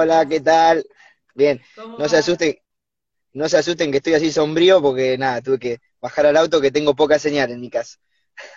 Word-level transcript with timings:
Hola, 0.00 0.26
¿qué 0.26 0.40
tal? 0.40 0.84
Bien, 1.34 1.60
no 1.96 2.08
se 2.08 2.16
asusten, 2.18 2.56
no 3.34 3.48
se 3.48 3.58
asusten 3.58 3.90
que 3.92 3.98
estoy 3.98 4.14
así 4.14 4.32
sombrío 4.32 4.82
porque 4.82 5.18
nada, 5.18 5.42
tuve 5.42 5.58
que 5.58 5.80
bajar 6.00 6.26
al 6.26 6.36
auto 6.36 6.60
que 6.60 6.70
tengo 6.72 6.96
poca 6.96 7.18
señal 7.18 7.50
en 7.50 7.60
mi 7.60 7.70
casa. 7.70 7.98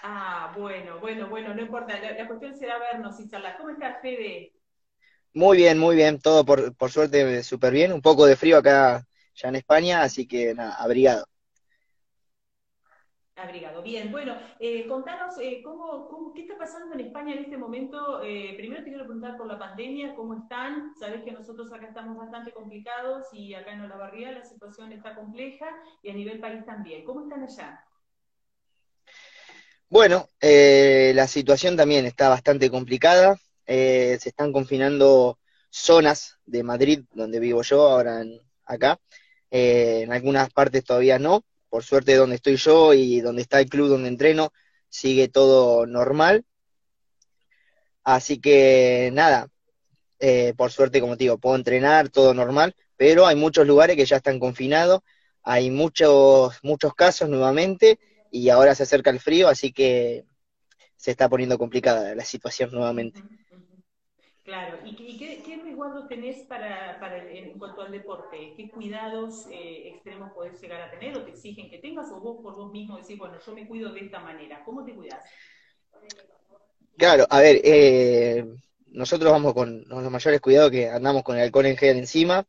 Ah, 0.04 0.52
bueno, 0.56 1.00
bueno, 1.00 1.28
bueno, 1.30 1.54
no 1.54 1.62
importa. 1.62 2.00
La, 2.00 2.28
cuestión 2.28 2.56
será 2.56 2.78
vernos 2.80 3.20
y 3.20 3.28
charlar. 3.30 3.56
¿Cómo 3.58 3.72
estás, 3.72 4.00
Fede? 4.02 4.54
Muy 5.34 5.58
bien, 5.58 5.78
muy 5.80 5.96
bien, 5.96 6.20
todo 6.20 6.46
por, 6.46 6.76
por 6.76 6.92
suerte 6.92 7.44
súper 7.44 7.74
bien. 7.74 7.94
Un 7.94 8.02
poco 8.02 8.26
de 8.26 8.36
frío 8.36 8.58
acá 8.58 9.06
ya 9.36 9.50
en 9.50 9.56
España, 9.56 10.04
así 10.04 10.28
que 10.28 10.54
nada, 10.56 10.76
abrigado. 10.76 11.26
Abrigado. 13.42 13.82
Bien, 13.82 14.12
bueno, 14.12 14.36
eh, 14.60 14.86
contanos 14.88 15.34
eh, 15.42 15.62
cómo, 15.64 16.32
qué 16.36 16.44
está 16.44 16.60
pasando 16.60 16.94
en 16.94 17.08
España 17.08 17.34
en 17.34 17.40
este 17.40 17.58
momento. 17.58 18.22
Eh, 18.24 18.54
primero 18.56 18.84
te 18.84 18.90
quiero 18.90 19.06
preguntar 19.06 19.36
por 19.36 19.48
la 19.48 19.58
pandemia, 19.58 20.14
cómo 20.16 20.36
están. 20.36 20.94
Sabes 21.00 21.24
que 21.24 21.32
nosotros 21.32 21.74
acá 21.74 21.88
estamos 21.88 22.16
bastante 22.18 22.52
complicados 22.52 23.26
y 23.34 23.56
acá 23.56 23.74
en 23.74 23.82
Olavarría 23.82 24.32
la 24.32 24.46
situación 24.46 24.92
está 24.92 25.16
compleja 25.16 25.66
y 26.04 26.12
a 26.12 26.14
nivel 26.14 26.40
país 26.40 26.64
también. 26.68 27.04
¿Cómo 27.04 27.24
están 27.24 27.42
allá? 27.44 27.84
Bueno, 29.90 30.30
la 30.40 31.28
situación 31.28 31.76
también 31.76 32.06
está 32.06 32.30
bastante 32.30 32.70
complicada. 32.70 33.38
se 33.66 34.16
están 34.24 34.54
confinando 34.54 35.40
zonas 35.72 36.38
de 36.46 36.62
Madrid, 36.62 37.06
donde 37.12 37.40
vivo 37.40 37.64
yo, 37.64 37.90
ahora 37.90 38.24
acá. 38.66 39.00
en 39.50 40.14
algunas 40.14 40.52
partes 40.54 40.84
todavía 40.84 41.18
no, 41.18 41.44
por 41.72 41.86
suerte 41.86 42.16
donde 42.16 42.36
estoy 42.36 42.58
yo 42.58 42.94
y 42.94 43.22
donde 43.22 43.42
está 43.42 43.62
el 43.62 43.70
club 43.70 43.88
donde 43.88 44.10
entreno, 44.10 44.52
sigue 44.90 45.30
todo 45.30 45.86
normal. 45.86 46.44
Así 48.04 48.42
que 48.42 49.10
nada, 49.14 49.48
eh, 50.20 50.54
por 50.58 50.70
suerte, 50.70 51.00
como 51.00 51.16
te 51.16 51.24
digo, 51.24 51.38
puedo 51.38 51.56
entrenar, 51.56 52.10
todo 52.10 52.34
normal, 52.34 52.76
pero 52.98 53.26
hay 53.26 53.38
muchos 53.38 53.66
lugares 53.66 53.96
que 53.96 54.06
ya 54.06 54.18
están 54.18 54.38
confinados, 54.38 55.00
hay 55.44 55.72
muchos, 55.72 56.60
muchos 56.62 56.94
casos 56.94 57.30
nuevamente 57.30 58.00
y 58.32 58.50
ahora 58.50 58.76
se 58.76 58.84
acerca 58.84 59.10
el 59.10 59.22
frío, 59.22 59.48
así 59.48 59.72
que 59.72 60.26
se 60.98 61.12
está 61.12 61.30
poniendo 61.30 61.58
complicada 61.58 62.14
la 62.16 62.26
situación 62.26 62.70
nuevamente. 62.74 63.24
Claro, 64.52 64.78
¿y, 64.84 65.16
qué, 65.16 65.42
qué, 65.46 65.56
resguardos 65.64 66.10
tenés 66.10 66.44
para, 66.46 67.00
en 67.32 67.58
cuanto 67.58 67.82
al 67.82 67.90
deporte? 67.90 68.52
¿Qué 68.54 68.70
cuidados 68.70 69.46
eh, 69.50 69.94
extremos 69.96 70.34
podés 70.34 70.60
llegar 70.62 70.82
a 70.82 70.92
tener 70.92 71.16
o 71.16 71.24
te 71.24 71.32
exigen 71.32 71.70
que 71.70 71.78
tengas 71.80 72.12
o 72.12 72.20
vos 72.20 72.42
por 72.44 72.58
vos 72.58 72.70
mismo 72.70 72.98
decís, 72.98 73.18
bueno, 73.18 73.40
yo 73.40 73.54
me 73.54 73.66
cuido 73.66 73.94
de 73.94 74.02
esta 74.02 74.20
manera? 74.20 74.62
¿Cómo 74.66 74.84
te 74.84 74.94
cuidas? 74.94 75.24
Claro, 76.98 77.26
a 77.30 77.40
ver, 77.40 77.62
eh, 77.64 78.46
nosotros 78.88 79.32
vamos 79.32 79.54
con 79.54 79.86
los 79.88 80.12
mayores 80.12 80.42
cuidados 80.42 80.70
que 80.70 80.90
andamos 80.90 81.24
con 81.24 81.38
el 81.38 81.44
alcohol 81.44 81.68
en 81.68 81.78
gel 81.78 81.98
encima. 81.98 82.46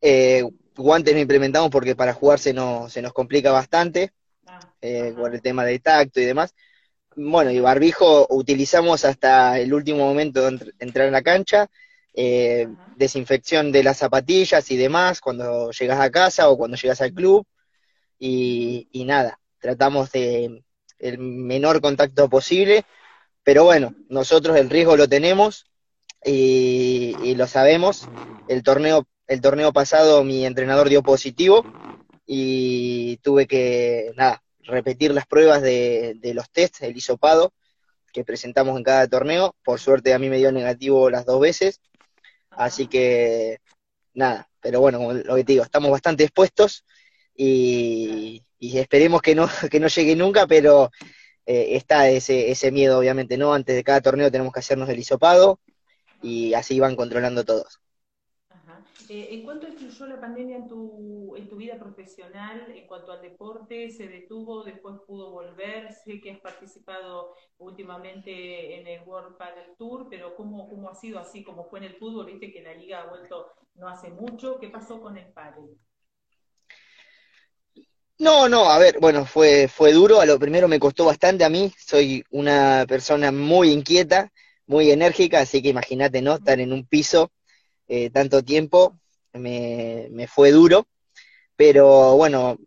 Eh, 0.00 0.44
guantes 0.76 1.12
no 1.12 1.20
implementamos 1.20 1.70
porque 1.70 1.96
para 1.96 2.14
jugar 2.14 2.38
se 2.38 2.54
nos, 2.54 2.92
se 2.92 3.02
nos 3.02 3.12
complica 3.12 3.50
bastante 3.50 4.12
ah, 4.46 4.72
por 5.16 5.34
el 5.34 5.42
tema 5.42 5.64
del 5.64 5.82
tacto 5.82 6.20
y 6.20 6.24
demás 6.24 6.54
bueno, 7.16 7.50
y 7.50 7.60
barbijo 7.60 8.26
utilizamos 8.30 9.04
hasta 9.04 9.58
el 9.58 9.72
último 9.72 10.00
momento 10.06 10.42
de 10.42 10.72
entrar 10.78 11.06
en 11.06 11.12
la 11.12 11.22
cancha, 11.22 11.68
eh, 12.14 12.68
desinfección 12.96 13.72
de 13.72 13.82
las 13.82 13.98
zapatillas 13.98 14.70
y 14.70 14.76
demás 14.76 15.20
cuando 15.20 15.70
llegas 15.70 16.00
a 16.00 16.10
casa 16.10 16.48
o 16.48 16.56
cuando 16.56 16.76
llegas 16.76 17.00
al 17.00 17.12
club, 17.12 17.46
y, 18.18 18.88
nada, 19.06 19.38
tratamos 19.60 20.10
de 20.12 20.62
el 20.98 21.18
menor 21.18 21.80
contacto 21.80 22.28
posible, 22.28 22.84
pero 23.42 23.64
bueno, 23.64 23.94
nosotros 24.08 24.56
el 24.56 24.70
riesgo 24.70 24.96
lo 24.96 25.08
tenemos 25.08 25.66
y, 26.24 27.14
y 27.22 27.34
lo 27.34 27.46
sabemos. 27.46 28.08
El 28.48 28.62
torneo, 28.62 29.06
el 29.26 29.40
torneo 29.40 29.72
pasado 29.72 30.24
mi 30.24 30.46
entrenador 30.46 30.88
dio 30.88 31.02
positivo 31.02 31.64
y 32.26 33.18
tuve 33.18 33.46
que, 33.46 34.12
nada, 34.16 34.42
repetir 34.66 35.12
las 35.12 35.26
pruebas 35.26 35.62
de, 35.62 36.18
los 36.34 36.50
tests, 36.50 36.82
el 36.82 36.96
hisopado, 36.96 37.52
que 38.12 38.24
presentamos 38.24 38.76
en 38.76 38.84
cada 38.84 39.06
torneo. 39.08 39.54
Por 39.64 39.80
suerte 39.80 40.14
a 40.14 40.18
mí 40.18 40.28
me 40.28 40.38
dio 40.38 40.52
negativo 40.52 41.10
las 41.10 41.26
dos 41.26 41.40
veces. 41.40 41.80
Así 42.50 42.86
que, 42.86 43.58
nada, 44.14 44.48
pero 44.60 44.80
bueno, 44.80 45.12
lo 45.12 45.36
que 45.36 45.44
te 45.44 45.52
digo, 45.52 45.64
estamos 45.64 45.90
bastante 45.90 46.24
expuestos 46.24 46.84
y, 47.34 48.42
esperemos 48.60 49.22
que 49.22 49.34
no, 49.34 49.48
que 49.70 49.80
no 49.80 49.88
llegue 49.88 50.16
nunca, 50.16 50.46
pero 50.46 50.90
eh, 51.46 51.76
está 51.76 52.08
ese, 52.08 52.50
ese 52.50 52.72
miedo, 52.72 52.98
obviamente, 52.98 53.36
¿no? 53.36 53.54
Antes 53.54 53.76
de 53.76 53.84
cada 53.84 54.00
torneo 54.00 54.30
tenemos 54.30 54.52
que 54.52 54.60
hacernos 54.60 54.88
el 54.88 54.98
hisopado 54.98 55.60
y 56.22 56.54
así 56.54 56.80
van 56.80 56.96
controlando 56.96 57.44
todos. 57.44 57.80
Eh, 59.08 59.28
¿En 59.30 59.44
cuánto 59.44 59.68
influyó 59.68 60.06
la 60.06 60.20
pandemia 60.20 60.56
en 60.56 60.68
tu, 60.68 61.36
en 61.36 61.48
tu 61.48 61.56
vida 61.56 61.78
profesional 61.78 62.72
en 62.74 62.86
cuanto 62.86 63.12
al 63.12 63.22
deporte? 63.22 63.90
¿Se 63.90 64.08
detuvo? 64.08 64.64
¿Después 64.64 64.96
pudo 65.06 65.30
volver? 65.30 65.92
Sé 65.92 66.20
que 66.20 66.32
has 66.32 66.40
participado 66.40 67.36
últimamente 67.58 68.80
en 68.80 68.86
el 68.86 69.02
World 69.06 69.36
Padel 69.36 69.76
Tour, 69.78 70.08
pero 70.10 70.34
¿cómo, 70.34 70.68
cómo 70.68 70.90
ha 70.90 70.94
sido 70.94 71.20
así 71.20 71.44
como 71.44 71.68
fue 71.68 71.78
en 71.80 71.84
el 71.84 71.96
fútbol? 71.96 72.26
Viste 72.26 72.52
que 72.52 72.62
la 72.62 72.74
liga 72.74 73.02
ha 73.02 73.08
vuelto 73.08 73.52
no 73.74 73.88
hace 73.88 74.10
mucho. 74.10 74.58
¿Qué 74.58 74.68
pasó 74.68 75.00
con 75.00 75.16
el 75.16 75.32
pádel? 75.32 75.78
No, 78.18 78.48
no, 78.48 78.70
a 78.70 78.78
ver, 78.78 78.98
bueno, 78.98 79.26
fue, 79.26 79.68
fue 79.68 79.92
duro, 79.92 80.20
a 80.20 80.26
lo 80.26 80.38
primero 80.38 80.68
me 80.68 80.80
costó 80.80 81.04
bastante 81.04 81.44
a 81.44 81.50
mí, 81.50 81.70
soy 81.78 82.24
una 82.30 82.86
persona 82.88 83.30
muy 83.30 83.70
inquieta, 83.70 84.32
muy 84.66 84.90
enérgica, 84.90 85.40
así 85.40 85.62
que 85.62 85.68
imagínate, 85.68 86.22
¿no? 86.22 86.34
Estar 86.36 86.58
en 86.60 86.72
un 86.72 86.86
piso 86.86 87.30
eh, 87.88 88.10
tanto 88.10 88.42
tiempo, 88.42 88.98
me, 89.32 90.08
me 90.10 90.26
fue 90.26 90.50
duro, 90.50 90.86
pero 91.56 92.16
bueno, 92.16 92.58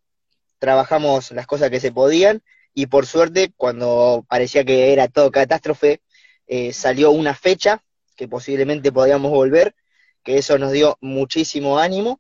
trabajamos 0.59 1.31
las 1.31 1.47
cosas 1.47 1.69
que 1.69 1.79
se 1.79 1.91
podían 1.91 2.41
y 2.73 2.87
por 2.87 3.05
suerte 3.05 3.51
cuando 3.55 4.25
parecía 4.27 4.63
que 4.63 4.93
era 4.93 5.07
todo 5.07 5.31
catástrofe, 5.31 6.01
eh, 6.47 6.73
salió 6.73 7.11
una 7.11 7.33
fecha 7.33 7.83
que 8.15 8.27
posiblemente 8.27 8.91
podíamos 8.91 9.31
volver, 9.31 9.75
que 10.23 10.37
eso 10.37 10.57
nos 10.57 10.71
dio 10.71 10.97
muchísimo 11.01 11.79
ánimo 11.79 12.19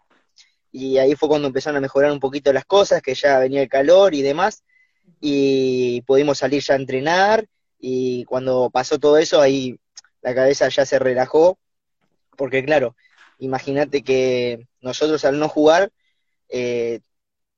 y 0.71 0.97
ahí 0.97 1.15
fue 1.15 1.29
cuando 1.29 1.47
empezaron 1.47 1.77
a 1.77 1.81
mejorar 1.81 2.11
un 2.11 2.19
poquito 2.19 2.53
las 2.53 2.65
cosas, 2.65 3.01
que 3.01 3.15
ya 3.15 3.39
venía 3.39 3.61
el 3.61 3.69
calor 3.69 4.13
y 4.13 4.21
demás, 4.21 4.63
y 5.19 6.01
pudimos 6.01 6.37
salir 6.37 6.61
ya 6.61 6.75
a 6.75 6.77
entrenar 6.77 7.45
y 7.79 8.23
cuando 8.25 8.69
pasó 8.69 8.99
todo 8.99 9.17
eso 9.17 9.41
ahí 9.41 9.79
la 10.21 10.35
cabeza 10.35 10.69
ya 10.69 10.85
se 10.85 10.99
relajó 10.99 11.57
porque 12.39 12.63
claro, 12.63 12.95
imagínate 13.37 14.01
que 14.01 14.65
nosotros 14.79 15.25
al 15.25 15.39
no 15.39 15.49
jugar 15.49 15.91
eh, 16.47 17.01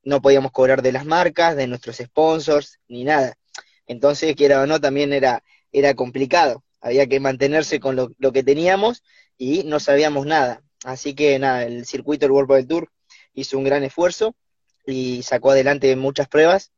no 0.01 0.23
podíamos 0.23 0.51
cobrar 0.51 0.81
de 0.81 0.91
las 0.91 1.05
marcas, 1.05 1.55
de 1.55 1.67
nuestros 1.67 1.97
sponsors, 1.97 2.79
ni 2.87 3.03
nada. 3.03 3.37
Entonces, 3.85 4.35
quiera 4.35 4.59
o 4.63 4.65
no, 4.65 4.81
también 4.81 5.13
era, 5.13 5.43
era 5.71 5.93
complicado. 5.93 6.63
Había 6.81 7.05
que 7.05 7.19
mantenerse 7.19 7.79
con 7.79 7.95
lo, 7.95 8.31
que 8.33 8.41
teníamos 8.41 9.03
y 9.37 9.63
no 9.65 9.79
sabíamos 9.79 10.25
nada. 10.25 10.63
Así 10.83 11.13
que 11.13 11.37
nada, 11.37 11.63
el 11.65 11.85
circuito 11.85 12.25
del 12.25 12.31
World 12.31 12.67
Tour 12.67 12.89
hizo 13.35 13.59
un 13.59 13.65
gran 13.65 13.83
esfuerzo 13.83 14.35
y 14.87 15.21
sacó 15.21 15.51
adelante 15.51 15.95
muchas 15.95 16.27
pruebas 16.27 16.71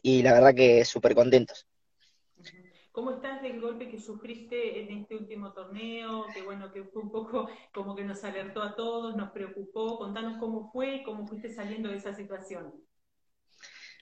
y 0.00 0.22
la 0.22 0.32
verdad 0.32 0.54
que 0.54 0.84
súper 0.84 1.16
contentos. 1.16 1.66
¿Cómo 2.96 3.10
estás 3.10 3.42
del 3.42 3.60
golpe 3.60 3.90
que 3.90 4.00
sufriste 4.00 4.86
en 4.86 5.02
este 5.02 5.16
último 5.16 5.52
torneo? 5.52 6.32
Que 6.32 6.40
bueno, 6.40 6.72
que 6.72 6.82
fue 6.84 7.02
un 7.02 7.10
poco 7.10 7.50
como 7.74 7.94
que 7.94 8.02
nos 8.04 8.24
alertó 8.24 8.62
a 8.62 8.74
todos, 8.74 9.14
nos 9.14 9.32
preocupó. 9.32 9.98
Contanos 9.98 10.38
cómo 10.38 10.70
fue, 10.72 11.02
cómo 11.04 11.26
fuiste 11.26 11.52
saliendo 11.52 11.90
de 11.90 11.96
esa 11.98 12.14
situación. 12.14 12.72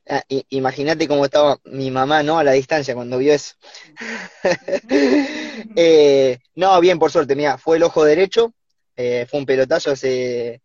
Ah, 0.09 0.23
imagínate 0.51 1.09
cómo 1.09 1.25
estaba 1.25 1.59
mi 1.65 1.91
mamá, 1.91 2.23
¿no? 2.23 2.39
A 2.39 2.45
la 2.45 2.53
distancia 2.53 2.95
cuando 2.95 3.19
vio 3.19 3.33
eso. 3.35 3.57
Eh, 5.77 6.39
no, 6.55 6.81
bien, 6.81 7.01
por 7.01 7.11
suerte, 7.11 7.35
mira, 7.35 7.59
fue 7.59 7.79
el 7.79 7.83
ojo 7.83 8.05
derecho, 8.05 8.55
eh, 8.95 9.27
fue 9.29 9.41
un 9.41 9.47
pelotazo 9.47 9.91
hace 9.91 10.63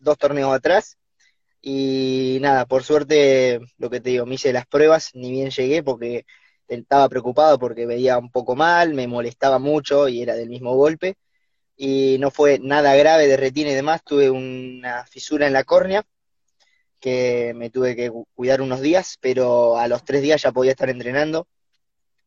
dos 0.00 0.18
torneos 0.18 0.52
atrás. 0.52 0.98
Y 1.62 2.38
nada, 2.42 2.66
por 2.66 2.84
suerte, 2.84 3.60
lo 3.78 3.90
que 3.90 4.00
te 4.00 4.10
digo, 4.10 4.26
me 4.26 4.34
hice 4.34 4.52
las 4.52 4.66
pruebas, 4.66 5.10
ni 5.14 5.30
bien 5.30 5.50
llegué 5.50 5.82
porque 5.84 6.26
estaba 6.68 7.08
preocupado 7.08 7.58
porque 7.58 7.86
veía 7.86 8.18
un 8.18 8.30
poco 8.30 8.56
mal, 8.56 8.94
me 8.94 9.06
molestaba 9.06 9.58
mucho 9.58 10.08
y 10.08 10.22
era 10.22 10.34
del 10.34 10.48
mismo 10.48 10.74
golpe. 10.74 11.16
Y 11.76 12.18
no 12.20 12.30
fue 12.30 12.58
nada 12.60 12.94
grave 12.94 13.26
de 13.26 13.36
retina 13.36 13.70
y 13.70 13.74
demás, 13.74 14.02
tuve 14.04 14.30
una 14.30 15.04
fisura 15.06 15.46
en 15.46 15.52
la 15.52 15.64
córnea 15.64 16.04
que 17.00 17.52
me 17.54 17.70
tuve 17.70 17.94
que 17.96 18.10
cuidar 18.34 18.62
unos 18.62 18.80
días, 18.80 19.18
pero 19.20 19.76
a 19.76 19.88
los 19.88 20.04
tres 20.04 20.22
días 20.22 20.40
ya 20.42 20.52
podía 20.52 20.70
estar 20.70 20.88
entrenando. 20.88 21.48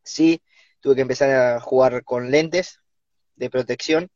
Sí, 0.04 0.42
tuve 0.80 0.96
que 0.96 1.02
empezar 1.02 1.32
a 1.32 1.60
jugar 1.60 2.04
con 2.04 2.30
lentes 2.30 2.80
de 3.36 3.50
protección 3.50 4.10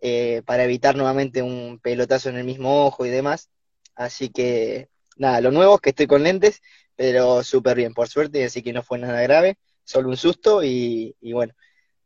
eh, 0.00 0.42
para 0.46 0.64
evitar 0.64 0.94
nuevamente 0.96 1.42
un 1.42 1.80
pelotazo 1.82 2.28
en 2.28 2.36
el 2.36 2.44
mismo 2.44 2.86
ojo 2.86 3.06
y 3.06 3.10
demás. 3.10 3.50
Así 3.96 4.28
que 4.30 4.88
nada, 5.16 5.40
lo 5.40 5.50
nuevo 5.50 5.74
es 5.74 5.80
que 5.80 5.90
estoy 5.90 6.06
con 6.06 6.22
lentes 6.22 6.62
pero 6.98 7.44
súper 7.44 7.76
bien, 7.76 7.94
por 7.94 8.08
suerte, 8.08 8.44
así 8.44 8.60
que 8.60 8.72
no 8.72 8.82
fue 8.82 8.98
nada 8.98 9.22
grave, 9.22 9.56
solo 9.84 10.08
un 10.08 10.16
susto 10.16 10.64
y, 10.64 11.14
bueno, 11.32 11.54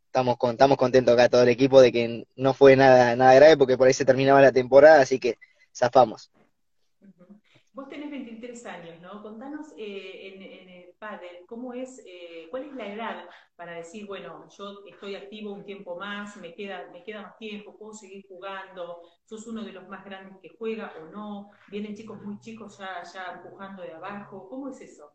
estamos, 0.05 0.37
estamos 0.50 0.77
contentos 0.77 1.15
acá 1.15 1.31
todo 1.31 1.44
el 1.44 1.49
equipo 1.49 1.81
de 1.81 1.91
que 1.91 2.27
no 2.37 2.53
fue 2.53 2.77
nada, 2.77 3.17
nada 3.17 3.33
grave 3.33 3.56
porque 3.56 3.79
por 3.79 3.89
ahí 3.89 3.94
se 3.94 4.05
terminaba 4.05 4.43
la 4.43 4.53
temporada, 4.53 5.00
así 5.00 5.19
que 5.19 5.39
zafamos. 5.75 6.31
Vos 7.74 7.88
tenés 7.88 8.10
23 8.10 8.66
años, 8.66 9.00
¿no? 9.00 9.22
Contanos 9.22 9.69
eh, 9.78 10.34
en, 10.34 10.69
el 10.69 10.94
pádel, 10.98 11.46
¿cómo 11.46 11.72
es, 11.72 12.02
eh, 12.06 12.46
cuál 12.50 12.64
es 12.64 12.74
la 12.74 12.92
edad 12.92 13.24
para 13.56 13.76
decir, 13.76 14.06
bueno, 14.06 14.46
yo 14.58 14.84
estoy 14.86 15.14
activo 15.14 15.54
un 15.54 15.64
tiempo 15.64 15.96
más, 15.96 16.36
me 16.36 16.54
queda, 16.54 16.90
me 16.92 17.02
queda 17.02 17.22
más 17.22 17.38
tiempo, 17.38 17.78
puedo 17.78 17.94
seguir 17.94 18.26
jugando, 18.28 19.00
sos 19.24 19.46
uno 19.46 19.64
de 19.64 19.72
los 19.72 19.88
más 19.88 20.04
grandes 20.04 20.36
que 20.42 20.50
juega 20.50 20.92
o 21.00 21.06
no, 21.06 21.50
vienen 21.69 21.94
chicos 21.94 22.20
muy 22.22 22.38
chicos 22.40 22.76
ya, 22.76 23.02
ya 23.10 23.40
empujando 23.42 23.82
de 23.82 23.92
abajo, 23.94 24.48
¿cómo 24.50 24.69
es 24.69 24.78
eso? 24.82 25.10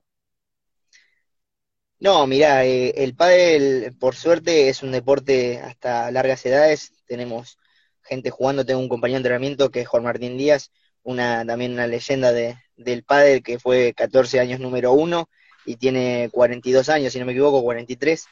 No, 1.99 2.25
mirá, 2.25 2.65
eh, 2.65 2.93
el 3.03 3.15
pádel, 3.15 3.95
por 3.99 4.15
suerte, 4.15 4.69
es 4.69 4.81
un 4.81 4.91
deporte 4.91 5.59
hasta 5.59 6.09
largas 6.11 6.43
edades, 6.45 6.93
tenemos 7.05 7.59
gente 8.01 8.31
jugando, 8.31 8.65
tengo 8.65 8.79
un 8.79 8.89
compañero 8.89 9.17
de 9.17 9.19
entrenamiento 9.19 9.69
que 9.69 9.81
es 9.81 9.87
Juan 9.87 10.03
Martín 10.03 10.37
Díaz, 10.37 10.71
una 11.07 11.45
también 11.45 11.71
una 11.71 11.87
leyenda 11.87 12.33
de, 12.33 12.57
del 12.75 13.03
pádel 13.03 13.41
que 13.41 13.59
fue 13.59 13.93
14 13.93 14.41
años 14.41 14.59
número 14.59 14.91
uno 14.91 15.29
y 15.65 15.77
tiene 15.77 16.29
42 16.33 16.89
años, 16.89 17.13
si 17.13 17.19
no 17.19 17.25
me 17.25 17.31
equivoco, 17.31 17.63
43, 17.63 18.25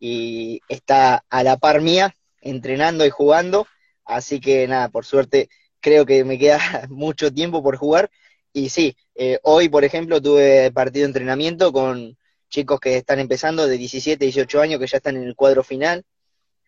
y 0.00 0.60
está 0.68 1.24
a 1.30 1.42
la 1.44 1.56
par 1.56 1.80
mía, 1.80 2.14
entrenando 2.40 3.06
y 3.06 3.10
jugando, 3.10 3.66
así 4.04 4.40
que 4.40 4.66
nada, 4.66 4.88
por 4.88 5.04
suerte 5.04 5.48
creo 5.80 6.06
que 6.06 6.24
me 6.24 6.38
queda 6.38 6.58
mucho 6.88 7.32
tiempo 7.32 7.62
por 7.62 7.76
jugar, 7.76 8.10
y 8.52 8.68
sí, 8.70 8.96
eh, 9.14 9.38
hoy 9.44 9.68
por 9.68 9.84
ejemplo 9.84 10.20
tuve 10.20 10.72
partido 10.72 11.04
de 11.04 11.10
entrenamiento 11.10 11.72
con 11.72 12.16
chicos 12.48 12.80
que 12.80 12.96
están 12.96 13.20
empezando 13.20 13.68
de 13.68 13.78
17, 13.78 14.24
18 14.24 14.60
años, 14.60 14.80
que 14.80 14.88
ya 14.88 14.96
están 14.96 15.16
en 15.16 15.22
el 15.24 15.36
cuadro 15.36 15.62
final, 15.62 16.04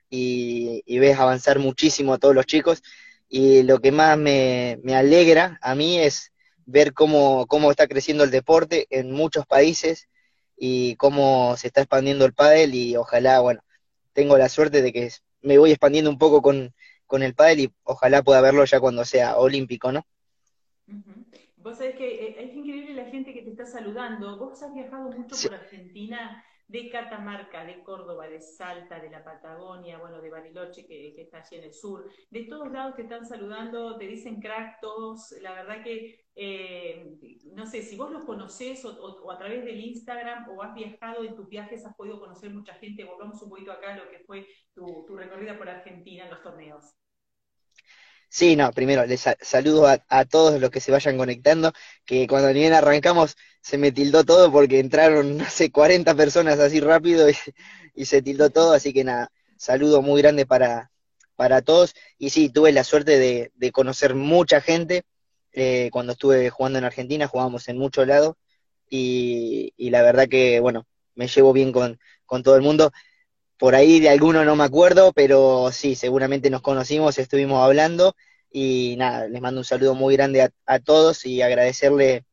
y, 0.09 0.83
y 0.87 0.99
ves 1.01 1.19
avanzar 1.19 1.59
muchísimo 1.59 2.15
a 2.15 2.19
todos 2.19 2.37
los 2.37 2.47
chicos, 2.47 2.83
y 3.33 3.63
lo 3.63 3.79
que 3.79 3.93
más 3.93 4.19
me, 4.19 4.81
alegra 4.93 5.57
a 5.63 5.77
mí 5.77 5.99
es 5.99 6.33
ver 6.67 6.93
cómo, 6.93 7.47
cómo 7.47 7.71
está 7.71 7.87
creciendo 7.87 8.25
el 8.25 8.33
deporte 8.33 8.89
en 8.91 9.13
muchos 9.13 9.47
países 9.47 10.09
y 10.57 10.97
cómo 10.97 11.57
se 11.57 11.69
está 11.69 11.81
expandiendo 11.81 12.25
el 12.27 12.35
pádel 12.35 12.75
y 12.75 12.97
ojalá, 12.97 13.39
bueno, 13.39 13.63
tengo 14.13 14.37
la 14.37 14.49
suerte 14.49 14.83
de 14.83 14.93
que 14.93 15.11
me 15.43 15.59
voy 15.59 15.71
expandiendo 15.71 16.11
un 16.11 16.19
poco 16.19 16.43
con, 16.43 16.75
con 17.07 17.23
el 17.23 17.35
pádel 17.35 17.61
y 17.61 17.73
ojalá 17.85 18.23
pueda 18.23 18.41
verlo 18.41 18.65
ya 18.65 18.81
cuando 18.81 19.05
sea 19.05 19.39
olímpico, 19.39 19.93
¿no? 19.93 20.05
Vos 21.63 21.77
sabés 21.79 21.95
que 21.95 22.27
eh, 22.27 22.35
es 22.39 22.57
increíble 22.57 22.95
la 22.95 23.07
gente 23.11 23.33
que 23.33 23.43
te 23.43 23.51
está 23.51 23.65
saludando. 23.67 24.39
Vos 24.39 24.61
has 24.63 24.75
viajado 24.75 25.13
mucho 25.13 25.37
por 25.37 25.55
Argentina 25.55 26.45
de 26.71 26.89
Catamarca, 26.89 27.65
de 27.65 27.83
Córdoba, 27.83 28.29
de 28.29 28.41
Salta, 28.41 29.01
de 29.01 29.11
la 29.11 29.25
Patagonia, 29.25 29.99
bueno, 29.99 30.21
de 30.21 30.31
Bariloche, 30.31 30.87
que, 30.87 31.21
está 31.21 31.39
allí 31.39 31.57
en 31.57 31.65
el 31.65 31.75
sur. 31.75 32.09
De 32.31 32.45
todos 32.45 32.71
lados 32.71 32.95
te 32.95 33.03
están 33.03 33.27
saludando, 33.27 33.99
te 33.99 34.07
dicen 34.07 34.41
crack 34.41 34.81
todos. 34.81 35.33
La 35.41 35.53
verdad 35.53 35.83
que, 35.83 36.27
eh, 36.37 37.11
no 37.55 37.67
sé, 37.67 37.83
si 37.83 37.97
vos 37.97 38.13
los 38.13 38.25
conocés 38.25 38.85
o, 38.85 39.31
a 39.33 39.37
través 39.39 39.65
del 39.65 39.81
Instagram 39.81 40.49
o 40.51 40.63
has 40.63 40.73
viajado 40.73 41.25
en 41.25 41.35
tus 41.35 41.49
viajes, 41.49 41.85
has 41.85 41.97
podido 41.97 42.21
conocer 42.21 42.51
mucha 42.51 42.75
gente. 42.75 43.05
Volvamos 43.05 43.43
un 43.43 43.51
poquito 43.51 43.73
acá 43.73 43.95
a 43.95 43.97
lo 43.97 44.09
que 44.09 44.21
fue 44.21 44.47
tu, 44.73 45.05
tu 45.09 45.17
recorrida 45.17 45.59
por 45.59 45.69
Argentina 45.69 46.25
en 46.25 46.31
los 46.31 46.43
torneos. 46.43 46.95
Sí, 48.33 48.55
no, 48.55 48.71
primero 48.73 49.05
les 49.07 49.25
saludo 49.41 49.89
a, 49.89 50.25
todos 50.25 50.61
los 50.61 50.71
que 50.71 50.81
se 50.81 50.93
vayan 50.93 51.19
conectando, 51.19 51.73
que 52.05 52.29
cuando 52.29 52.53
bien 52.53 52.73
arrancamos 52.73 53.37
se 53.61 53.77
me 53.77 53.91
tildó 53.91 54.25
todo 54.25 54.53
porque 54.53 54.79
entraron, 54.79 55.37
no 55.37 55.45
sé, 55.51 55.73
40 55.73 56.15
personas 56.15 56.61
así 56.61 56.81
rápido 56.81 57.29
y, 57.95 58.05
se 58.07 58.23
tildó 58.23 58.51
todo, 58.51 58.73
así 58.73 58.93
que 58.93 59.03
nada, 59.05 59.33
saludo 59.57 60.01
muy 60.01 60.23
grande 60.23 60.47
para, 60.47 60.93
para 61.35 61.61
todos. 61.63 61.95
Y 62.19 62.31
sí, 62.31 62.51
tuve 62.51 62.73
la 62.73 62.85
suerte 62.85 63.19
de, 63.19 63.73
conocer 63.73 64.15
mucha 64.15 64.61
gente 64.61 65.03
eh, 65.53 65.91
cuando 65.93 66.13
estuve 66.13 66.51
jugando 66.51 66.79
en 66.79 66.85
Argentina, 66.85 67.27
jugábamos 67.27 67.69
en 67.69 67.79
muchos 67.79 68.07
lados 68.07 68.37
y, 68.89 69.75
y, 69.77 69.91
la 69.91 70.03
verdad 70.03 70.29
que, 70.29 70.61
bueno, 70.61 70.87
me 71.15 71.27
llevo 71.29 71.53
bien 71.53 71.73
con, 71.73 71.99
con 72.27 72.43
todo 72.45 72.57
el 72.57 72.63
mundo. 72.63 72.93
Por 73.61 73.75
ahí 73.75 74.01
de 74.01 74.09
alguno 74.09 74.43
no 74.43 74.57
me 74.57 74.65
acuerdo, 74.65 75.13
pero 75.13 75.71
sí, 75.71 75.95
seguramente 75.95 76.49
nos 76.49 76.63
conocimos, 76.63 77.19
estuvimos 77.19 77.63
hablando 77.63 78.17
y 78.51 78.97
nada, 78.97 79.29
les 79.29 79.43
mando 79.43 79.61
un 79.61 79.67
saludo 79.67 79.95
muy 79.95 80.17
grande 80.17 80.51
a, 80.65 80.79
todos 80.79 81.27
y 81.27 81.43
agradecerle 81.43 82.25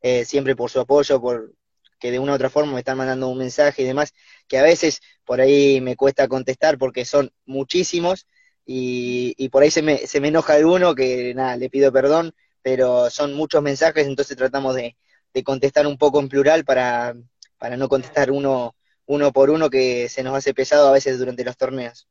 eh, 0.00 0.24
siempre 0.24 0.54
por 0.54 0.70
su 0.70 0.78
apoyo, 0.78 1.20
por 1.20 1.52
que 1.98 2.12
de 2.12 2.20
una 2.20 2.30
u 2.32 2.34
otra 2.36 2.50
forma 2.50 2.72
me 2.72 2.78
están 2.78 2.98
mandando 2.98 3.26
un 3.26 3.36
mensaje 3.36 3.82
y 3.82 3.84
demás, 3.84 4.14
que 4.46 4.58
a 4.58 4.62
veces 4.62 5.00
por 5.24 5.40
ahí 5.40 5.80
me 5.80 5.96
cuesta 5.96 6.28
contestar 6.28 6.78
porque 6.78 7.04
son 7.04 7.32
muchísimos 7.46 8.28
y, 8.64 9.48
por 9.48 9.64
ahí 9.64 9.72
se 9.72 9.82
me, 9.82 9.98
se 10.06 10.20
me 10.20 10.28
enoja 10.28 10.54
alguno 10.54 10.94
que 10.94 11.34
nada, 11.34 11.56
le 11.56 11.68
pido 11.68 11.90
perdón, 11.90 12.32
pero 12.62 13.10
son 13.10 13.34
muchos 13.34 13.60
mensajes, 13.60 14.06
entonces 14.06 14.36
tratamos 14.36 14.76
de, 14.76 14.96
de 15.34 15.42
contestar 15.42 15.84
un 15.88 15.98
poco 15.98 16.20
en 16.20 16.28
plural 16.28 16.64
para, 16.64 17.16
para 17.58 17.76
no 17.76 17.88
contestar 17.88 18.30
uno 18.30 18.76
uno 19.06 19.32
por 19.32 19.50
uno 19.50 19.70
que 19.70 20.08
se 20.08 20.22
nos 20.22 20.34
hace 20.34 20.52
pesado 20.52 20.88
a 20.88 20.92
veces 20.92 21.18
durante 21.18 21.44
los 21.44 21.56
torneos. 21.56 22.08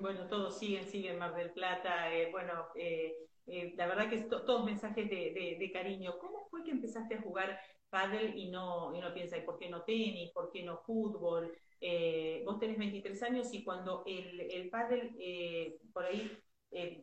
Bueno, 0.00 0.26
todos 0.28 0.58
siguen, 0.58 0.84
siguen 0.84 1.18
Mar 1.18 1.34
del 1.34 1.50
Plata. 1.50 2.12
Eh, 2.12 2.28
bueno, 2.30 2.66
eh, 2.74 3.14
eh, 3.46 3.72
la 3.76 3.86
verdad 3.86 4.08
que 4.08 4.16
es 4.16 4.28
todos 4.28 4.64
mensajes 4.64 5.08
de, 5.08 5.70
cariño. 5.72 6.18
¿Cómo 6.18 6.46
fue 6.50 6.62
que 6.64 6.72
empezaste 6.72 7.14
a 7.14 7.22
jugar 7.22 7.58
pádel 7.88 8.36
y 8.36 8.50
no, 8.50 8.94
y 8.94 9.00
no 9.00 9.14
piensas, 9.14 9.40
¿por 9.40 9.58
qué 9.58 9.68
no 9.68 9.82
tenis? 9.82 10.30
¿Por 10.32 10.50
qué 10.50 10.62
no 10.62 10.78
fútbol? 10.78 11.52
vos 12.44 12.60
tenés 12.60 12.78
23 12.78 13.22
años 13.24 13.52
y 13.52 13.64
cuando 13.64 14.04
el, 14.06 14.40
el 14.40 14.70
pádel 14.70 15.16
por 15.92 16.04
ahí 16.04 16.30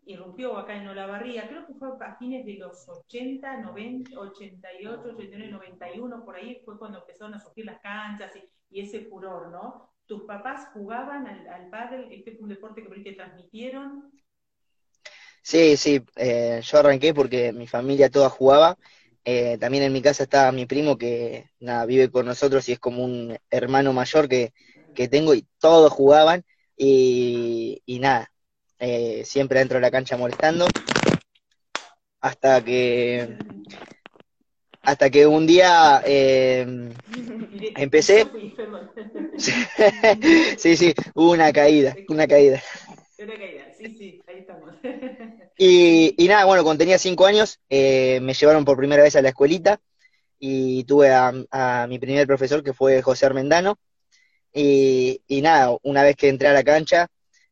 irrumpió 0.05 0.57
acá 0.57 0.75
en 0.75 0.87
Olavarría, 0.87 1.49
creo 1.49 1.67
que 1.67 1.73
fue 1.73 1.89
a 1.99 2.15
fines 2.15 2.45
de 2.45 2.53
los 2.53 2.87
80, 2.87 3.57
90, 3.57 4.17
88, 4.17 5.01
89, 5.13 5.51
91, 5.51 6.23
por 6.23 6.35
ahí 6.35 6.61
fue 6.63 6.79
cuando 6.79 6.99
empezaron 6.99 7.33
a 7.33 7.39
surgir 7.39 7.65
las 7.65 7.81
canchas 7.81 8.33
y 8.37 8.43
y 8.69 8.81
ese 8.81 9.01
furor, 9.01 9.49
¿no? 9.49 9.91
¿Tus 10.05 10.23
papás 10.23 10.67
jugaban 10.73 11.25
al, 11.25 11.47
al? 11.47 12.11
¿Este 12.11 12.31
fue 12.31 12.43
un 12.43 12.49
deporte 12.49 12.81
que 12.81 12.89
por 12.89 13.03
te 13.03 13.13
transmitieron? 13.13 14.11
Sí, 15.41 15.77
sí, 15.77 16.03
eh, 16.15 16.61
yo 16.63 16.77
arranqué 16.77 17.13
porque 17.13 17.51
mi 17.53 17.67
familia 17.67 18.09
toda 18.09 18.29
jugaba. 18.29 18.77
Eh, 19.25 19.57
también 19.59 19.83
en 19.83 19.93
mi 19.93 20.01
casa 20.01 20.23
estaba 20.23 20.51
mi 20.51 20.65
primo 20.65 20.97
que 20.97 21.49
nada, 21.59 21.85
vive 21.85 22.09
con 22.09 22.25
nosotros 22.25 22.67
y 22.69 22.73
es 22.73 22.79
como 22.79 23.03
un 23.03 23.37
hermano 23.49 23.93
mayor 23.93 24.27
que, 24.27 24.53
tengo 25.09 25.33
y 25.33 25.47
todos 25.59 25.93
jugaban 25.93 26.43
y, 26.75 27.81
nada, 28.01 28.31
eh, 28.79 29.23
siempre 29.25 29.59
dentro 29.59 29.77
de 29.77 29.81
la 29.81 29.91
cancha 29.91 30.17
molestando 30.17 30.67
hasta 32.19 32.63
que 32.63 33.37
hasta 34.89 35.09
que 35.09 35.27
un 35.27 35.45
día 35.45 36.01
eh, 36.05 36.65
empecé. 37.75 38.25
sí, 40.57 40.75
sí, 40.75 40.93
hubo 41.15 41.31
una 41.31 41.51
caída, 41.53 41.97
una 42.07 42.27
caída. 42.27 42.61
Una 43.21 43.37
caída, 43.37 43.71
sí, 43.73 43.89
sí, 43.91 44.21
ahí 44.27 44.39
estamos. 44.39 44.75
Y, 45.57 46.15
y 46.17 46.27
nada, 46.27 46.45
bueno, 46.45 46.63
cuando 46.63 46.79
tenía 46.79 46.97
cinco 46.97 47.25
años 47.25 47.59
eh, 47.69 48.19
me 48.21 48.33
llevaron 48.33 48.65
por 48.65 48.77
primera 48.77 49.03
vez 49.03 49.15
a 49.15 49.21
la 49.21 49.29
escuelita 49.29 49.79
y 50.39 50.83
tuve 50.85 51.11
a, 51.13 51.87
mi 51.87 51.99
primer 51.99 52.27
profesor 52.27 52.63
que 52.63 52.73
fue 52.73 53.01
José 53.01 53.25
Armendano. 53.25 53.77
Y, 54.53 55.21
y 55.27 55.41
nada, 55.41 55.77
una 55.83 56.03
vez 56.03 56.15
que 56.15 56.29
entré 56.29 56.47
a 56.47 56.53
la 56.53 56.63
cancha 56.63 57.07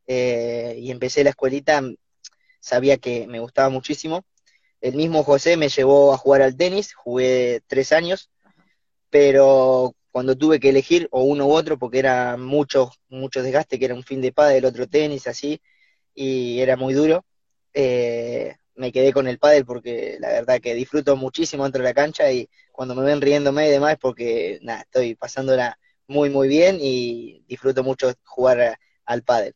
eh, 0.08 0.76
y 0.80 0.92
empecé 0.92 1.24
la 1.24 1.32
escuelita, 1.32 1.82
sabía 2.60 2.98
que 2.98 3.28
me 3.28 3.40
gustaba 3.40 3.70
muchísimo 3.70 4.26
el 4.82 4.96
mismo 4.96 5.24
José 5.24 5.58
me 5.58 5.70
llevó 5.70 6.14
a 6.14 6.18
jugar 6.18 6.42
al 6.42 6.56
tenis, 6.58 6.94
jugué 6.94 7.62
tres 7.68 7.92
años, 7.92 8.30
pero 9.10 9.94
cuando 10.12 10.36
tuve 10.36 10.60
que 10.60 10.70
elegir 10.70 11.08
o 11.12 11.24
uno 11.24 11.48
u 11.48 11.52
otro, 11.52 11.78
porque 11.78 12.00
era 12.00 12.38
mucho, 12.38 12.92
mucho 13.10 13.44
desgaste, 13.44 13.80
que 13.80 13.86
era 13.86 13.96
un 13.96 14.04
fin 14.04 14.22
de 14.22 14.32
pádel, 14.32 14.66
otro 14.66 14.88
tenis, 14.88 15.28
así, 15.28 15.62
y 16.14 16.60
era 16.60 16.76
muy 16.76 16.94
duro, 16.94 17.26
eh, 17.74 18.56
me 18.78 18.92
quedé 18.92 19.12
con 19.12 19.28
el 19.28 19.40
pádel 19.40 19.66
porque 19.66 20.18
la 20.20 20.30
verdad 20.30 20.62
que 20.62 20.74
disfruto 20.74 21.16
muchísimo 21.16 21.64
dentro 21.64 21.82
de 21.82 21.90
la 21.90 21.94
cancha 21.94 22.32
y 22.32 22.50
cuando 22.72 22.96
me 22.96 23.04
ven 23.04 23.22
riéndome 23.22 23.68
y 23.68 23.72
demás 23.72 23.98
porque 24.00 24.60
nada, 24.62 24.82
estoy 24.82 25.16
pasándola 25.16 25.78
muy 26.08 26.30
muy 26.30 26.48
bien 26.48 26.78
y 26.80 27.44
disfruto 27.48 27.84
mucho 27.84 28.14
jugar 28.24 28.78
al 29.06 29.24
pádel. 29.24 29.56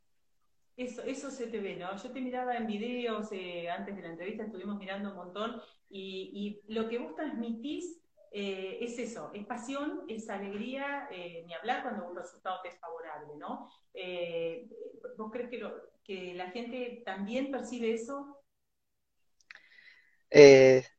Eso, 0.78 1.04
eso 1.04 1.30
se 1.30 1.48
te 1.48 1.60
ve, 1.60 1.76
¿no? 1.76 1.96
Yo 2.02 2.12
te 2.12 2.22
miraba 2.22 2.56
en 2.56 2.66
videos, 2.66 3.30
eh, 3.34 3.70
antes 3.70 3.96
de 3.96 4.02
la 4.02 4.10
entrevista 4.10 4.44
estuvimos 4.44 4.78
mirando 4.80 5.10
un 5.10 5.16
montón, 5.16 5.62
y, 5.90 6.62
lo 6.68 6.88
que 6.88 6.98
vos 6.98 7.16
transmitís 7.16 8.02
eh, 8.32 8.78
es 8.82 8.98
eso, 8.98 9.32
es 9.34 9.46
pasión, 9.46 10.06
es 10.08 10.30
alegría, 10.30 11.08
eh, 11.12 11.44
ni 11.46 11.54
hablar 11.54 11.84
cuando 11.84 12.08
un 12.08 12.16
resultado 12.16 12.60
te 12.64 12.70
es 12.70 12.80
favorable, 12.80 13.36
¿no? 13.38 13.70
¿Vos 15.18 15.32
crees 15.32 15.50
que, 16.04 16.34
la 16.36 16.50
gente 16.52 17.04
también 17.06 17.52
percibe 17.52 17.94
eso? 17.94 18.38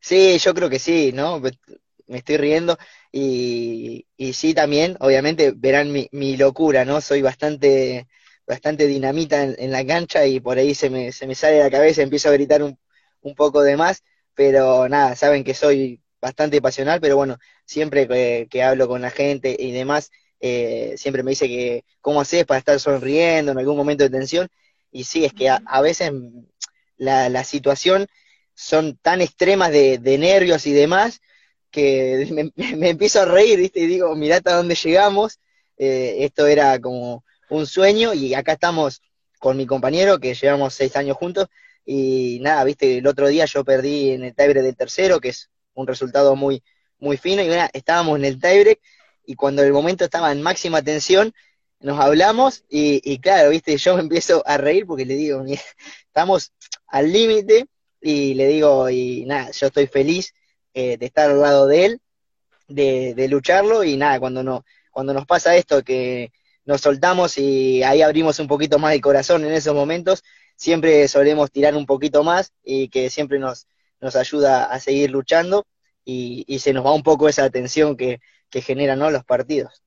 sí, 0.01 0.39
yo 0.39 0.55
creo 0.55 0.69
que 0.69 0.79
sí, 0.79 1.13
¿no? 1.13 1.41
Me 2.07 2.19
estoy 2.19 2.37
riendo 2.37 2.77
y, 3.11 4.07
sí 4.35 4.53
también, 4.53 4.97
obviamente 5.01 5.53
verán 5.57 5.91
mi 5.91 6.37
locura, 6.37 6.85
¿no? 6.85 7.01
Soy 7.01 7.23
bastante 7.23 8.07
bastante 8.47 8.87
dinamita 8.87 9.43
en, 9.45 9.71
la 9.71 9.85
cancha 9.87 10.27
y 10.27 10.41
por 10.41 10.59
ahí 10.59 10.75
se 10.75 10.91
me, 10.91 11.13
se 11.13 11.27
me 11.27 11.35
sale 11.35 11.57
de 11.57 11.65
la 11.65 11.71
cabeza, 11.71 12.03
empiezo 12.03 12.29
a 12.29 12.33
gritar 12.33 12.63
un, 12.63 12.79
un 13.23 13.35
poco 13.35 13.63
de 13.63 13.77
más, 13.77 14.03
pero 14.35 14.89
nada, 14.89 15.17
saben 15.17 15.45
que 15.45 15.55
soy 15.55 16.01
bastante 16.21 16.61
pasional, 16.63 17.01
pero 17.01 17.17
bueno, 17.17 17.39
siempre 17.65 18.09
que, 18.49 18.63
hablo 18.63 18.89
con 18.89 19.03
la 19.03 19.11
gente 19.11 19.57
y 19.59 19.73
demás, 19.73 20.11
eh, 20.41 20.95
siempre 20.97 21.23
me 21.23 21.33
dice 21.33 21.49
que 21.49 21.85
cómo 22.01 22.21
haces 22.21 22.45
para 22.45 22.59
estar 22.59 22.79
sonriendo 22.81 23.53
en 23.53 23.59
algún 23.59 23.77
momento 23.77 24.05
de 24.05 24.11
tensión, 24.11 24.49
y 24.91 25.05
sí, 25.05 25.25
es 25.25 25.33
que 25.33 25.49
a, 25.49 25.81
veces 25.81 26.13
la, 26.97 27.29
la, 27.29 27.45
situación 27.45 28.07
son 28.55 28.99
tan 28.99 29.21
extremas 29.23 29.73
de, 29.73 29.99
de 29.99 30.19
nervios 30.19 30.67
y 30.67 30.73
demás, 30.73 31.21
que 31.73 32.53
me, 32.57 32.91
empiezo 32.91 33.23
a 33.23 33.25
reír, 33.25 33.59
¿viste? 33.59 33.81
Y 33.81 33.87
digo, 33.87 34.15
mirá 34.15 34.37
hasta 34.37 34.57
dónde 34.57 34.77
llegamos, 34.77 35.41
eh, 35.79 36.19
esto 36.21 36.47
era 36.47 36.79
como 36.81 37.25
un 37.53 37.67
sueño 37.67 38.15
y 38.15 38.35
acá 38.35 38.53
estamos 38.53 39.03
con 39.39 39.57
mi 39.57 39.67
compañero 39.67 40.19
que 40.19 40.35
llevamos 40.35 40.75
seis 40.75 40.97
años 40.97 41.17
juntos. 41.17 41.49
Y 41.85 42.39
nada, 42.41 42.65
viste, 42.65 42.99
el 42.99 43.07
otro 43.07 43.29
día 43.29 43.45
yo 43.45 43.65
perdí 43.65 44.13
en 44.13 44.25
el 44.25 44.35
tiebreak 44.35 44.65
del 44.65 44.77
tercero, 44.77 45.21
que 45.21 45.29
es 45.29 45.51
un 45.75 45.87
resultado 45.87 46.35
muy, 46.35 46.63
muy 46.99 47.17
fino, 47.17 47.43
y 47.43 47.49
estábamos 47.73 48.19
en 48.19 48.25
el 48.25 48.41
tiebreak 48.41 48.81
y 49.27 49.35
cuando 49.35 49.63
el 49.63 49.73
momento 49.73 50.05
estaba 50.05 50.33
en 50.33 50.43
máxima 50.43 50.83
tensión, 50.83 51.33
nos 51.81 51.99
hablamos 51.99 52.65
y, 52.69 53.19
claro, 53.19 53.51
viste, 53.51 53.77
yo 53.77 53.97
me 53.97 54.03
empiezo 54.03 54.43
a 54.47 54.57
reír 54.57 54.87
porque 54.87 55.05
le 55.05 55.15
digo, 55.15 55.45
estamos 56.07 56.53
al 56.87 57.13
límite 57.13 57.67
y 58.01 58.35
le 58.35 58.47
digo, 58.47 58.89
y 58.89 59.25
nada, 59.27 59.51
yo 59.51 59.67
estoy 59.67 59.89
feliz 59.89 60.33
eh, 60.75 60.97
de 60.97 61.07
estar 61.07 61.31
al 61.31 61.41
lado 61.41 61.67
de 61.67 61.85
él, 61.87 62.01
de, 62.69 63.15
de, 63.15 63.29
lucharlo 63.29 63.85
y 63.85 63.97
nada, 63.97 64.21
cuando, 64.21 64.43
no, 64.43 64.65
cuando 64.91 65.13
nos 65.13 65.27
pasa 65.27 65.57
esto, 65.57 65.83
que 65.83 66.33
nos 66.65 66.81
soltamos 66.81 67.39
y 67.39 67.83
ahí 67.83 68.03
abrimos 68.03 68.39
un 68.39 68.49
poquito 68.49 68.79
más 68.79 68.95
el 68.95 69.01
corazón 69.01 69.45
en 69.45 69.53
esos 69.53 69.75
momentos, 69.75 70.23
siempre 70.57 71.09
solemos 71.09 71.51
tirar 71.51 71.75
un 71.77 71.87
poquito 71.87 72.23
más 72.23 72.53
y 72.63 72.89
que 72.89 73.11
siempre 73.11 73.39
nos, 73.39 73.67
nos 74.01 74.17
ayuda 74.17 74.65
a 74.65 74.79
seguir 74.81 75.11
luchando 75.11 75.67
y, 76.05 76.45
y 76.47 76.59
se 76.61 76.73
nos 76.73 76.85
va 76.85 76.93
un 76.95 77.03
poco 77.03 77.29
esa 77.29 77.51
tensión 77.51 77.97
que, 77.97 78.21
que 78.51 78.61
generan 78.61 78.99
¿no? 78.99 79.11
los 79.11 79.25
partidos. 79.25 79.83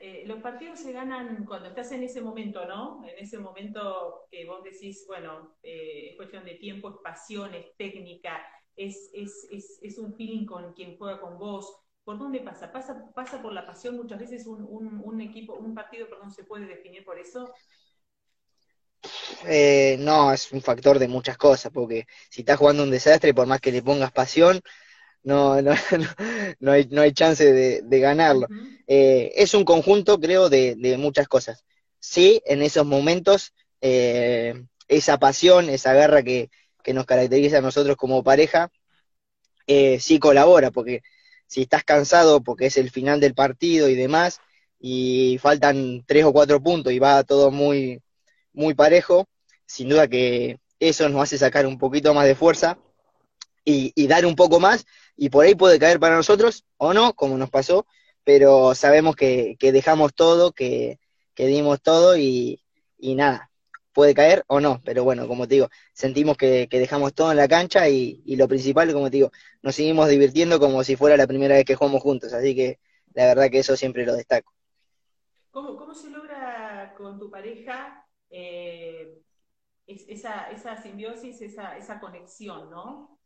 Eh, 0.00 0.24
los 0.26 0.40
partidos 0.40 0.78
se 0.78 0.92
ganan 0.92 1.44
cuando 1.44 1.68
estás 1.70 1.90
en 1.90 2.04
ese 2.04 2.20
momento, 2.20 2.64
¿no? 2.66 3.04
En 3.08 3.18
ese 3.18 3.38
momento 3.38 4.26
que 4.30 4.46
vos 4.46 4.62
decís, 4.62 5.04
bueno, 5.08 5.56
eh, 5.62 6.10
es 6.10 6.16
cuestión 6.16 6.44
de 6.44 6.54
tiempo, 6.54 6.90
es 6.90 6.96
pasión, 7.02 7.52
es 7.54 7.76
técnica, 7.76 8.40
es, 8.76 9.10
es, 9.12 9.48
es, 9.50 9.78
es, 9.82 9.98
un 9.98 10.14
feeling 10.14 10.46
con 10.46 10.72
quien 10.74 10.96
juega 10.96 11.20
con 11.20 11.36
vos. 11.36 11.80
¿Por 12.08 12.18
dónde 12.18 12.40
pasa? 12.40 12.72
¿Pasa, 12.72 13.04
pasa 13.14 13.42
por 13.42 13.52
la 13.52 13.66
pasión? 13.66 13.98
Muchas 13.98 14.18
veces 14.18 14.46
un, 14.46 14.64
un, 14.66 14.98
un 15.04 15.20
equipo, 15.20 15.52
un 15.56 15.74
partido, 15.74 16.08
perdón, 16.08 16.30
se 16.30 16.42
puede 16.42 16.64
definir 16.64 17.04
por 17.04 17.18
eso. 17.18 17.52
Eh, 19.46 19.98
no, 20.00 20.32
es 20.32 20.50
un 20.52 20.62
factor 20.62 20.98
de 20.98 21.06
muchas 21.06 21.36
cosas, 21.36 21.70
porque 21.70 22.06
si 22.30 22.40
estás 22.40 22.56
jugando 22.56 22.82
un 22.82 22.90
desastre, 22.90 23.34
por 23.34 23.46
más 23.46 23.60
que 23.60 23.72
le 23.72 23.82
pongas 23.82 24.10
pasión, 24.10 24.62
no, 25.22 25.60
no, 25.60 25.72
no, 26.60 26.72
hay, 26.72 26.88
no 26.90 27.02
hay 27.02 27.12
chance 27.12 27.44
de, 27.44 27.82
de 27.82 28.00
ganarlo. 28.00 28.46
eh, 28.86 29.32
es 29.36 29.52
un 29.52 29.66
conjunto, 29.66 30.18
creo, 30.18 30.48
de, 30.48 30.76
de, 30.76 30.96
muchas 30.96 31.28
cosas. 31.28 31.66
Sí, 32.00 32.40
en 32.46 32.62
esos 32.62 32.86
momentos, 32.86 33.52
eh, 33.82 34.54
esa 34.88 35.18
pasión, 35.18 35.68
esa 35.68 35.92
garra 35.92 36.22
que, 36.22 36.48
que 36.82 36.94
nos 36.94 37.04
caracteriza 37.04 37.58
a 37.58 37.60
nosotros 37.60 37.98
como 37.98 38.24
pareja, 38.24 38.70
eh, 39.66 40.00
sí 40.00 40.18
colabora, 40.18 40.70
porque 40.70 41.02
si 41.48 41.62
estás 41.62 41.82
cansado 41.82 42.42
porque 42.42 42.66
es 42.66 42.76
el 42.76 42.90
final 42.90 43.18
del 43.20 43.34
partido 43.34 43.88
y 43.88 43.96
demás, 43.96 44.40
y 44.78 45.38
faltan 45.42 46.04
tres 46.06 46.24
o 46.24 46.32
cuatro 46.32 46.62
puntos 46.62 46.92
y 46.92 47.00
va 47.00 47.24
todo 47.24 47.50
muy, 47.50 48.00
muy 48.52 48.74
parejo, 48.74 49.26
sin 49.66 49.88
duda 49.88 50.06
que 50.06 50.60
eso 50.78 51.08
nos 51.08 51.22
hace 51.22 51.38
sacar 51.38 51.66
un 51.66 51.78
poquito 51.78 52.14
más 52.14 52.26
de 52.26 52.36
fuerza 52.36 52.78
y, 53.64 54.06
dar 54.06 54.24
un 54.24 54.36
poco 54.36 54.60
más, 54.60 54.86
y 55.16 55.28
por 55.28 55.44
ahí 55.44 55.54
puede 55.54 55.78
caer 55.78 56.00
para 56.00 56.16
nosotros 56.16 56.64
o 56.78 56.94
no, 56.94 57.14
como 57.14 57.36
nos 57.36 57.50
pasó, 57.50 57.86
pero 58.24 58.74
sabemos 58.74 59.16
que, 59.16 59.56
que 59.58 59.72
dejamos 59.72 60.14
todo, 60.14 60.52
que, 60.52 60.98
dimos 61.36 61.80
todo 61.82 62.16
y 62.16 62.60
nada, 63.00 63.47
puede 63.92 64.14
caer 64.14 64.44
o 64.48 64.60
no, 64.60 64.80
pero 64.84 65.04
bueno, 65.04 65.26
como 65.28 65.46
te 65.48 65.54
digo, 65.56 65.68
sentimos 65.92 66.36
que, 66.36 66.68
dejamos 66.70 67.14
todo 67.14 67.30
en 67.30 67.36
la 67.36 67.48
cancha 67.48 67.88
y, 67.88 68.22
lo 68.36 68.48
principal, 68.48 68.92
como 68.92 69.10
te 69.10 69.16
digo, 69.18 69.32
nos 69.62 69.74
seguimos 69.74 70.08
divirtiendo 70.08 70.60
como 70.60 70.84
si 70.84 70.96
fuera 70.96 71.16
la 71.16 71.26
primera 71.26 71.56
vez 71.56 71.64
que 71.64 71.74
jugamos 71.74 72.02
juntos, 72.02 72.32
así 72.32 72.54
que 72.54 72.78
la 73.14 73.26
verdad 73.26 73.50
que 73.50 73.58
eso 73.60 73.76
siempre 73.76 74.06
lo 74.06 74.14
destaco. 74.14 74.52
¿Cómo, 75.50 75.94
se 75.94 76.10
logra 76.10 76.94
con 76.96 77.18
tu 77.18 77.30
pareja 77.30 78.06
eh, 78.30 79.18
esa, 79.86 80.50
esa 80.50 80.80
simbiosis, 80.80 81.40
esa, 81.40 81.76
esa 81.76 81.98
conexión, 81.98 82.70
no? 82.70 83.18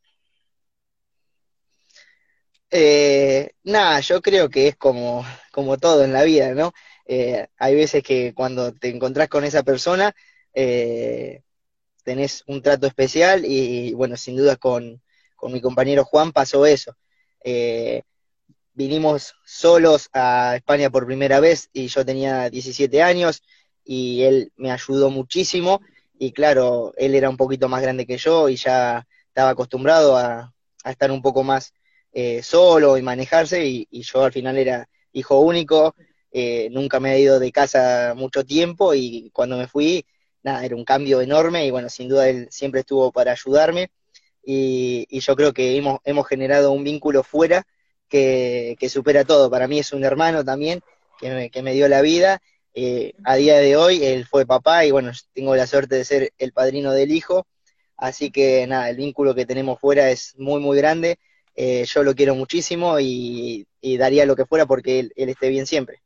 Eh, 2.74 3.50
nada, 3.64 4.00
yo 4.00 4.22
creo 4.22 4.48
que 4.48 4.68
es 4.68 4.76
como, 4.76 5.24
como 5.52 5.76
todo 5.76 6.04
en 6.04 6.12
la 6.14 6.22
vida, 6.22 6.54
¿no? 6.54 6.72
Eh, 7.04 7.46
hay 7.58 7.74
veces 7.74 8.02
que 8.02 8.32
cuando 8.34 8.72
te 8.72 8.88
encontrás 8.88 9.28
con 9.28 9.44
esa 9.44 9.62
persona, 9.62 10.14
eh, 10.54 11.42
tenés 12.04 12.44
un 12.46 12.62
trato 12.62 12.86
especial 12.86 13.44
y 13.44 13.92
bueno, 13.94 14.16
sin 14.16 14.36
duda 14.36 14.56
con, 14.56 15.00
con 15.36 15.52
mi 15.52 15.60
compañero 15.60 16.04
Juan 16.04 16.32
pasó 16.32 16.66
eso. 16.66 16.96
Eh, 17.44 18.02
vinimos 18.74 19.34
solos 19.44 20.08
a 20.12 20.56
España 20.56 20.90
por 20.90 21.06
primera 21.06 21.40
vez 21.40 21.68
y 21.72 21.88
yo 21.88 22.04
tenía 22.04 22.48
17 22.50 23.02
años 23.02 23.42
y 23.84 24.22
él 24.22 24.52
me 24.56 24.70
ayudó 24.70 25.10
muchísimo 25.10 25.80
y 26.18 26.32
claro, 26.32 26.94
él 26.96 27.14
era 27.14 27.28
un 27.28 27.36
poquito 27.36 27.68
más 27.68 27.82
grande 27.82 28.06
que 28.06 28.18
yo 28.18 28.48
y 28.48 28.56
ya 28.56 29.06
estaba 29.28 29.50
acostumbrado 29.50 30.16
a, 30.16 30.52
a 30.84 30.90
estar 30.90 31.10
un 31.10 31.22
poco 31.22 31.42
más 31.42 31.72
eh, 32.12 32.42
solo 32.42 32.98
y 32.98 33.02
manejarse 33.02 33.66
y, 33.66 33.88
yo 34.02 34.24
al 34.24 34.32
final 34.32 34.58
era 34.58 34.88
hijo 35.12 35.40
único, 35.40 35.94
eh, 36.30 36.68
nunca 36.70 37.00
me 37.00 37.14
he 37.14 37.20
ido 37.20 37.38
de 37.38 37.52
casa 37.52 38.14
mucho 38.16 38.44
tiempo 38.44 38.94
y 38.94 39.30
cuando 39.32 39.56
me 39.56 39.66
fui 39.66 40.04
nada, 40.42 40.64
era 40.64 40.76
un 40.76 40.84
cambio 40.84 41.20
enorme 41.20 41.66
y 41.66 41.70
bueno, 41.70 41.88
sin 41.88 42.08
duda 42.08 42.28
él 42.28 42.48
siempre 42.50 42.80
estuvo 42.80 43.12
para 43.12 43.32
ayudarme 43.32 43.90
y, 44.44 45.20
yo 45.20 45.36
creo 45.36 45.52
que 45.52 45.76
hemos, 45.76 46.00
hemos 46.04 46.26
generado 46.26 46.72
un 46.72 46.84
vínculo 46.84 47.22
fuera 47.22 47.66
que, 48.08 48.76
supera 48.90 49.24
todo. 49.24 49.50
Para 49.50 49.68
mí 49.68 49.78
es 49.78 49.92
un 49.92 50.04
hermano 50.04 50.44
también 50.44 50.80
que 51.20 51.30
me, 51.30 51.50
que 51.50 51.62
me 51.62 51.74
dio 51.74 51.88
la 51.88 52.02
vida. 52.02 52.42
Eh, 52.74 53.12
a 53.24 53.36
día 53.36 53.58
de 53.58 53.76
hoy 53.76 54.02
él 54.04 54.26
fue 54.26 54.46
papá 54.46 54.84
y 54.86 54.90
bueno, 54.90 55.12
tengo 55.34 55.54
la 55.54 55.66
suerte 55.66 55.96
de 55.96 56.04
ser 56.04 56.32
el 56.38 56.52
padrino 56.52 56.92
del 56.92 57.12
hijo. 57.12 57.46
Así 57.96 58.30
que 58.30 58.66
nada, 58.66 58.90
el 58.90 58.96
vínculo 58.96 59.34
que 59.34 59.46
tenemos 59.46 59.78
fuera 59.78 60.10
es 60.10 60.34
muy, 60.38 60.60
muy 60.60 60.76
grande. 60.76 61.18
Eh, 61.54 61.84
yo 61.86 62.02
lo 62.02 62.14
quiero 62.14 62.34
muchísimo 62.34 62.98
y, 62.98 63.66
daría 63.98 64.26
lo 64.26 64.36
que 64.36 64.46
fuera 64.46 64.66
porque 64.66 65.00
él, 65.00 65.12
esté 65.16 65.48
bien 65.48 65.66
siempre. 65.66 66.02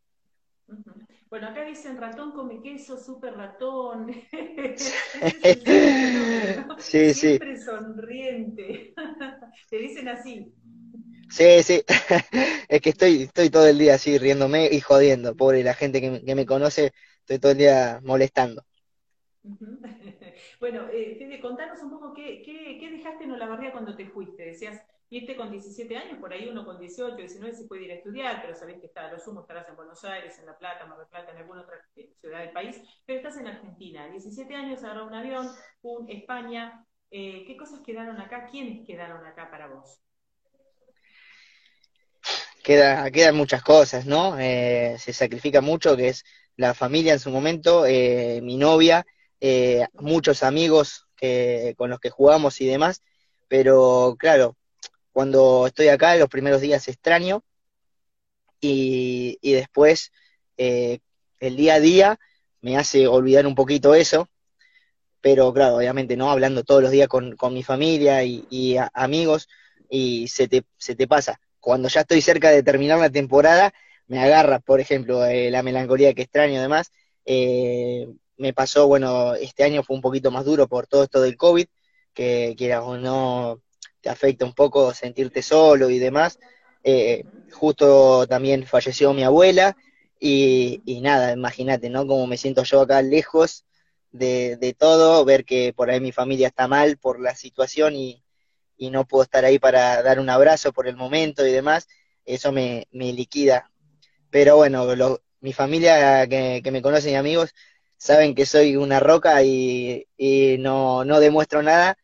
Bueno, 1.31 1.47
acá 1.49 1.65
dicen 1.65 1.97
ratón 1.97 2.33
come 2.33 2.61
queso, 2.61 2.97
súper 2.97 3.35
ratón. 3.37 4.07
sí, 7.15 7.15
Siempre 7.15 7.57
sonriente. 7.65 8.95
Te 9.71 9.77
dicen 9.79 10.09
así. 10.09 10.55
Sí, 11.29 11.63
sí. 11.63 11.85
es 12.69 12.81
que 12.81 12.91
estoy, 12.91 13.23
estoy 13.23 13.51
todo 13.51 13.67
el 13.67 13.79
día 13.79 13.95
así 13.95 14.19
riéndome 14.19 14.69
y 14.71 14.81
jodiendo. 14.81 15.35
Pobre 15.35 15.63
la 15.63 15.75
gente 15.75 16.01
que, 16.01 16.23
que 16.25 16.35
me 16.35 16.47
conoce, 16.47 16.93
estoy 17.21 17.39
todo 17.39 17.53
el 17.53 17.59
día 17.59 18.01
molestando. 18.03 18.65
bueno, 20.61 20.87
eh, 20.93 21.17
Fede, 21.19 21.41
contanos 21.41 21.83
un 21.83 21.91
poco 21.91 22.15
qué, 22.15 22.43
qué, 22.45 22.77
qué 22.81 22.91
dejaste 22.91 23.25
en 23.25 23.33
Olavarría 23.33 23.73
cuando 23.73 23.97
te 23.97 24.07
fuiste. 24.11 24.43
Decías, 24.45 24.81
irte 25.11 25.37
con 25.37 25.51
17 25.51 25.97
años, 25.97 26.19
por 26.19 26.33
ahí 26.33 26.49
uno 26.49 26.65
con 26.65 26.79
18, 26.79 27.17
19 27.17 27.55
se 27.55 27.65
puede 27.65 27.85
ir 27.85 27.93
a 27.93 27.95
estudiar, 27.95 28.43
pero 28.43 28.55
sabés 28.55 28.81
que 28.81 28.87
está, 28.87 29.11
lo 29.11 29.19
sumo 29.19 29.41
estarás 29.43 29.69
en 29.69 29.77
Buenos 29.77 30.05
Aires, 30.05 30.39
en 30.39 30.47
La 30.47 30.59
Plata, 30.59 30.87
Mar 30.87 30.99
del 30.99 31.07
Plata, 31.09 31.33
en 31.33 31.39
alguna 31.39 31.63
otra 31.63 31.77
ciudad 32.21 32.41
del 32.41 32.53
país, 32.53 32.81
pero 33.05 33.19
estás 33.19 33.37
en 33.39 33.47
Argentina. 33.47 34.09
17 34.09 34.55
años, 34.55 34.83
agarró 34.83 35.07
un 35.07 35.15
avión, 35.15 35.51
un 35.83 36.11
España. 36.11 36.85
Eh, 37.11 37.45
¿Qué 37.47 37.57
cosas 37.57 37.81
quedaron 37.85 38.21
acá? 38.21 38.49
¿Quiénes 38.51 38.87
quedaron 38.87 39.25
acá 39.25 39.51
para 39.51 39.69
vos? 39.69 40.01
Queda, 42.65 43.09
quedan 43.13 43.37
muchas 43.37 43.63
cosas, 43.63 44.07
¿no? 44.07 44.37
Eh, 44.41 44.97
se 44.99 45.13
sacrifica 45.13 45.61
mucho, 45.61 45.97
que 45.97 46.09
es 46.09 46.25
la 46.57 46.75
familia 46.75 47.13
en 47.13 47.21
su 47.21 47.31
momento, 47.31 47.87
eh, 47.87 48.41
mi 48.43 48.57
novia, 48.57 49.07
eh, 49.41 49.87
muchos 49.95 50.43
amigos 50.43 51.07
que, 51.17 51.75
con 51.77 51.91
los 51.91 52.01
que 52.01 52.11
jugamos 52.11 52.61
y 52.61 52.67
demás, 52.67 53.03
pero 53.49 54.17
claro, 54.19 54.57
cuando 55.17 55.67
estoy 55.67 55.89
acá, 55.89 56.15
los 56.17 56.29
primeros 56.29 56.61
días 56.61 56.89
extraño 56.89 57.43
y, 58.61 59.39
y 59.41 59.53
después 59.53 60.13
eh, 60.59 60.99
el 61.41 61.57
día 61.57 61.77
a 61.77 61.81
día 61.81 62.21
me 62.61 62.77
hace 62.77 63.07
olvidar 63.07 63.47
un 63.47 63.55
poquito 63.55 63.95
eso, 63.95 64.29
pero 65.23 65.55
claro, 65.55 65.77
obviamente 65.77 66.19
no, 66.19 66.31
hablando 66.31 66.65
todos 66.65 66.83
los 66.83 66.91
días 66.91 67.09
con, 67.09 67.35
con 67.35 67.55
mi 67.55 67.63
familia 67.63 68.25
y, 68.25 68.77
amigos 68.93 69.49
y 69.89 70.29
se 70.29 70.49
te, 70.49 70.65
se 70.77 70.95
te 70.95 71.09
pasa. 71.09 71.41
Cuando 71.61 71.89
ya 71.89 72.03
estoy 72.03 72.21
cerca 72.21 72.51
de 72.51 72.63
terminar 72.63 72.99
la 72.99 73.09
temporada, 73.09 73.73
me 74.09 74.23
agarra, 74.23 74.59
por 74.59 74.81
ejemplo, 74.81 75.25
eh, 75.25 75.51
la 75.51 75.63
melancolía 75.63 76.13
que 76.13 76.25
extraño 76.25 76.59
además, 76.59 76.93
eh, 77.25 78.07
me 78.37 78.53
pasó, 78.53 78.87
bueno, 78.87 79.33
este 79.35 79.65
año 79.65 79.83
fue 79.83 79.97
un 79.97 80.03
poquito 80.03 80.31
más 80.31 80.45
duro 80.45 80.69
por 80.69 80.87
todo 80.87 81.05
esto 81.05 81.23
del 81.23 81.39
COVID, 81.39 81.69
que 82.13 82.55
quieras 82.59 82.83
o 82.85 82.99
no, 82.99 83.63
te 84.07 84.13
afecta 84.13 84.45
un 84.45 84.55
poco 84.55 84.95
sentirte 84.95 85.43
solo 85.43 85.91
y 85.91 85.99
demás. 85.99 86.39
Eh, 86.85 87.25
justo 87.51 88.25
también 88.29 88.65
falleció 88.65 89.13
mi 89.13 89.25
abuela 89.25 89.77
y, 90.21 91.01
nada, 91.03 91.33
imagínate, 91.33 91.91
¿no? 91.91 92.07
Como 92.07 92.29
me 92.29 92.37
siento 92.37 92.63
yo 92.63 92.83
acá 92.83 93.03
lejos 93.03 93.65
de, 94.13 94.57
de, 94.59 94.75
todo, 94.75 95.25
ver 95.25 95.45
que 95.45 95.73
por 95.75 95.91
ahí 95.91 95.99
mi 95.99 96.13
familia 96.13 96.47
está 96.47 96.69
mal 96.69 96.99
por 96.99 97.19
la 97.21 97.35
situación 97.35 97.97
y, 97.97 98.23
y 98.77 98.91
no 98.91 99.09
puedo 99.09 99.25
estar 99.25 99.45
ahí 99.45 99.59
para 99.59 100.01
dar 100.05 100.21
un 100.21 100.31
abrazo 100.31 100.73
por 100.73 100.87
el 100.87 100.95
momento 100.95 101.45
y 101.45 101.51
demás, 101.51 101.89
eso 102.25 102.53
me, 102.53 102.87
liquida. 102.93 103.73
Pero 104.31 104.57
bueno, 104.57 104.87
mi 105.41 105.53
familia 105.53 106.29
que, 106.29 106.63
me 106.71 106.81
conocen 106.81 107.15
y 107.15 107.17
amigos 107.17 107.53
saben 107.97 108.37
que 108.37 108.47
soy 108.47 108.77
una 108.77 109.01
roca 109.01 109.43
y, 109.43 110.07
no, 110.61 111.05
no, 111.05 111.19
demuestro 111.19 111.61
nada, 111.61 111.99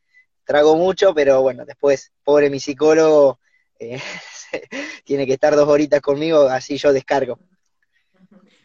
trago 0.45 0.77
mucho, 0.77 1.15
pero 1.15 1.43
bueno, 1.43 1.65
después, 1.65 2.13
pobre 2.25 2.51
mi 2.51 2.61
psicólogo, 2.61 3.39
eh, 3.79 4.01
tiene 5.05 5.27
que 5.27 5.35
estar 5.35 5.55
dos 5.57 5.69
horitas 5.69 6.01
conmigo, 6.01 6.43
así 6.49 6.77
yo 6.77 6.93
descargo. 6.93 7.39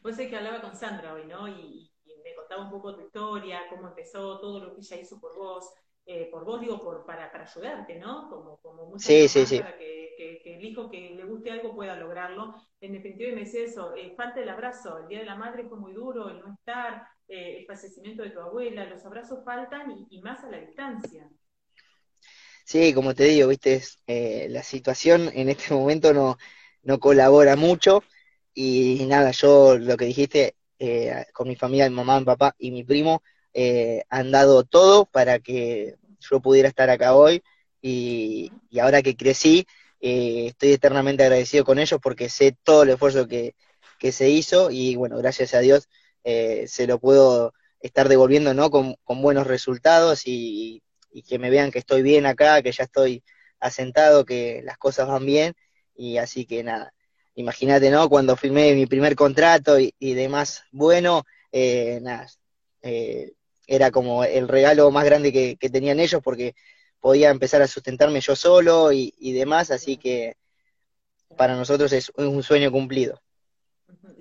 Vos 0.03 0.15
sé 0.15 0.29
que 0.29 0.37
hablaba 0.37 0.61
con 0.61 0.75
Sandra 0.75 1.13
hoy, 1.13 1.25
¿no? 1.25 1.47
Y, 1.47 1.91
y, 2.05 2.21
me 2.23 2.33
contaba 2.35 2.63
un 2.63 2.71
poco 2.71 2.95
tu 2.95 3.01
historia, 3.01 3.61
cómo 3.69 3.87
empezó, 3.87 4.39
todo 4.39 4.59
lo 4.59 4.73
que 4.73 4.81
ella 4.81 4.97
hizo 4.97 5.19
por 5.19 5.35
vos. 5.35 5.73
Eh, 6.09 6.29
por 6.31 6.45
vos 6.45 6.61
digo, 6.61 6.81
por, 6.81 7.05
para, 7.05 7.29
para 7.29 7.43
ayudarte, 7.43 7.99
¿no? 7.99 8.29
Como, 8.29 8.57
como 8.61 8.97
sí, 8.97 9.27
sí, 9.27 9.45
sí. 9.45 9.59
para 9.59 9.75
que, 9.75 10.41
el 10.45 10.63
hijo 10.63 10.89
que 10.89 11.11
le 11.15 11.25
guste 11.25 11.51
algo 11.51 11.75
pueda 11.75 11.97
lograrlo. 11.97 12.55
En 12.79 12.93
definitiva, 12.93 13.33
me 13.33 13.41
decía 13.41 13.65
eso, 13.65 13.93
eh, 13.93 14.13
falta 14.15 14.39
el 14.39 14.47
abrazo, 14.47 14.99
el 14.99 15.09
Día 15.09 15.19
de 15.19 15.25
la 15.25 15.35
Madre 15.35 15.65
fue 15.65 15.77
muy 15.77 15.91
duro, 15.91 16.29
el 16.29 16.39
no 16.39 16.53
estar, 16.53 17.05
eh, 17.27 17.57
el 17.59 17.65
fallecimiento 17.65 18.23
de 18.23 18.29
tu 18.29 18.39
abuela, 18.39 18.85
los 18.85 19.03
abrazos 19.05 19.43
faltan 19.43 20.07
y, 20.09 20.21
más 20.21 20.41
a 20.45 20.47
la 20.47 20.59
distancia. 20.59 21.29
Sí, 22.67 22.93
como 22.93 23.15
te 23.15 23.23
digo, 23.25 23.47
viste, 23.47 23.81
la 24.49 24.61
situación 24.61 25.31
en 25.33 25.47
este 25.49 25.73
momento 25.73 26.13
no, 26.13 26.37
no 26.83 26.99
colabora 26.99 27.55
mucho. 27.55 28.03
Y 28.53 29.05
nada, 29.07 29.31
yo 29.31 29.77
lo 29.77 29.95
que 29.97 30.05
dijiste 30.05 30.55
con 31.33 31.47
mi 31.47 31.55
familia, 31.55 31.89
mi 31.89 31.95
mamá, 31.95 32.19
mi 32.19 32.25
papá 32.25 32.55
y 32.59 32.71
mi 32.71 32.83
primo, 32.83 33.23
eh, 33.53 34.03
han 34.09 34.31
dado 34.31 34.63
todo 34.65 35.05
para 35.05 35.39
que 35.39 35.95
yo 36.19 36.41
pudiera 36.41 36.67
estar 36.69 36.89
acá 36.89 37.15
hoy. 37.15 37.41
Y, 37.81 38.51
ahora 38.81 39.01
que 39.01 39.15
crecí, 39.15 39.65
eh, 40.01 40.47
estoy 40.47 40.73
eternamente 40.73 41.23
agradecido 41.23 41.63
con 41.63 41.79
ellos 41.79 41.99
porque 42.03 42.29
sé 42.29 42.55
todo 42.63 42.83
el 42.83 42.89
esfuerzo 42.89 43.27
que, 43.27 43.55
se 44.11 44.29
hizo. 44.29 44.71
Y 44.71 44.95
bueno, 44.97 45.17
gracias 45.17 45.53
a 45.53 45.59
Dios 45.59 45.87
eh, 46.25 46.65
se 46.67 46.85
lo 46.87 46.99
puedo 46.99 47.53
estar 47.79 48.09
devolviendo 48.09 48.53
¿no? 48.53 48.69
con, 48.71 48.97
buenos 49.07 49.47
resultados 49.47 50.23
y, 50.27 50.83
que 51.23 51.39
me 51.39 51.49
vean 51.49 51.71
que 51.71 51.79
estoy 51.79 52.01
bien 52.01 52.25
acá, 52.25 52.61
que 52.61 52.71
ya 52.71 52.83
estoy 52.83 53.23
asentado, 53.59 54.25
que 54.25 54.61
las 54.63 54.77
cosas 54.77 55.07
van 55.07 55.25
bien 55.25 55.53
y 55.95 56.17
así 56.17 56.45
que 56.45 56.63
nada, 56.63 56.93
imagínate, 57.35 57.89
¿no? 57.89 58.09
Cuando 58.09 58.35
firmé 58.35 58.73
mi 58.75 58.85
primer 58.85 59.15
contrato 59.15 59.77
y, 59.79 60.13
demás, 60.13 60.63
bueno, 60.71 61.23
nada, 62.01 62.27
era 63.67 63.91
como 63.91 64.23
el 64.23 64.47
regalo 64.47 64.89
más 64.91 65.05
grande 65.05 65.31
que, 65.31 65.69
tenían 65.69 65.99
ellos 65.99 66.21
porque 66.23 66.55
podía 66.99 67.29
empezar 67.29 67.61
a 67.61 67.67
sustentarme 67.67 68.21
yo 68.21 68.35
solo 68.35 68.91
y, 68.91 69.33
demás, 69.33 69.71
así 69.71 69.97
que 69.97 70.35
para 71.37 71.55
nosotros 71.55 71.91
es 71.93 72.11
un 72.15 72.41
sueño 72.41 72.71
cumplido. 72.71 73.21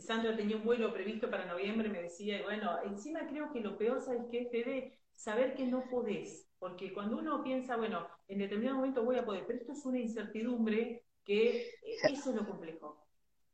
Sandra 0.07 0.37
tenía 0.37 0.57
un 0.57 0.65
vuelo 0.65 0.93
previsto 0.93 1.29
para 1.29 1.47
noviembre, 1.47 1.89
me 1.89 2.01
decía, 2.01 2.41
bueno, 2.45 2.79
encima 2.85 3.27
creo 3.27 3.53
que 3.53 3.61
lo 3.61 3.77
peor, 3.77 4.01
¿sabes 4.05 4.23
qué, 4.31 4.47
Fede? 4.51 4.99
Saber 5.17 5.55
que 5.55 5.67
no 5.67 5.89
podés, 5.89 6.47
porque 6.59 6.93
cuando 6.93 7.19
uno 7.19 7.43
piensa, 7.43 7.77
bueno, 7.77 8.07
en 8.29 8.39
determinado 8.39 8.77
momento 8.77 9.03
voy 9.03 9.17
a 9.17 9.25
poder, 9.25 9.45
pero 9.47 9.59
esto 9.59 9.73
es 9.73 9.85
una 9.85 9.99
incertidumbre 9.99 11.05
que 11.25 11.75
eso 11.83 12.31
es 12.31 12.37
lo 12.37 12.47
complejo, 12.47 13.05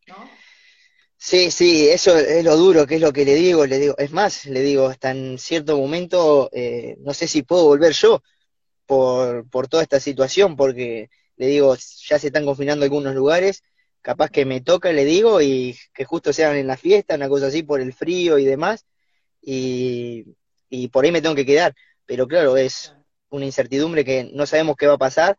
¿no? 0.09 0.29
Sí, 1.17 1.51
sí, 1.53 1.89
eso 1.89 2.19
es 2.19 2.45
lo 2.45 2.57
duro, 2.57 2.87
que 2.87 2.97
es 2.97 3.01
lo 3.01 3.13
que 3.13 3.25
le 3.25 3.35
digo, 3.37 3.65
le 3.65 3.79
digo, 3.79 3.95
es 3.97 4.11
más, 4.11 4.45
le 4.47 4.61
digo, 4.61 4.89
hasta 4.89 5.13
en 5.13 5.39
cierto 5.39 5.79
momento, 5.79 6.51
eh, 6.53 6.97
no 6.99 7.15
sé 7.15 7.29
si 7.29 7.43
puedo 7.43 7.65
volver 7.65 7.93
yo 7.93 8.23
por, 8.87 9.49
por 9.51 9.69
toda 9.69 9.83
esta 9.85 10.01
situación, 10.01 10.57
porque 10.57 11.11
le 11.37 11.47
digo, 11.47 11.77
ya 11.77 12.19
se 12.19 12.29
están 12.29 12.45
confinando 12.45 12.85
algunos 12.85 13.15
lugares, 13.15 13.63
capaz 14.03 14.31
que 14.31 14.45
me 14.45 14.61
toca, 14.61 14.93
le 14.93 15.05
digo, 15.05 15.41
y 15.41 15.79
que 15.95 16.05
justo 16.05 16.33
sean 16.33 16.57
en 16.57 16.67
la 16.67 16.77
fiesta, 16.77 17.15
una 17.15 17.29
cosa 17.29 17.47
así, 17.47 17.63
por 17.63 17.81
el 17.81 17.93
frío 17.95 18.39
y 18.39 18.45
demás, 18.45 18.85
y, 19.43 20.27
y 20.73 20.89
por 20.89 21.05
ahí 21.05 21.13
me 21.13 21.21
tengo 21.21 21.35
que 21.35 21.45
quedar, 21.45 21.75
pero 22.07 22.27
claro, 22.27 22.57
es 22.57 22.95
una 23.29 23.45
incertidumbre 23.45 24.07
que 24.07 24.31
no 24.33 24.47
sabemos 24.47 24.77
qué 24.77 24.87
va 24.87 24.95
a 24.95 24.99
pasar, 24.99 25.37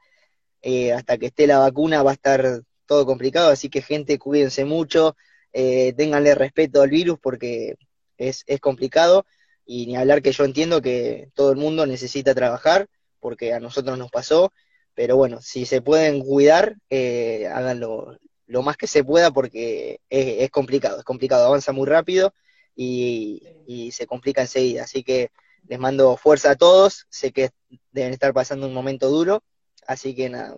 eh, 0.62 0.94
hasta 0.94 1.18
que 1.18 1.26
esté 1.26 1.48
la 1.48 1.58
vacuna 1.58 2.04
va 2.04 2.12
a 2.12 2.14
estar 2.14 2.62
todo 2.86 3.08
complicado, 3.08 3.50
así 3.50 3.68
que 3.68 3.82
gente, 3.82 4.20
cuídense 4.20 4.64
mucho, 4.64 5.16
eh, 5.52 5.92
ténganle 5.98 6.36
respeto 6.36 6.84
al 6.84 6.92
virus 6.92 7.18
porque 7.20 7.78
es, 8.16 8.44
es 8.46 8.60
complicado 8.60 9.26
y 9.66 9.88
ni 9.88 9.96
hablar 9.96 10.22
que 10.22 10.34
yo 10.34 10.46
entiendo 10.46 10.84
que 10.84 11.30
todo 11.34 11.52
el 11.52 11.58
mundo 11.58 11.88
necesita 11.88 12.36
trabajar 12.36 12.86
porque 13.20 13.54
a 13.54 13.60
nosotros 13.60 13.98
nos 13.98 14.12
pasó, 14.12 14.54
pero 14.94 15.18
bueno, 15.18 15.42
si 15.42 15.66
se 15.66 15.82
pueden 15.82 16.22
cuidar, 16.22 16.76
eh, 16.92 17.48
háganlo 17.52 18.20
lo 18.46 18.62
más 18.62 18.78
que 18.78 18.86
se 18.86 19.04
pueda 19.04 19.32
porque 19.32 20.00
es, 20.10 20.52
complicado, 20.52 21.00
es 21.00 21.04
complicado, 21.04 21.48
avanza 21.48 21.72
muy 21.72 21.88
rápido 21.88 22.36
y, 22.76 23.50
se 23.92 24.08
complica 24.08 24.42
enseguida, 24.42 24.84
así 24.84 25.04
que 25.04 25.32
les 25.68 25.80
mando 25.80 26.18
fuerza 26.18 26.52
a 26.52 26.56
todos, 26.56 27.08
sé 27.10 27.32
que 27.32 27.52
deben 27.92 28.14
estar 28.14 28.34
pasando 28.34 28.68
un 28.68 28.74
momento 28.74 29.10
duro, 29.10 29.44
así 29.88 30.16
que 30.16 30.30
nada, 30.30 30.58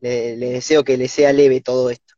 les 0.00 0.38
deseo 0.38 0.84
que 0.84 0.96
les 0.96 1.10
sea 1.10 1.32
leve 1.32 1.60
todo 1.60 1.90
esto. 1.90 2.14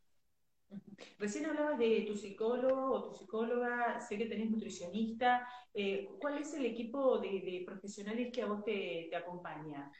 Recién 1.20 1.44
hablabas 1.44 1.78
de 1.78 2.00
tu 2.00 2.16
psicólogo 2.16 2.94
o 2.94 3.02
tu 3.02 3.12
psicóloga, 3.12 4.00
sé 4.08 4.16
que 4.16 4.24
tenés 4.24 4.48
nutricionista. 4.50 5.46
Eh, 5.74 6.08
¿Cuál 6.18 6.38
es 6.38 6.54
el 6.54 6.64
equipo 6.64 7.20
de, 7.20 7.62
profesionales 7.66 8.30
que 8.32 8.42
a 8.42 8.46
vos 8.46 8.64
te, 8.64 9.14
acompaña? 9.14 9.92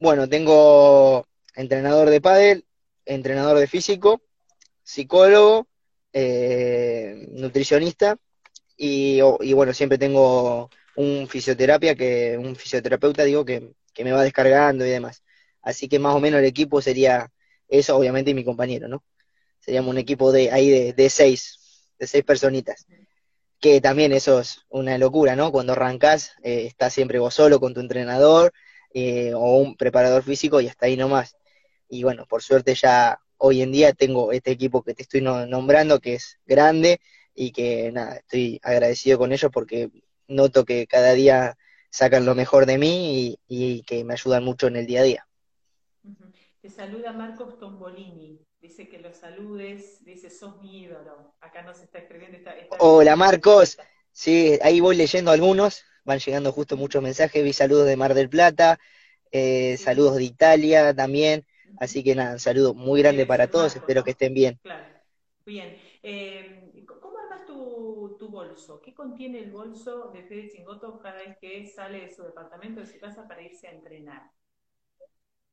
Bueno, 0.00 0.26
tengo 0.26 1.26
entrenador 1.54 2.08
de 2.08 2.22
pádel, 2.22 2.64
entrenador 3.04 3.58
de 3.58 3.66
físico, 3.66 4.22
psicólogo, 4.82 5.68
eh, 6.12 7.28
nutricionista 7.32 8.16
y, 8.76 9.20
bueno, 9.20 9.72
siempre 9.72 9.98
tengo 9.98 10.70
un 10.96 11.28
fisioterapia 11.28 11.94
que 11.94 12.36
un 12.38 12.56
fisioterapeuta 12.56 13.24
digo 13.24 13.44
que, 13.44 13.72
que 13.94 14.04
me 14.04 14.12
va 14.12 14.22
descargando 14.22 14.84
y 14.84 14.90
demás. 14.90 15.22
Así 15.62 15.88
que 15.88 15.98
más 15.98 16.14
o 16.14 16.20
menos 16.20 16.40
el 16.40 16.46
equipo 16.46 16.82
sería 16.82 17.30
eso, 17.68 17.96
obviamente, 17.96 18.32
y 18.32 18.34
mi 18.34 18.44
compañero, 18.44 18.88
¿no? 18.88 19.04
seríamos 19.62 19.90
un 19.90 19.98
equipo 19.98 20.32
de 20.32 20.50
ahí 20.50 20.92
de, 20.92 21.10
seis, 21.10 21.88
de 21.98 22.06
seis 22.06 22.24
personitas. 22.24 22.86
Que 23.60 23.80
también 23.80 24.12
eso 24.12 24.40
es 24.40 24.58
una 24.68 24.98
locura, 24.98 25.36
¿no? 25.36 25.52
Cuando 25.52 25.72
arrancás, 25.72 26.32
eh, 26.42 26.66
estás 26.66 26.92
siempre 26.92 27.20
vos 27.20 27.34
solo 27.34 27.60
con 27.60 27.74
tu 27.74 27.80
entrenador 27.80 28.52
eh, 28.92 29.32
o 29.34 29.58
un 29.58 29.76
preparador 29.76 30.24
físico 30.24 30.60
y 30.60 30.68
hasta 30.68 30.86
ahí 30.86 30.96
nomás. 30.96 31.36
Y 31.88 32.02
bueno, 32.02 32.26
por 32.26 32.42
suerte 32.42 32.74
ya 32.74 33.20
hoy 33.44 33.60
en 33.60 33.72
día 33.72 33.92
tengo 33.92 34.30
este 34.30 34.52
equipo 34.52 34.82
que 34.82 34.94
te 34.94 35.02
estoy 35.02 35.20
nombrando, 35.20 35.98
que 35.98 36.14
es 36.14 36.38
grande 36.46 37.00
y 37.34 37.50
que 37.50 37.90
nada, 37.90 38.16
estoy 38.16 38.60
agradecido 38.62 39.18
con 39.18 39.32
ellos 39.32 39.50
porque 39.52 39.90
noto 40.28 40.64
que 40.64 40.86
cada 40.86 41.12
día 41.12 41.58
sacan 41.90 42.24
lo 42.24 42.36
mejor 42.36 42.66
de 42.66 42.78
mí 42.78 43.36
y, 43.48 43.82
que 43.82 44.04
me 44.04 44.14
ayudan 44.14 44.44
mucho 44.44 44.68
en 44.68 44.76
el 44.76 44.86
día 44.86 45.00
a 45.00 45.02
día. 45.02 45.26
Te 46.60 46.70
saluda 46.70 47.12
Marcos 47.12 47.58
Tombolini. 47.58 48.40
Dice 48.60 48.88
que 48.88 49.00
los 49.00 49.16
saludes, 49.16 50.04
dice, 50.04 50.30
sos 50.30 50.62
mi 50.62 50.82
ídolo. 50.82 51.34
Acá 51.40 51.62
nos 51.62 51.80
está 51.80 51.98
escribiendo 51.98 52.38
esta... 52.38 52.54
Hola 52.78 53.16
Marcos, 53.16 53.76
sí, 54.12 54.56
ahí 54.62 54.78
voy 54.78 54.94
leyendo 54.94 55.32
algunos, 55.32 55.82
van 56.04 56.20
llegando 56.20 56.52
justo 56.52 56.76
muchos 56.76 57.02
mensajes, 57.02 57.42
vi 57.42 57.52
saludos 57.52 57.88
de 57.88 57.96
Mar 57.96 58.14
del 58.14 58.28
Plata, 58.28 58.78
eh, 59.32 59.76
saludos 59.78 60.14
de 60.16 60.24
Italia 60.24 60.94
también, 60.94 61.44
así 61.76 62.02
que 62.04 62.14
nada, 62.14 62.32
un 62.34 62.40
saludo 62.40 62.74
muy 62.74 63.02
grande 63.02 63.26
para 63.26 63.48
todos, 63.48 63.74
espero 63.76 64.02
que 64.04 64.12
estén 64.12 64.34
bien. 64.34 64.60
Claro, 64.62 65.44
bien. 65.44 65.84
Eh, 66.02 66.84
¿Cómo 66.86 67.16
armas 67.18 67.44
tu, 67.46 68.16
tu, 68.18 68.30
bolso? 68.30 68.80
¿Qué 68.82 68.94
contiene 68.94 69.40
el 69.40 69.50
bolso 69.50 70.10
de 70.12 70.22
Fede 70.24 70.48
Chingoto 70.48 70.98
cada 71.00 71.16
vez 71.24 71.36
que 71.40 71.66
sale 71.74 72.00
de 72.00 72.10
su 72.10 72.22
departamento, 72.22 72.80
de 72.80 72.86
su 72.86 72.98
casa, 72.98 73.26
para 73.26 73.42
irse 73.42 73.68
a 73.68 73.72
entrenar? 73.72 74.30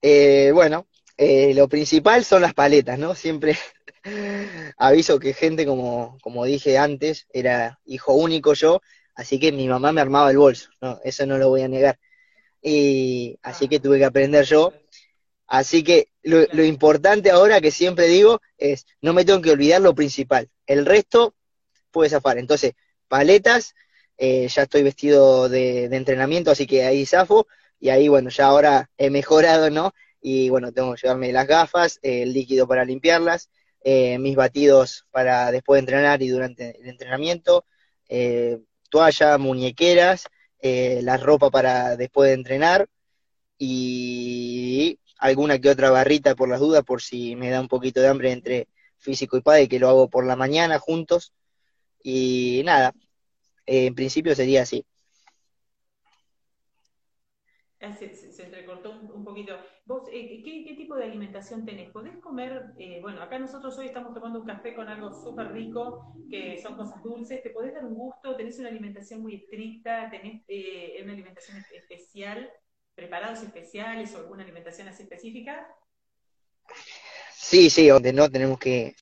Eh, 0.01 0.51
bueno, 0.53 0.87
eh, 1.17 1.53
lo 1.53 1.67
principal 1.67 2.23
son 2.23 2.41
las 2.41 2.53
paletas, 2.53 2.97
¿no? 2.99 3.15
Siempre 3.15 3.57
aviso 4.77 5.19
que 5.19 5.33
gente, 5.33 5.65
como, 5.65 6.17
como 6.21 6.45
dije 6.45 6.77
antes, 6.77 7.27
era 7.33 7.79
hijo 7.85 8.13
único 8.13 8.53
yo, 8.53 8.81
así 9.15 9.39
que 9.39 9.51
mi 9.51 9.67
mamá 9.67 9.91
me 9.91 10.01
armaba 10.01 10.31
el 10.31 10.37
bolso, 10.37 10.69
¿no? 10.81 10.99
Eso 11.03 11.25
no 11.25 11.37
lo 11.37 11.49
voy 11.49 11.61
a 11.63 11.67
negar. 11.67 11.99
Y 12.61 13.39
así 13.43 13.69
que 13.69 13.79
tuve 13.79 13.99
que 13.99 14.05
aprender 14.05 14.45
yo. 14.45 14.75
Así 15.47 15.83
que 15.83 16.08
lo, 16.23 16.45
lo 16.51 16.63
importante 16.63 17.31
ahora 17.31 17.61
que 17.61 17.71
siempre 17.71 18.07
digo 18.07 18.41
es, 18.57 18.85
no 19.01 19.13
me 19.13 19.25
tengo 19.25 19.41
que 19.41 19.51
olvidar 19.51 19.81
lo 19.81 19.95
principal. 19.95 20.49
El 20.65 20.85
resto 20.85 21.35
puede 21.91 22.09
zafar. 22.09 22.37
Entonces, 22.37 22.73
paletas, 23.07 23.75
eh, 24.17 24.47
ya 24.47 24.63
estoy 24.63 24.83
vestido 24.83 25.49
de, 25.49 25.85
entrenamiento, 25.85 26.51
así 26.51 26.67
que 26.67 26.83
ahí 26.85 27.05
zafo, 27.05 27.47
y 27.79 27.89
ahí, 27.89 28.07
bueno, 28.09 28.29
ya 28.29 28.47
ahora 28.47 28.89
he 28.97 29.09
mejorado, 29.09 29.69
¿no? 29.69 29.93
Y 30.21 30.49
bueno, 30.49 30.73
tengo 30.73 30.93
que 30.93 31.01
llevarme 31.03 31.31
las 31.31 31.47
gafas, 31.47 31.99
el 32.01 32.33
líquido 32.33 32.67
para 32.67 32.85
limpiarlas, 32.85 33.49
mis 33.85 34.35
batidos 34.35 35.05
para 35.11 35.51
después 35.51 35.77
de 35.77 35.79
entrenar 35.79 36.21
y 36.21 36.27
durante 36.27 36.77
el 36.81 36.87
entrenamiento, 36.89 37.65
toalla, 38.89 39.37
muñequeras, 39.37 40.25
la 40.61 41.17
ropa 41.17 41.49
para 41.49 41.95
después 41.95 42.27
de 42.29 42.33
entrenar, 42.35 42.89
y 43.57 44.99
alguna 45.19 45.59
que 45.59 45.69
otra 45.69 45.91
barrita 45.91 46.35
por 46.35 46.49
las 46.49 46.59
dudas, 46.59 46.83
por 46.83 47.01
si 47.01 47.35
me 47.35 47.49
da 47.49 47.61
un 47.61 47.67
poquito 47.67 48.01
de 48.01 48.07
hambre 48.07 48.31
entre 48.31 48.67
físico 48.97 49.37
y 49.37 49.41
padre, 49.41 49.69
que 49.69 49.79
lo 49.79 49.89
hago 49.89 50.09
por 50.09 50.25
la 50.25 50.35
mañana 50.35 50.79
juntos. 50.79 51.33
Y 52.03 52.61
nada, 52.65 52.93
en 53.65 53.95
principio 53.95 54.35
sería 54.35 54.63
así. 54.63 54.85
Ah, 57.81 57.93
se, 57.93 58.13
se, 58.13 58.43
entrecortó 58.43 58.99
un, 59.13 59.23
poquito. 59.23 59.57
¿Vos 59.85 60.03
eh, 60.11 60.41
¿qué, 60.43 60.75
tipo 60.75 60.95
de 60.95 61.05
alimentación 61.05 61.65
tenés? 61.65 61.89
¿Podés 61.91 62.17
comer? 62.17 62.73
Eh, 62.77 62.99
bueno, 63.01 63.21
acá 63.21 63.39
nosotros 63.39 63.77
hoy 63.77 63.87
estamos 63.87 64.13
tomando 64.13 64.41
un 64.41 64.45
café 64.45 64.75
con 64.75 64.89
algo 64.89 65.13
súper 65.13 65.53
rico, 65.53 66.17
que 66.29 66.57
son 66.61 66.75
cosas 66.75 67.01
dulces. 67.03 67.41
¿Te 67.41 67.51
podés 67.51 67.73
dar 67.73 67.85
un 67.85 67.95
gusto? 67.95 68.35
¿Tenés 68.35 68.59
una 68.59 68.67
alimentación 68.67 69.21
muy 69.21 69.35
estricta? 69.35 70.09
¿Tenés 70.11 70.43
eh, 70.49 70.99
una 71.01 71.13
alimentación 71.13 71.65
especial? 71.73 72.51
¿Preparados 72.99 73.41
especiales 73.43 74.13
o 74.13 74.17
alguna 74.17 74.43
alimentación 74.43 74.87
así 74.89 75.03
específica? 75.03 75.65
Sí, 77.35 77.69
sí, 77.69 77.87
donde 77.87 78.13
no 78.13 78.29
tenemos 78.29 78.59
que, 78.59 78.95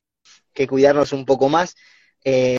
cuidarnos 0.69 1.13
un 1.13 1.25
poco 1.25 1.49
más. 1.49 1.75
Eh, 2.23 2.57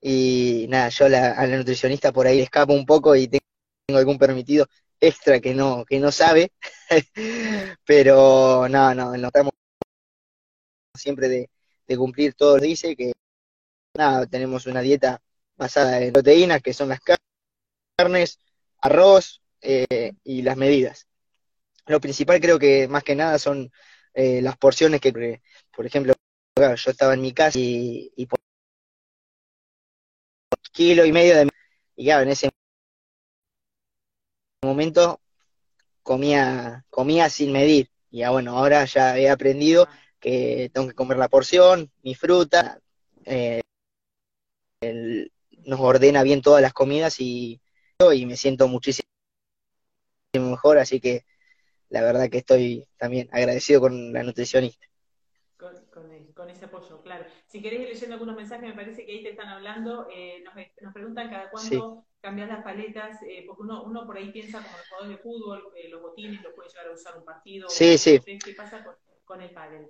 y 0.00 0.66
nada, 0.68 0.88
yo 0.90 1.06
a 1.06 1.08
la 1.08 1.56
nutricionista 1.56 2.12
por 2.12 2.26
ahí 2.26 2.40
escapo 2.40 2.72
un 2.72 2.86
poco 2.86 3.14
y 3.16 3.28
tengo 3.28 3.98
algún 3.98 4.18
permitido 4.18 4.66
extra 5.00 5.40
que 5.40 5.54
no, 5.54 5.84
que 5.84 5.98
no 6.00 6.12
sabe, 6.12 6.52
pero 7.86 8.68
no, 8.68 8.94
no, 8.94 9.16
no 9.16 9.26
estamos 9.28 9.52
siempre 10.94 11.28
de, 11.28 11.50
de 11.86 11.96
cumplir 11.96 12.34
todo 12.34 12.56
lo 12.56 12.62
que 12.62 12.68
dice, 12.68 12.96
que 12.96 13.12
nada, 13.94 14.26
tenemos 14.26 14.66
una 14.66 14.80
dieta 14.80 15.20
basada 15.56 16.00
en 16.00 16.12
proteínas, 16.12 16.62
que 16.62 16.72
son 16.72 16.88
las 16.88 17.00
carnes, 17.98 18.38
arroz 18.78 19.42
eh, 19.60 20.12
y 20.24 20.42
las 20.42 20.56
medidas. 20.56 21.06
Lo 21.86 22.00
principal 22.00 22.40
creo 22.40 22.58
que 22.58 22.88
más 22.88 23.04
que 23.04 23.14
nada 23.16 23.38
son 23.38 23.70
eh, 24.14 24.40
las 24.42 24.56
porciones 24.56 25.00
que, 25.00 25.40
por 25.74 25.86
ejemplo, 25.86 26.14
yo 26.56 26.90
estaba 26.90 27.14
en 27.14 27.22
mi 27.22 27.32
casa 27.32 27.58
y, 27.58 28.26
por 28.26 28.38
kilo 30.72 31.04
y 31.04 31.12
medio 31.12 31.36
de 31.36 31.48
y 31.96 32.04
claro, 32.04 32.22
en 32.22 32.28
ese 32.30 32.50
momento 34.62 35.20
comía 36.02 36.84
comía 36.90 37.28
sin 37.28 37.52
medir 37.52 37.90
y 38.10 38.18
ya 38.18 38.30
bueno 38.30 38.56
ahora 38.56 38.84
ya 38.84 39.18
he 39.18 39.28
aprendido 39.28 39.88
que 40.20 40.70
tengo 40.72 40.88
que 40.88 40.94
comer 40.94 41.18
la 41.18 41.28
porción 41.28 41.90
mi 42.02 42.14
fruta 42.14 42.80
eh, 43.24 43.60
nos 44.80 45.80
ordena 45.80 46.22
bien 46.22 46.42
todas 46.42 46.62
las 46.62 46.72
comidas 46.72 47.20
y, 47.20 47.60
y 48.14 48.26
me 48.26 48.36
siento 48.36 48.68
muchísimo 48.68 49.06
mejor, 50.38 50.78
así 50.78 51.00
que 51.00 51.24
la 51.88 52.02
verdad 52.02 52.30
que 52.30 52.38
estoy 52.38 52.86
también 52.96 53.28
agradecido 53.32 53.80
con 53.80 54.12
la 54.12 54.22
nutricionista. 54.22 54.86
Con, 55.56 56.48
ese 56.48 56.64
apoyo, 56.64 57.02
claro. 57.02 57.26
Si 57.46 57.60
querés 57.60 57.80
ir 57.80 57.88
leyendo 57.90 58.14
algunos 58.14 58.36
mensajes, 58.36 58.68
me 58.68 58.74
parece 58.74 59.04
que 59.04 59.12
ahí 59.12 59.22
te 59.22 59.30
están 59.30 59.48
hablando, 59.48 60.06
eh, 60.10 60.42
nos, 60.80 60.94
preguntan 60.94 61.28
cada 61.28 61.50
cuánto 61.50 62.06
cambias 62.22 62.48
las 62.48 62.62
paletas, 62.62 63.22
eh, 63.22 63.44
porque 63.46 63.62
uno, 63.62 63.82
uno 63.82 64.06
por 64.06 64.16
ahí 64.16 64.30
piensa 64.30 64.62
como 64.62 64.76
el 64.78 64.84
jugador 64.84 65.08
de 65.10 65.22
fútbol, 65.22 65.62
eh, 65.76 65.88
los 65.90 66.00
botines 66.00 66.42
los 66.42 66.54
puede 66.54 66.68
llegar 66.68 66.86
a 66.86 66.92
usar 66.92 67.18
un 67.18 67.24
partido. 67.24 67.68
Sí, 67.68 67.98
sí. 67.98 68.20
¿Qué 68.42 68.52
pasa 68.52 68.84
con, 69.26 69.40
el 69.40 69.50
pádel? 69.50 69.88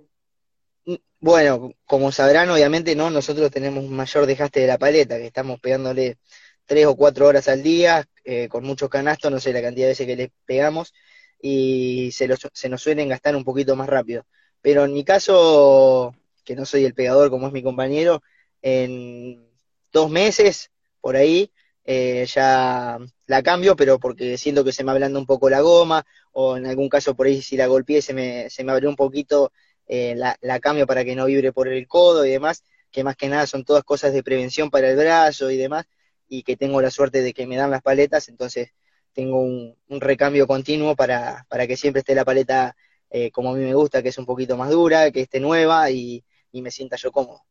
Bueno, 1.23 1.71
como 1.85 2.11
sabrán, 2.11 2.49
obviamente, 2.49 2.95
¿no? 2.95 3.11
Nosotros 3.11 3.51
tenemos 3.51 3.83
un 3.83 3.95
mayor 3.95 4.25
dejaste 4.25 4.61
de 4.61 4.67
la 4.67 4.79
paleta, 4.79 5.17
que 5.17 5.27
estamos 5.27 5.59
pegándole 5.59 6.17
tres 6.65 6.87
o 6.87 6.95
cuatro 6.95 7.27
horas 7.27 7.47
al 7.47 7.61
día, 7.61 8.03
eh, 8.23 8.47
con 8.47 8.63
muchos 8.63 8.89
canastos, 8.89 9.31
no 9.31 9.39
sé 9.39 9.53
la 9.53 9.61
cantidad 9.61 9.85
de 9.85 9.91
veces 9.91 10.07
que 10.07 10.15
le 10.15 10.31
pegamos, 10.45 10.93
y 11.39 12.11
se, 12.11 12.27
se 12.53 12.69
nos 12.69 12.81
suelen 12.81 13.09
gastar 13.09 13.35
un 13.35 13.43
poquito 13.43 13.75
más 13.75 13.87
rápido. 13.87 14.25
Pero 14.61 14.83
en 14.83 14.93
mi 14.93 15.03
caso, 15.03 16.15
que 16.43 16.55
no 16.55 16.65
soy 16.65 16.85
el 16.85 16.95
pegador 16.95 17.29
como 17.29 17.45
es 17.47 17.53
mi 17.53 17.61
compañero, 17.61 18.23
en 18.63 19.47
dos 19.91 20.09
meses, 20.09 20.71
por 21.01 21.15
ahí, 21.15 21.51
eh, 21.83 22.25
ya 22.33 22.97
la 23.27 23.43
cambio, 23.43 23.75
pero 23.75 23.99
porque 23.99 24.37
siento 24.39 24.63
que 24.63 24.71
se 24.71 24.83
me 24.83 24.91
ablanda 24.91 25.19
un 25.19 25.25
poco 25.27 25.49
la 25.51 25.61
goma, 25.61 26.03
o 26.31 26.57
en 26.57 26.65
algún 26.65 26.89
caso 26.89 27.15
por 27.15 27.27
ahí 27.27 27.41
si 27.43 27.57
la 27.57 27.67
golpeé 27.67 28.01
se 28.01 28.13
me, 28.13 28.49
se 28.49 28.63
me 28.63 28.71
abrió 28.71 28.89
un 28.89 28.95
poquito 28.95 29.51
eh, 29.93 30.15
la, 30.15 30.59
cambio 30.61 30.87
para 30.87 31.03
que 31.03 31.17
no 31.17 31.25
vibre 31.25 31.51
por 31.51 31.67
el 31.67 31.85
codo 31.85 32.25
y 32.25 32.29
demás, 32.29 32.63
que 32.91 33.03
más 33.03 33.17
que 33.17 33.27
nada 33.27 33.45
son 33.45 33.65
todas 33.65 33.83
cosas 33.83 34.13
de 34.13 34.23
prevención 34.23 34.69
para 34.69 34.89
el 34.89 34.95
brazo 34.95 35.51
y 35.51 35.57
demás, 35.57 35.85
y 36.29 36.43
que 36.43 36.55
tengo 36.55 36.81
la 36.81 36.89
suerte 36.89 37.21
de 37.21 37.33
que 37.33 37.45
me 37.45 37.57
dan 37.57 37.71
las 37.71 37.81
paletas, 37.81 38.29
entonces 38.29 38.69
tengo 39.11 39.41
un, 39.41 39.75
recambio 39.89 40.47
continuo 40.47 40.95
para, 40.95 41.45
para, 41.49 41.67
que 41.67 41.75
siempre 41.75 41.99
esté 41.99 42.15
la 42.15 42.23
paleta 42.23 42.73
eh, 43.09 43.31
como 43.31 43.49
a 43.49 43.53
mí 43.53 43.65
me 43.65 43.73
gusta, 43.73 44.01
que 44.01 44.07
es 44.07 44.17
un 44.17 44.25
poquito 44.25 44.55
más 44.55 44.69
dura, 44.69 45.11
que 45.11 45.19
esté 45.19 45.41
nueva 45.41 45.91
y, 45.91 46.23
me 46.53 46.71
sienta 46.71 46.95
yo 46.95 47.11
cómodo. 47.11 47.41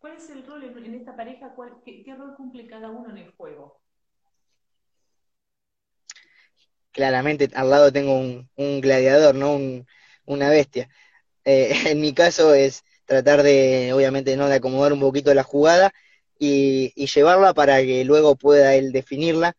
¿Cuál 0.00 0.16
es 0.16 0.28
el 0.30 0.44
rol 0.44 0.64
en 0.64 0.94
esta 0.94 1.14
pareja? 1.14 1.54
qué, 1.84 2.16
rol 2.18 2.34
cumple 2.34 2.66
cada 2.66 2.90
uno 2.90 3.10
en 3.10 3.18
el 3.18 3.30
juego? 3.30 3.78
Claramente 6.90 7.48
al 7.54 7.70
lado 7.70 7.92
tengo 7.92 8.18
un, 8.18 8.50
un 8.56 8.80
gladiador, 8.80 9.36
¿no? 9.36 9.54
Un, 9.54 9.86
una 10.26 10.50
bestia. 10.50 10.88
Eh, 11.44 11.70
en 11.92 12.00
mi 12.00 12.12
caso 12.12 12.54
es 12.54 12.84
tratar 13.06 13.42
de, 13.42 13.92
obviamente, 13.94 14.36
no 14.36 14.48
de 14.48 14.56
acomodar 14.56 14.92
un 14.92 15.00
poquito 15.00 15.32
la 15.34 15.44
jugada 15.44 15.92
y, 16.38 16.92
llevarla 17.06 17.54
para 17.54 17.82
que 17.82 18.04
luego 18.04 18.36
pueda 18.36 18.74
él 18.74 18.92
definirla. 18.92 19.56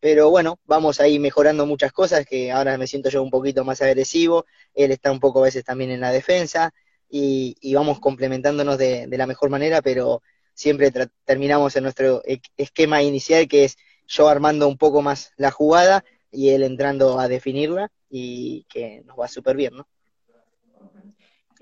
Pero 0.00 0.30
bueno, 0.30 0.58
vamos 0.66 1.00
ahí 1.00 1.18
mejorando 1.18 1.66
muchas 1.66 1.92
cosas, 1.92 2.26
que 2.26 2.52
ahora 2.52 2.78
me 2.78 2.86
siento 2.86 3.10
yo 3.10 3.22
un 3.22 3.30
poquito 3.30 3.64
más 3.64 3.82
agresivo, 3.82 4.46
él 4.74 4.92
está 4.92 5.10
un 5.10 5.20
poco 5.20 5.40
a 5.40 5.44
veces 5.44 5.64
también 5.64 5.90
en 5.90 6.00
la 6.00 6.12
defensa 6.12 6.72
y, 7.08 7.74
vamos 7.74 8.00
complementándonos 8.00 8.78
de, 8.78 9.08
la 9.10 9.26
mejor 9.26 9.50
manera, 9.50 9.82
pero 9.82 10.22
siempre 10.54 10.92
terminamos 11.24 11.76
en 11.76 11.84
nuestro 11.84 12.22
e-, 12.26 12.40
esquema 12.56 13.02
inicial, 13.02 13.48
que 13.48 13.64
es 13.64 13.76
yo 14.06 14.28
armando 14.28 14.68
un 14.68 14.78
poco 14.78 15.02
más 15.02 15.32
la 15.36 15.50
jugada 15.50 16.04
y 16.30 16.50
él 16.50 16.62
entrando 16.64 17.18
a 17.20 17.28
definirla 17.28 17.90
y 18.10 18.64
que 18.68 19.02
nos 19.06 19.18
va 19.18 19.28
súper 19.28 19.56
bien, 19.56 19.74
¿no? 19.74 19.88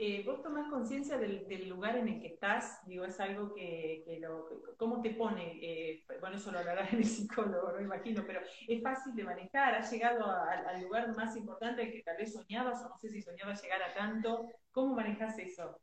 Eh, 0.04 0.20
vos 0.26 0.42
tomás 0.42 0.68
conciencia 0.68 1.16
del, 1.16 1.68
lugar 1.68 1.96
en 1.96 2.08
el 2.08 2.20
que 2.20 2.26
estás, 2.26 2.80
digo, 2.88 3.04
es 3.04 3.20
algo 3.20 3.54
que, 3.54 4.02
lo, 4.20 4.48
¿cómo 4.76 5.00
te 5.00 5.10
pone? 5.10 5.56
Eh, 5.62 6.02
bueno, 6.18 6.38
eso 6.38 6.50
lo 6.50 6.58
hablará 6.58 6.88
el 6.90 7.04
psicólogo, 7.04 7.70
no 7.70 7.80
imagino, 7.80 8.24
pero 8.26 8.40
es 8.66 8.82
fácil 8.82 9.14
de 9.14 9.22
manejar, 9.22 9.76
has 9.76 9.92
llegado 9.92 10.28
al 10.28 10.82
lugar 10.82 11.14
más 11.14 11.36
importante 11.36 11.88
que 11.92 12.02
tal 12.02 12.16
vez 12.16 12.32
soñabas, 12.32 12.84
o 12.84 12.88
no 12.88 12.98
sé 12.98 13.10
si 13.10 13.22
soñabas 13.22 13.62
llegar 13.62 13.80
a 13.80 13.94
tanto, 13.94 14.50
¿cómo 14.72 14.96
manejas 14.96 15.38
eso? 15.38 15.80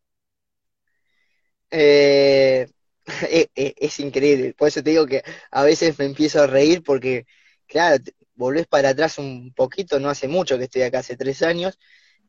Eh, 3.32 3.48
es, 3.56 4.00
increíble, 4.02 4.54
por 4.54 4.68
eso 4.68 4.84
te 4.84 4.90
digo 4.92 5.08
que 5.08 5.24
a 5.50 5.64
veces 5.64 5.98
me 5.98 6.06
empiezo 6.06 6.44
a 6.44 6.48
reír 6.48 6.84
porque, 6.84 7.26
claro, 7.68 8.04
volvés 8.36 8.68
para 8.68 8.90
atrás 8.90 9.18
un 9.18 9.54
poquito, 9.56 10.00
no 10.00 10.10
hace 10.10 10.28
mucho 10.28 10.58
que 10.58 10.66
estoy 10.66 10.82
acá, 10.84 11.00
hace 11.00 11.18
tres 11.18 11.42
años, 11.42 11.80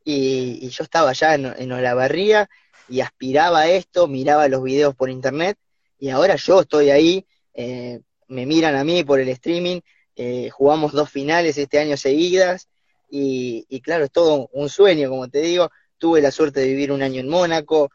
y, 0.03 0.69
yo 0.69 0.83
estaba 0.83 1.11
allá 1.11 1.35
en, 1.35 1.45
en 1.45 1.71
Olavarría 1.71 2.49
y 2.89 3.01
aspiraba 3.01 3.61
a 3.61 3.69
esto, 3.69 4.07
miraba 4.07 4.47
los 4.47 4.63
videos 4.63 4.95
por 4.95 5.09
internet 5.09 5.57
y 6.01 6.09
ahora 6.09 6.35
yo 6.35 6.61
estoy 6.61 6.89
ahí, 6.89 7.25
eh, 7.53 8.01
me 8.27 8.47
miran 8.47 8.75
a 8.75 8.83
mí 8.83 9.03
por 9.03 9.19
el 9.19 9.29
streaming, 9.29 9.81
eh, 10.15 10.49
jugamos 10.49 10.93
dos 10.93 11.09
finales 11.09 11.57
este 11.59 11.77
año 11.77 11.95
seguidas 11.95 12.67
y, 13.09 13.81
claro, 13.81 14.05
es 14.05 14.11
todo 14.11 14.49
un 14.53 14.69
sueño, 14.69 15.09
como 15.09 15.29
te 15.29 15.41
digo, 15.41 15.69
tuve 15.97 16.21
la 16.21 16.31
suerte 16.31 16.61
de 16.61 16.67
vivir 16.67 16.91
un 16.91 17.03
año 17.03 17.19
en 17.19 17.29
Mónaco, 17.29 17.91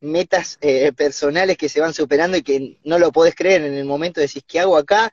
metas 0.00 0.58
eh, 0.60 0.92
personales 0.92 1.56
que 1.56 1.68
se 1.68 1.80
van 1.80 1.94
superando 1.94 2.36
y 2.36 2.42
que 2.42 2.78
no 2.84 2.98
lo 2.98 3.10
podés 3.10 3.34
creer 3.34 3.62
en 3.62 3.74
el 3.74 3.84
momento, 3.84 4.20
decís, 4.20 4.44
¿qué 4.46 4.60
hago 4.60 4.76
acá? 4.76 5.12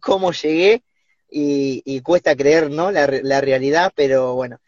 ¿Cómo 0.00 0.32
llegué? 0.32 0.82
Y, 1.30 2.00
cuesta 2.00 2.34
creer, 2.34 2.70
¿no? 2.70 2.90
La, 2.90 3.06
la 3.06 3.40
realidad, 3.40 3.92
pero 3.94 4.34
bueno, 4.34 4.60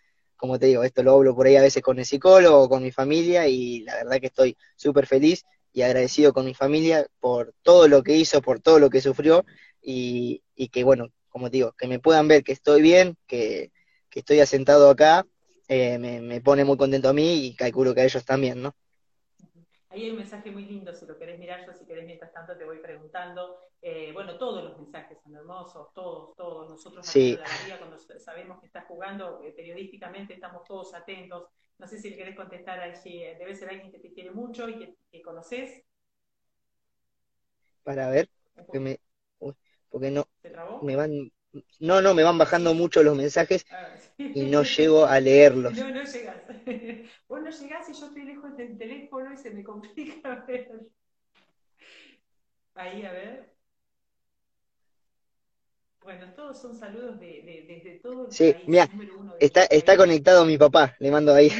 como 0.45 0.59
te 0.59 0.67
digo, 0.67 0.85
esto 0.85 1.03
lo 1.03 1.15
hablo 1.15 1.35
por 1.35 1.47
ahí 1.47 1.57
a 1.57 1.63
veces 1.63 1.83
con 1.83 1.99
el 1.99 2.05
psicólogo, 2.05 2.69
con 2.69 2.83
mi 2.83 2.93
familia 2.93 3.49
y 3.49 3.81
la 3.81 3.95
verdad 3.95 4.21
que 4.21 4.27
estoy 4.27 4.59
súper 4.77 5.07
feliz 5.07 5.43
y 5.73 5.81
agradecido 5.81 6.35
con 6.35 6.45
mi 6.45 6.53
familia 6.53 7.07
por 7.19 7.55
todo 7.63 7.89
lo 7.89 8.03
que 8.03 8.15
hizo, 8.15 8.43
por 8.43 8.61
todo 8.61 8.79
lo 8.79 8.91
que 8.91 9.01
sufrió 9.01 9.47
y, 9.81 10.43
que 10.71 10.85
bueno, 10.85 11.09
como 11.31 11.49
te 11.49 11.57
digo, 11.57 11.73
que 11.73 11.89
me 11.89 11.99
puedan 11.99 12.29
ver 12.29 12.45
que 12.45 12.53
estoy 12.53 12.83
bien, 12.83 13.17
que, 13.27 13.73
estoy 14.15 14.41
asentado 14.41 14.91
acá 14.91 15.27
eh, 15.67 15.97
me, 15.99 16.21
me, 16.21 16.43
pone 16.43 16.63
muy 16.63 16.77
contento 16.77 17.09
a 17.09 17.15
mí 17.15 17.47
y 17.47 17.57
calculo 17.57 17.95
que 17.95 18.03
a 18.03 18.05
ellos 18.05 18.27
también, 18.27 18.61
¿no? 18.61 18.77
Ahí 19.95 20.07
hay 20.07 20.11
un 20.11 20.17
mensaje 20.17 20.51
muy 20.51 20.65
lindo, 20.65 20.93
si 20.93 21.07
lo 21.07 21.17
querés 21.17 21.39
mirar, 21.39 21.65
yo 21.65 21.73
si 21.73 21.87
querés 21.87 22.05
mientras 22.05 22.33
tanto 22.33 22.59
te 22.59 22.65
voy 22.65 22.79
preguntando. 22.81 23.61
Eh, 23.81 24.11
bueno, 24.13 24.37
todos 24.37 24.65
los 24.65 24.77
mensajes 24.77 25.17
son 25.23 25.37
hermosos, 25.37 25.93
todos, 25.95 26.35
todos. 26.35 26.69
Nosotros 26.69 27.07
sí. 27.07 27.39
la 27.39 27.79
cuando 27.79 27.97
sabemos 28.19 28.59
que 28.59 28.67
estás 28.67 28.87
jugando, 28.87 29.41
eh, 29.41 29.53
periodísticamente 29.53 30.35
estamos 30.35 30.65
todos 30.65 30.93
atentos. 30.95 31.47
No 31.79 31.87
sé 31.87 31.99
si 31.99 32.11
le 32.11 32.17
querés 32.17 32.35
contestar 32.35 32.81
allí, 32.81 33.23
eh, 33.23 33.37
debe 33.39 33.55
ser 33.55 33.69
alguien 33.69 33.93
que 33.93 34.01
te 34.01 34.13
quiere 34.13 34.33
mucho 34.33 34.69
y 34.69 34.81
que, 34.81 34.97
que 35.13 35.23
conoces. 35.23 35.85
Para 37.85 38.11
ver, 38.11 38.29
porque 38.57 38.81
me, 38.81 38.99
porque 39.91 40.11
no, 40.11 40.27
¿Te 40.43 40.51
trabó? 40.51 40.83
me 40.83 40.97
van, 40.97 41.31
no, 41.81 42.01
no, 42.03 42.15
me 42.15 42.23
van 42.23 42.39
bajando 42.39 42.75
mucho 42.75 43.03
los 43.03 43.17
mensajes 43.17 43.67
ah, 43.71 44.29
y 44.33 44.47
no 44.47 44.63
llego 44.65 45.07
a 45.07 45.21
leerlos. 45.21 45.87
No, 46.47 46.51
no 46.53 46.71
llegas. 46.71 47.01
Vos 47.29 47.43
no 47.43 47.51
llegás 47.51 47.89
y 47.89 47.95
yo 47.95 48.07
estoy 48.07 48.25
lejos 48.25 48.53
del 48.53 48.75
teléfono 48.75 49.33
y 49.33 49.37
se 49.39 49.51
me 49.51 49.65
complica 49.65 50.21
ver. 50.47 50.71
Ahí, 52.75 53.03
a 53.03 53.13
ver. 53.13 53.51
Bueno, 56.03 56.33
todos 56.35 56.59
son 56.59 56.75
saludos 56.75 57.19
de, 57.19 57.43
de, 57.43 57.65
desde 57.65 57.97
todo 57.99 58.13
el 58.15 58.21
sí, 58.29 58.57
país. 58.57 58.65
mira, 58.67 58.91
está, 59.39 59.65
está 59.65 59.97
conectado 59.97 60.45
mi 60.45 60.59
papá, 60.59 60.95
le 60.99 61.11
mando 61.11 61.35
ahí. 61.35 61.51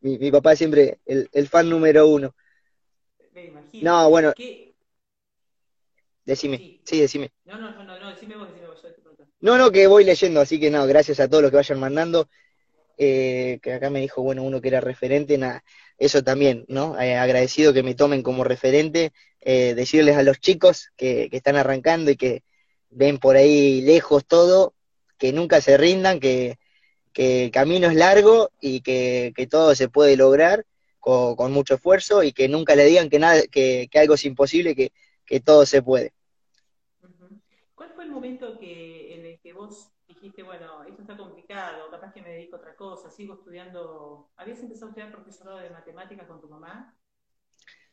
mi, 0.00 0.18
mi, 0.18 0.30
papá 0.30 0.56
siempre, 0.56 0.98
el, 1.06 1.28
el, 1.32 1.48
fan 1.48 1.68
número 1.68 2.08
uno. 2.08 2.34
Me 3.44 3.50
imagino. 3.52 3.80
No, 3.80 4.08
bueno. 4.10 4.32
¿Qué? 4.34 4.71
Decime, 6.24 6.56
sí. 6.58 6.80
sí, 6.84 7.00
decime. 7.00 7.30
No, 7.44 7.58
no, 7.58 7.70
no, 7.72 7.98
no, 7.98 8.10
decime 8.10 8.36
vos, 8.36 8.48
decime 8.48 8.66
vos. 8.68 8.82
Yo 8.82 8.94
te 9.16 9.24
no, 9.40 9.58
no, 9.58 9.72
que 9.72 9.88
voy 9.88 10.04
leyendo, 10.04 10.40
así 10.40 10.60
que 10.60 10.70
no, 10.70 10.86
gracias 10.86 11.18
a 11.18 11.28
todos 11.28 11.42
los 11.42 11.50
que 11.50 11.56
vayan 11.56 11.80
mandando. 11.80 12.28
Eh, 12.96 13.58
que 13.62 13.72
acá 13.72 13.90
me 13.90 14.00
dijo, 14.00 14.22
bueno, 14.22 14.44
uno 14.44 14.60
que 14.60 14.68
era 14.68 14.80
referente, 14.80 15.36
nada, 15.36 15.64
eso 15.98 16.22
también, 16.22 16.64
¿no? 16.68 17.00
Eh, 17.00 17.16
agradecido 17.16 17.72
que 17.72 17.82
me 17.82 17.96
tomen 17.96 18.22
como 18.22 18.44
referente, 18.44 19.12
eh, 19.40 19.74
decirles 19.74 20.16
a 20.16 20.22
los 20.22 20.38
chicos 20.40 20.92
que, 20.96 21.28
que, 21.30 21.38
están 21.38 21.56
arrancando 21.56 22.12
y 22.12 22.16
que 22.16 22.44
ven 22.90 23.18
por 23.18 23.34
ahí 23.34 23.80
lejos 23.80 24.24
todo, 24.26 24.74
que 25.18 25.32
nunca 25.32 25.60
se 25.60 25.76
rindan, 25.76 26.20
que, 26.20 26.58
que 27.12 27.46
el 27.46 27.50
camino 27.50 27.88
es 27.88 27.96
largo 27.96 28.50
y 28.60 28.82
que, 28.82 29.32
que 29.34 29.46
todo 29.48 29.74
se 29.74 29.88
puede 29.88 30.16
lograr 30.16 30.64
con, 31.00 31.34
con, 31.34 31.50
mucho 31.52 31.74
esfuerzo 31.74 32.22
y 32.22 32.32
que 32.32 32.48
nunca 32.48 32.76
le 32.76 32.84
digan 32.84 33.10
que, 33.10 33.18
nada, 33.18 33.42
que, 33.50 33.88
que 33.90 33.98
algo 33.98 34.14
es 34.14 34.24
imposible, 34.24 34.76
que, 34.76 34.92
que 35.26 35.40
todo 35.40 35.66
se 35.66 35.82
puede. 35.82 36.12
¿Cuál 37.74 37.90
fue 37.94 38.04
el 38.04 38.10
momento 38.10 38.56
que, 38.58 39.14
en 39.14 39.24
el 39.24 39.38
que 39.40 39.52
vos 39.52 39.90
dijiste, 40.06 40.42
bueno, 40.42 40.82
esto 40.84 41.02
está 41.02 41.16
complicado, 41.16 41.88
capaz 41.90 42.12
que 42.12 42.22
me 42.22 42.30
dedico 42.30 42.56
a 42.56 42.58
otra 42.58 42.76
cosa, 42.76 43.10
sigo 43.10 43.34
estudiando. 43.34 44.28
¿Habías 44.36 44.60
empezado 44.60 44.86
a 44.86 44.90
estudiar 44.90 45.10
profesorado 45.12 45.58
de 45.58 45.70
matemáticas 45.70 46.26
con 46.26 46.40
tu 46.40 46.48
mamá? 46.48 46.92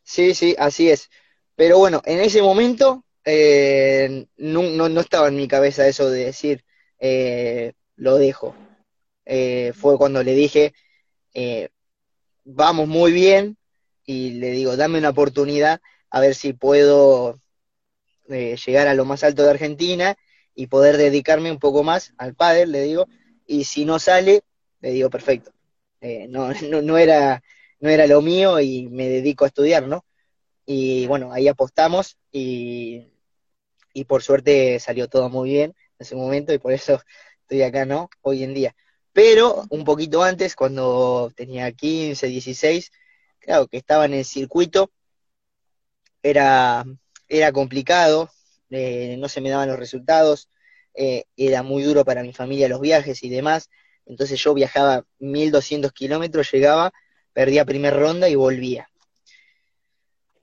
Sí, 0.03 0.33
sí, 0.33 0.55
así 0.57 0.89
es. 0.89 1.09
Pero 1.55 1.77
bueno, 1.77 2.01
en 2.05 2.19
ese 2.19 2.41
momento 2.41 3.03
eh, 3.25 4.25
no, 4.37 4.63
no, 4.63 4.89
no, 4.89 5.01
estaba 5.01 5.27
en 5.27 5.35
mi 5.35 5.47
cabeza 5.47 5.87
eso 5.87 6.09
de 6.09 6.25
decir, 6.25 6.63
eh, 6.99 7.73
lo 7.95 8.15
dejo. 8.17 8.57
Eh, 9.25 9.73
fue 9.75 9.97
cuando 9.97 10.23
le 10.23 10.33
dije, 10.33 10.73
eh, 11.33 11.69
vamos 12.45 12.87
muy 12.87 13.11
bien, 13.11 13.57
y 14.05 14.31
le 14.33 14.51
digo, 14.51 14.75
dame 14.77 14.99
una 14.99 15.09
oportunidad 15.09 15.81
a 16.10 16.19
ver 16.19 16.36
si 16.36 16.54
puedo 16.54 17.39
eh, 18.30 18.56
llegar 18.65 18.88
a 18.88 18.93
lo 18.93 19.06
más 19.06 19.24
alto 19.24 19.43
de 19.43 19.52
Argentina 19.52 20.15
y 20.56 20.67
poder 20.67 20.98
dedicarme 20.98 21.52
un 21.52 21.60
poco 21.60 21.84
más 21.84 22.13
al 22.17 22.36
padre, 22.36 22.67
le 22.67 22.82
digo, 22.84 23.08
y 23.45 23.63
si 23.63 23.86
no 23.86 24.00
sale, 24.00 24.43
le 24.82 24.91
digo, 24.91 25.10
perfecto, 25.10 25.52
eh, 26.02 26.28
no, 26.30 26.52
no, 26.69 26.82
no, 26.82 26.98
era, 26.98 27.41
no 27.80 27.89
era 27.89 28.08
lo 28.08 28.22
mío 28.22 28.60
y 28.60 28.88
me 28.89 29.08
dedico 29.10 29.45
a 29.45 29.48
estudiar, 29.48 29.88
¿no? 29.88 30.06
Y 30.65 31.08
bueno, 31.08 31.34
ahí 31.34 31.48
apostamos 31.48 32.17
y, 32.32 33.08
y 33.93 34.04
por 34.06 34.22
suerte 34.22 34.80
salió 34.80 35.08
todo 35.08 35.30
muy 35.30 35.50
bien 35.50 35.72
en 35.72 35.76
ese 35.98 36.15
momento 36.15 36.54
y 36.54 36.60
por 36.60 36.74
eso 36.74 37.02
estoy 37.41 37.63
acá, 37.63 37.86
¿no? 37.86 38.10
Hoy 38.22 38.43
en 38.43 38.54
día. 38.54 38.76
Pero 39.12 39.65
un 39.69 39.84
poquito 39.84 40.24
antes, 40.24 40.56
cuando 40.56 41.32
tenía 41.36 41.72
15, 41.72 42.28
16, 42.28 42.91
claro 43.39 43.67
que 43.67 43.78
estaba 43.78 44.06
en 44.06 44.13
el 44.13 44.26
circuito, 44.26 44.91
era, 46.23 46.86
era 47.27 47.51
complicado, 47.51 48.29
eh, 48.69 49.15
no 49.17 49.29
se 49.29 49.41
me 49.41 49.49
daban 49.49 49.69
los 49.69 49.79
resultados, 49.79 50.49
eh, 50.93 51.25
era 51.38 51.63
muy 51.63 51.84
duro 51.84 52.03
para 52.05 52.23
mi 52.23 52.34
familia 52.34 52.67
los 52.67 52.82
viajes 52.82 53.23
y 53.23 53.29
demás, 53.29 53.69
entonces 54.05 54.41
yo 54.41 54.53
viajaba 54.53 55.05
1200 55.19 55.91
kilómetros, 55.91 56.51
llegaba, 56.51 56.91
perdía 57.34 57.65
primera 57.65 57.95
ronda 57.97 58.27
y 58.27 58.36
volvía. 58.36 58.89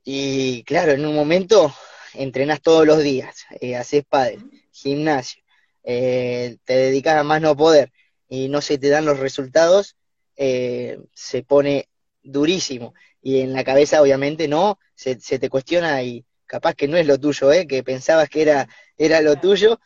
Y 0.05 0.63
claro, 0.65 0.93
en 0.93 1.05
un 1.05 1.15
momento 1.15 1.75
entrenás 2.15 2.63
todos 2.63 2.87
los 2.87 3.03
días, 3.03 3.45
eh, 3.61 3.77
haces 3.77 4.05
padre, 4.05 4.39
gimnasio, 4.71 5.43
te 5.83 6.59
dedicas 6.67 7.17
a 7.17 7.23
más 7.23 7.41
no 7.41 7.57
poder 7.57 7.93
y 8.29 8.49
no 8.49 8.61
se 8.61 8.79
te 8.79 8.89
dan 8.89 9.05
los 9.05 9.19
resultados, 9.21 9.97
se 10.37 11.43
pone 11.47 11.89
durísimo. 12.23 12.95
Y 13.27 13.41
en 13.41 13.55
la 13.55 13.65
cabeza, 13.65 14.01
obviamente, 14.01 14.47
no, 14.47 14.79
se, 14.95 15.19
se, 15.19 15.41
te 15.41 15.51
cuestiona 15.51 16.01
y 16.01 16.25
capaz 16.47 16.75
que 16.75 16.87
no 16.87 16.97
es 16.97 17.09
lo 17.09 17.19
tuyo, 17.19 17.51
¿eh? 17.51 17.67
que 17.67 17.83
pensabas 17.83 18.29
que 18.29 18.41
era, 18.43 18.69
era 18.97 19.21
lo 19.21 19.35
tuyo, 19.35 19.81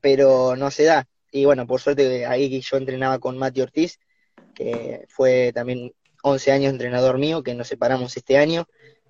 pero 0.00 0.54
no 0.54 0.70
se 0.70 0.84
da. 0.84 1.08
Y 1.32 1.44
bueno, 1.44 1.66
por 1.66 1.80
suerte 1.80 2.24
ahí 2.24 2.60
yo 2.60 2.76
entrenaba 2.76 3.18
con 3.18 3.36
Mati 3.36 3.62
Ortiz, 3.62 3.98
que 4.54 5.06
fue 5.08 5.50
también 5.52 5.92
11 6.22 6.52
años 6.52 6.70
entrenador 6.70 7.18
mío, 7.18 7.42
que 7.42 7.52
nos 7.52 7.66
separamos 7.66 8.16
este 8.16 8.38
año, 8.38 8.68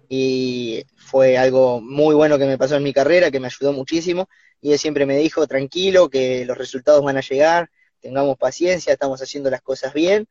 y 0.09 0.85
fue 0.97 1.37
algo 1.37 1.83
muy 1.83 2.15
bueno 2.15 2.39
que 2.39 2.47
me 2.47 2.57
pasó 2.57 2.77
en 2.77 2.85
mi 2.85 2.95
carrera, 2.95 3.31
que 3.31 3.39
me 3.39 3.49
ayudó 3.49 3.75
muchísimo, 3.75 4.31
y 4.63 4.73
él 4.73 4.79
siempre 4.79 5.05
me 5.05 5.19
dijo, 5.19 5.47
tranquilo, 5.47 6.09
que 6.09 6.47
los 6.47 6.57
resultados 6.57 7.05
van 7.05 7.19
a 7.19 7.21
llegar, 7.21 7.69
tengamos 8.01 8.39
paciencia, 8.39 8.95
estamos 8.95 9.21
haciendo 9.21 9.51
las 9.51 9.61
cosas 9.61 9.93
bien, 9.93 10.27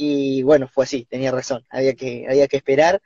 y 0.00 0.44
bueno, 0.44 0.68
fue 0.68 0.84
así, 0.84 1.06
tenía 1.06 1.32
razón, 1.32 1.66
había 1.70 1.94
que, 1.94 2.24
había 2.28 2.46
que 2.46 2.56
esperar, 2.58 3.02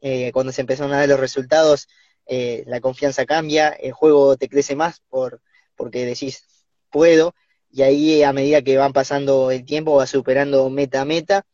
eh, 0.00 0.32
cuando 0.32 0.52
se 0.52 0.62
empezaron 0.62 0.92
a 0.94 0.98
dar 1.00 1.08
los 1.10 1.20
resultados, 1.20 1.86
eh, 2.26 2.64
la 2.66 2.80
confianza 2.80 3.26
cambia, 3.26 3.68
el 3.68 3.92
juego 3.92 4.36
te 4.38 4.48
crece 4.48 4.74
más 4.74 5.00
por, 5.10 5.42
porque 5.76 6.06
decís, 6.06 6.42
puedo, 6.90 7.34
y 7.70 7.82
ahí 7.82 8.22
a 8.22 8.32
medida 8.32 8.62
que 8.62 8.78
van 8.78 8.94
pasando 8.94 9.50
el 9.50 9.66
tiempo 9.66 9.96
va 9.96 10.06
superando 10.06 10.70
meta 10.70 11.02
a 11.02 11.04
meta, 11.04 11.44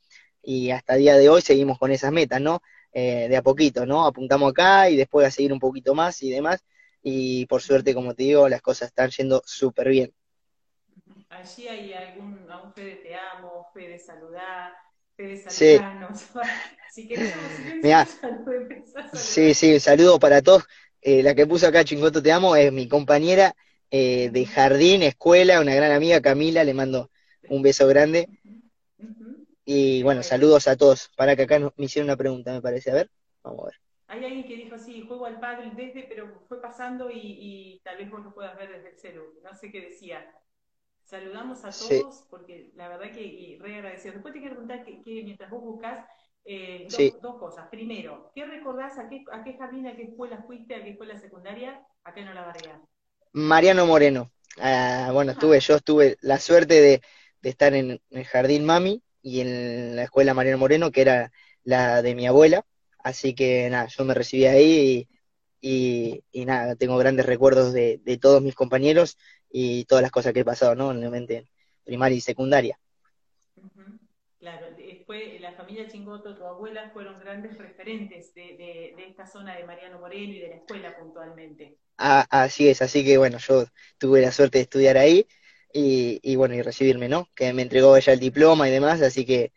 y 0.40 0.70
hasta 0.70 0.94
el 0.94 1.00
día 1.00 1.16
de 1.16 1.28
hoy 1.30 1.42
seguimos 1.42 1.78
con 1.80 1.90
esas 1.90 2.12
metas, 2.12 2.40
¿no? 2.40 2.62
Eh, 2.92 3.26
de 3.28 3.36
a 3.36 3.42
poquito, 3.42 3.86
¿no? 3.86 4.06
Apuntamos 4.06 4.52
acá 4.52 4.88
y 4.88 4.96
después 4.96 5.26
a 5.26 5.32
seguir 5.32 5.52
un 5.52 5.58
poquito 5.58 5.94
más 5.96 6.22
y 6.22 6.30
demás, 6.30 6.64
y 7.02 7.46
por 7.46 7.60
suerte, 7.60 7.92
como 7.92 8.14
te 8.14 8.22
digo, 8.22 8.48
las 8.48 8.62
cosas 8.62 8.88
están 8.88 9.10
yendo 9.10 9.42
súper 9.44 9.88
bien. 9.88 10.14
Allí 11.28 11.66
hay 11.68 11.92
algún, 11.92 12.48
algún 12.50 12.72
fe 12.72 12.82
de 12.82 12.96
te 12.96 13.14
amo, 13.14 13.66
fe 13.74 13.88
de 13.88 13.98
saludar, 13.98 14.72
fe 15.16 15.28
de 15.28 15.44
saludarnos. 15.46 15.46
Sí. 15.46 15.82
si 16.94 17.06
querés, 17.06 17.34
Mirá, 17.82 18.08
sí, 19.12 19.54
sí, 19.54 19.80
saludo 19.80 20.18
para 20.18 20.42
todos. 20.42 20.64
Eh, 21.00 21.22
la 21.22 21.34
que 21.34 21.46
puso 21.46 21.66
acá 21.66 21.84
Chingoto 21.84 22.22
Te 22.22 22.32
Amo 22.32 22.56
es 22.56 22.72
mi 22.72 22.88
compañera 22.88 23.54
eh, 23.90 24.30
de 24.32 24.46
jardín, 24.46 25.02
escuela, 25.02 25.60
una 25.60 25.74
gran 25.74 25.92
amiga, 25.92 26.20
Camila, 26.20 26.64
le 26.64 26.74
mando 26.74 27.10
un 27.48 27.62
beso 27.62 27.86
grande. 27.86 28.30
Y 29.64 30.02
bueno, 30.02 30.22
saludos 30.22 30.66
a 30.68 30.76
todos. 30.76 31.10
Para 31.16 31.36
que 31.36 31.42
acá 31.42 31.58
me 31.58 31.84
hicieron 31.84 32.08
una 32.08 32.16
pregunta, 32.16 32.52
me 32.52 32.62
parece. 32.62 32.90
A 32.90 32.94
ver, 32.94 33.10
vamos 33.42 33.62
a 33.62 33.66
ver. 33.66 33.74
Hay 34.08 34.24
alguien 34.24 34.46
que 34.46 34.56
dijo 34.56 34.74
así, 34.74 35.00
juego 35.00 35.26
al 35.26 35.38
padre 35.40 35.70
desde, 35.74 36.04
pero 36.08 36.28
fue 36.48 36.60
pasando 36.60 37.10
y, 37.10 37.18
y, 37.20 37.80
tal 37.84 37.96
vez 37.98 38.10
vos 38.10 38.22
lo 38.22 38.32
puedas 38.34 38.56
ver 38.56 38.70
desde 38.70 38.90
el 38.90 38.98
celu. 38.98 39.22
No 39.42 39.54
sé 39.54 39.70
qué 39.70 39.80
decía. 39.82 40.24
Saludamos 41.06 41.64
a 41.64 41.78
todos 41.78 42.04
Sí. 42.04 42.04
porque 42.30 42.72
la 42.74 42.88
verdad 42.88 43.12
que 43.14 43.56
re 43.60 43.76
agradecido. 43.76 44.14
Después 44.14 44.34
te 44.34 44.40
quiero 44.40 44.56
preguntar 44.56 44.84
que, 44.84 45.02
que 45.02 45.22
mientras 45.24 45.50
vos 45.50 45.62
buscas 45.62 46.06
eh, 46.44 46.88
dos, 46.92 47.04
Sí. 47.04 47.20
dos 47.22 47.38
cosas. 47.38 47.68
Primero, 47.70 48.30
¿qué 48.34 48.44
recordás? 48.46 48.98
¿A 48.98 49.08
qué, 49.08 49.24
¿A 49.32 49.42
qué 49.44 49.56
jardín, 49.56 49.86
a 49.86 49.96
qué 49.96 50.04
escuela 50.04 50.42
fuiste? 50.46 50.74
¿A 50.74 50.82
qué 50.84 50.90
escuela 50.90 51.16
secundaria? 51.18 51.80
Acá 52.04 52.20
en 52.20 52.28
Olavarría. 52.28 52.80
Mariano 53.32 53.86
Moreno. 53.86 54.30
Ah, 54.58 55.10
bueno, 55.12 55.32
estuve, 55.32 55.60
yo 55.60 55.78
tuve 55.80 56.16
la 56.22 56.38
suerte 56.38 56.80
de, 56.80 57.02
de 57.42 57.48
estar 57.50 57.74
en 57.74 58.00
el 58.10 58.24
Jardín 58.24 58.64
Mami 58.64 59.02
y 59.22 59.40
en 59.40 59.96
la 59.96 60.04
escuela 60.04 60.34
Mariano 60.34 60.58
Moreno, 60.58 60.90
que 60.90 61.02
era 61.02 61.32
la 61.64 62.02
de 62.02 62.14
mi 62.14 62.26
abuela. 62.26 62.64
Así 62.98 63.34
que 63.34 63.68
nada, 63.70 63.86
yo 63.88 64.04
me 64.04 64.14
recibí 64.14 64.46
ahí 64.46 65.08
y, 65.60 66.22
y, 66.22 66.24
y 66.42 66.44
nada, 66.46 66.76
tengo 66.76 66.96
grandes 66.98 67.26
recuerdos 67.26 67.72
de, 67.72 68.00
de 68.04 68.18
todos 68.18 68.42
mis 68.42 68.54
compañeros 68.54 69.18
y 69.58 69.84
todas 69.86 70.02
las 70.02 70.10
cosas 70.12 70.32
que 70.32 70.40
he 70.40 70.44
pasado, 70.44 70.74
¿no? 70.74 70.88
Obviamente 70.88 71.36
en 71.38 71.48
primaria 71.84 72.16
y 72.18 72.20
secundaria. 72.20 72.78
Claro, 74.38 74.70
después 74.74 75.40
la 75.40 75.52
familia 75.52 75.86
Chingoto, 75.86 76.36
tu 76.36 76.44
abuela, 76.44 76.90
fueron 76.92 77.18
grandes 77.18 77.56
referentes 77.58 78.34
de, 78.34 78.56
de, 78.56 78.94
de 78.96 79.06
esta 79.06 79.26
zona 79.26 79.56
de 79.56 79.64
Mariano 79.64 79.98
Moreno 79.98 80.32
y 80.34 80.40
de 80.40 80.48
la 80.48 80.56
escuela 80.56 80.94
puntualmente. 80.94 81.76
Ah, 81.98 82.26
así 82.30 82.68
es, 82.68 82.82
así 82.82 83.04
que 83.04 83.16
bueno, 83.18 83.38
yo 83.38 83.64
tuve 83.98 84.20
la 84.20 84.30
suerte 84.32 84.58
de 84.58 84.62
estudiar 84.62 84.98
ahí 84.98 85.26
y, 85.72 86.20
y 86.22 86.36
bueno, 86.36 86.54
y 86.54 86.62
recibirme, 86.62 87.08
¿no? 87.08 87.28
Que 87.34 87.52
me 87.52 87.62
entregó 87.62 87.96
ella 87.96 88.12
el 88.12 88.20
diploma 88.20 88.68
y 88.68 88.72
demás, 88.72 89.00
así 89.02 89.24
que 89.24 89.52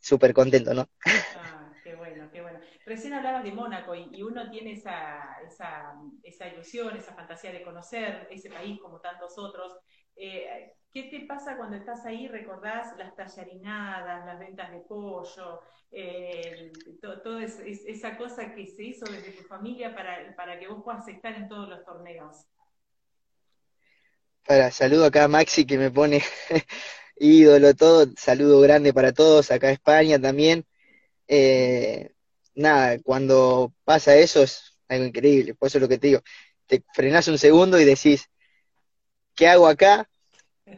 súper 0.00 0.34
contento, 0.34 0.74
¿no? 0.74 0.88
Ah, 1.42 1.76
qué 1.82 1.94
bueno, 1.94 2.28
qué 2.30 2.40
bueno. 2.40 2.58
Recién 2.86 3.14
hablabas 3.14 3.42
de 3.42 3.50
Mónaco 3.50 3.96
y, 3.96 4.22
uno 4.22 4.48
tiene 4.48 4.74
esa, 4.74 5.38
esa, 5.44 6.00
esa, 6.22 6.46
ilusión, 6.46 6.96
esa 6.96 7.14
fantasía 7.14 7.50
de 7.50 7.62
conocer 7.62 8.28
ese 8.30 8.48
país 8.48 8.78
como 8.80 9.00
tantos 9.00 9.36
otros. 9.36 9.76
Eh, 10.14 10.72
¿Qué 10.92 11.02
te 11.10 11.26
pasa 11.26 11.56
cuando 11.56 11.76
estás 11.76 12.06
ahí? 12.06 12.28
¿Recordás 12.28 12.96
las 12.96 13.16
tallarinadas, 13.16 14.24
las 14.24 14.38
ventas 14.38 14.70
de 14.70 14.78
pollo, 14.88 15.62
eh, 15.90 16.70
toda 17.24 17.42
esa 17.42 18.16
cosa 18.16 18.54
que 18.54 18.68
se 18.68 18.84
hizo 18.84 19.04
desde 19.10 19.32
tu 19.32 19.42
familia 19.48 19.92
para, 19.92 20.34
para 20.36 20.56
que 20.56 20.68
vos 20.68 20.84
puedas 20.84 21.08
estar 21.08 21.34
en 21.34 21.48
todos 21.48 21.68
los 21.68 21.84
torneos? 21.84 22.46
Para, 24.46 24.70
saludo 24.70 25.06
acá 25.06 25.24
a 25.24 25.28
Maxi 25.28 25.66
que 25.66 25.76
me 25.76 25.90
pone 25.90 26.22
ídolo, 27.16 27.74
todo, 27.74 28.06
saludo 28.16 28.60
grande 28.60 28.94
para 28.94 29.12
todos, 29.12 29.50
acá 29.50 29.72
España 29.72 30.20
también. 30.20 30.64
Eh, 31.26 32.12
nada, 32.56 32.98
cuando 33.04 33.72
pasa 33.84 34.16
eso 34.16 34.42
es 34.42 34.76
algo 34.88 35.04
increíble, 35.04 35.54
por 35.54 35.68
eso 35.68 35.78
es 35.78 35.82
lo 35.82 35.88
que 35.88 35.98
te 35.98 36.08
digo, 36.08 36.22
te 36.66 36.82
frenás 36.94 37.28
un 37.28 37.38
segundo 37.38 37.78
y 37.78 37.84
decís, 37.84 38.28
¿qué 39.34 39.48
hago 39.48 39.68
acá? 39.68 40.08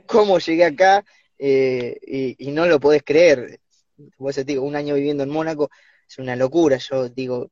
¿Cómo 0.06 0.38
llegué 0.38 0.66
acá? 0.66 1.04
Eh, 1.38 2.36
y, 2.38 2.50
no 2.50 2.66
lo 2.66 2.80
podés 2.80 3.02
creer. 3.02 3.60
Por 4.16 4.34
te 4.34 4.44
digo, 4.44 4.64
un 4.64 4.76
año 4.76 4.94
viviendo 4.94 5.22
en 5.22 5.30
Mónaco 5.30 5.70
es 6.08 6.18
una 6.18 6.36
locura. 6.36 6.78
Yo 6.78 7.08
digo, 7.08 7.50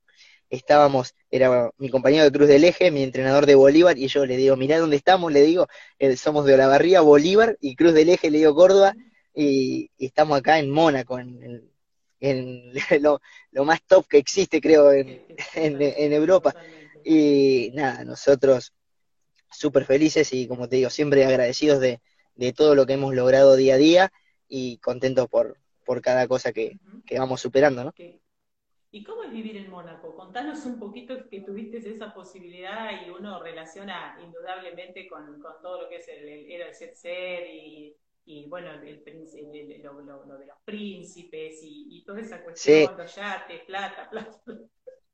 estábamos, 0.51 1.15
era 1.31 1.71
mi 1.79 1.89
compañero 1.89 2.25
de 2.25 2.33
Cruz 2.33 2.49
del 2.49 2.65
Eje, 2.65 2.91
mi 2.91 3.03
entrenador 3.03 3.47
de 3.47 3.55
Bolívar, 3.55 3.99
y 3.99 4.09
yo 4.09 4.27
le 4.27 4.37
digo, 4.37 4.57
mirá 4.57 4.79
dónde 4.79 4.97
estamos, 4.97 5.33
le 5.33 5.43
digo, 5.43 5.69
eh, 5.99 6.17
somos 6.17 6.45
de 6.47 6.55
Olavarría, 6.55 7.01
Bolívar, 7.01 7.57
y 7.61 7.77
Cruz 7.77 7.95
del 7.95 8.11
Eje, 8.11 8.31
le 8.31 8.39
digo 8.39 8.55
Córdoba, 8.55 8.95
y, 9.35 9.91
estamos 9.99 10.39
acá 10.39 10.59
en 10.59 10.71
Mónaco, 10.71 11.19
en, 11.19 11.43
en 11.43 11.71
lo, 13.01 13.21
más 13.65 13.83
top 13.87 14.07
que 14.09 14.19
existe, 14.19 14.61
creo, 14.61 14.93
en, 14.93 15.21
en, 15.55 16.13
Europa. 16.13 16.55
Y 17.05 17.71
nada, 17.75 18.05
nosotros 18.05 18.73
súper 19.51 19.85
felices 19.85 20.33
y 20.33 20.49
como 20.49 20.69
te 20.69 20.77
digo, 20.77 20.91
siempre 20.91 21.25
agradecidos 21.25 21.81
de, 21.81 22.01
de, 22.35 22.53
todo 22.53 22.75
lo 22.75 22.85
que 22.87 22.95
hemos 22.95 23.15
logrado 23.15 23.57
día 23.57 23.75
a 23.75 23.79
día 23.79 24.13
y 24.49 24.79
contentos 24.79 25.29
por, 25.29 25.57
por 25.85 26.01
cada 26.01 26.27
cosa 26.27 26.53
que, 26.53 26.79
que 27.07 27.19
vamos 27.19 27.41
superando, 27.41 27.85
¿no? 27.85 27.95
¿Y 28.91 29.05
cómo 29.05 29.25
es 29.25 29.31
vivir 29.31 29.57
en 29.59 29.69
Mónaco? 29.69 30.15
Contanos 30.15 30.65
un 30.65 30.79
poquito 30.79 31.29
que 31.29 31.41
tuviste 31.43 31.79
esa 31.79 32.15
posibilidad 32.15 32.91
y 33.07 33.11
uno 33.11 33.43
relaciona 33.43 34.19
indudablemente 34.25 35.07
con, 35.07 35.41
con 35.41 35.61
todo 35.61 35.83
lo 35.83 35.89
que 35.89 35.97
es 35.97 36.09
el, 36.09 36.27
el, 36.29 36.51
era 36.51 36.69
el 36.69 36.75
set 36.75 36.95
ser 36.95 37.47
y, 37.47 37.95
y 38.27 38.49
bueno, 38.49 38.73
el, 38.73 39.83
lo, 39.83 40.03
lo, 40.03 40.39
de 40.39 40.47
los 40.47 40.59
príncipes 40.65 41.61
y, 41.63 42.03
toda 42.05 42.21
esa 42.21 42.43
cuestión, 42.43 42.97
los 42.99 43.15
yates, 43.15 43.63
plata, 43.67 44.11
plata. 44.11 44.43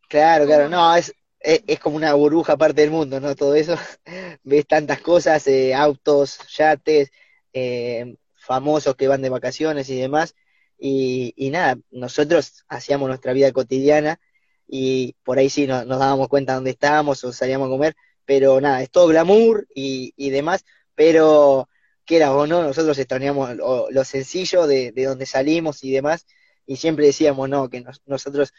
Claro, 0.08 0.46
claro, 0.46 0.68
no, 0.70 0.96
es, 0.96 1.14
es, 1.38 1.78
como 1.78 1.96
una 1.96 2.14
burbuja 2.14 2.54
aparte 2.54 2.80
del 2.80 2.90
mundo, 2.90 3.20
¿no? 3.20 3.36
Todo 3.36 3.54
eso, 3.54 3.76
ves 4.44 4.66
tantas 4.66 5.02
cosas, 5.02 5.46
eh, 5.46 5.74
autos, 5.74 6.38
yates, 6.56 7.12
eh, 7.52 8.16
famosos 8.34 8.96
que 8.96 9.08
van 9.08 9.20
de 9.20 9.28
vacaciones 9.28 9.90
y 9.90 10.00
demás, 10.00 10.34
y, 10.78 11.50
nada, 11.50 11.78
nosotros 11.90 12.64
hacíamos 12.66 13.08
nuestra 13.08 13.34
vida 13.34 13.52
cotidiana 13.52 14.18
y 14.66 15.16
por 15.22 15.38
ahí 15.38 15.50
sí 15.50 15.66
nos, 15.66 15.86
dábamos 15.86 16.28
cuenta 16.28 16.54
dónde 16.54 16.70
estábamos 16.70 17.22
o 17.24 17.32
salíamos 17.32 17.66
a 17.66 17.70
comer, 17.70 17.94
pero 18.24 18.58
nada, 18.60 18.82
es 18.82 18.90
todo 18.90 19.06
glamour 19.08 19.66
y, 19.74 20.14
y 20.16 20.30
demás, 20.30 20.64
pero 20.94 21.68
quiera 22.12 22.34
o 22.34 22.46
no, 22.46 22.62
nosotros 22.62 22.98
extrañamos 22.98 23.56
lo, 23.56 24.04
sencillo 24.04 24.66
de, 24.66 24.92
de, 24.92 25.04
donde 25.04 25.24
salimos 25.24 25.82
y 25.82 25.90
demás, 25.90 26.26
y 26.66 26.76
siempre 26.76 27.06
decíamos, 27.06 27.48
no, 27.48 27.70
que 27.70 27.82
nosotros 28.06 28.52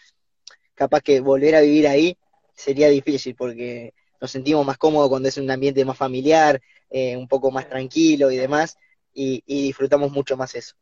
capaz 0.73 1.01
que 1.01 1.19
volver 1.19 1.55
a 1.55 1.61
vivir 1.61 1.87
ahí 1.87 2.17
sería 2.55 2.89
difícil 2.89 3.35
porque 3.35 3.93
nos 4.19 4.31
sentimos 4.31 4.65
más 4.65 4.77
cómodos 4.77 5.09
cuando 5.09 5.29
es 5.29 5.37
un 5.37 5.51
ambiente 5.51 5.85
más 5.85 5.97
familiar, 5.97 6.61
eh, 6.89 7.15
un 7.15 7.27
poco 7.27 7.51
más 7.51 7.67
tranquilo 7.69 8.31
y 8.31 8.37
demás, 8.37 8.77
y 9.13 9.43
disfrutamos 9.45 10.11
mucho 10.11 10.35
más 10.35 10.55
eso 10.55 10.75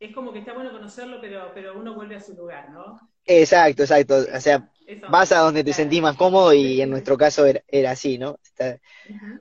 es 0.00 0.14
como 0.14 0.32
que 0.32 0.38
está 0.38 0.54
bueno 0.54 0.72
conocerlo, 0.72 1.20
pero, 1.20 1.52
pero 1.54 1.78
uno 1.78 1.94
vuelve 1.94 2.16
a 2.16 2.20
su 2.20 2.34
lugar, 2.34 2.70
¿no? 2.70 2.98
Exacto, 3.26 3.82
exacto. 3.82 4.24
O 4.34 4.40
sea, 4.40 4.66
vas 5.10 5.30
a 5.30 5.40
donde 5.40 5.62
te 5.62 5.74
sentís 5.74 6.00
más 6.00 6.16
cómodo 6.16 6.54
y 6.54 6.80
en 6.80 6.88
nuestro 6.88 7.18
caso 7.18 7.44
era, 7.44 7.90
así, 7.90 8.16
¿no? 8.16 8.38
Está 8.42 8.80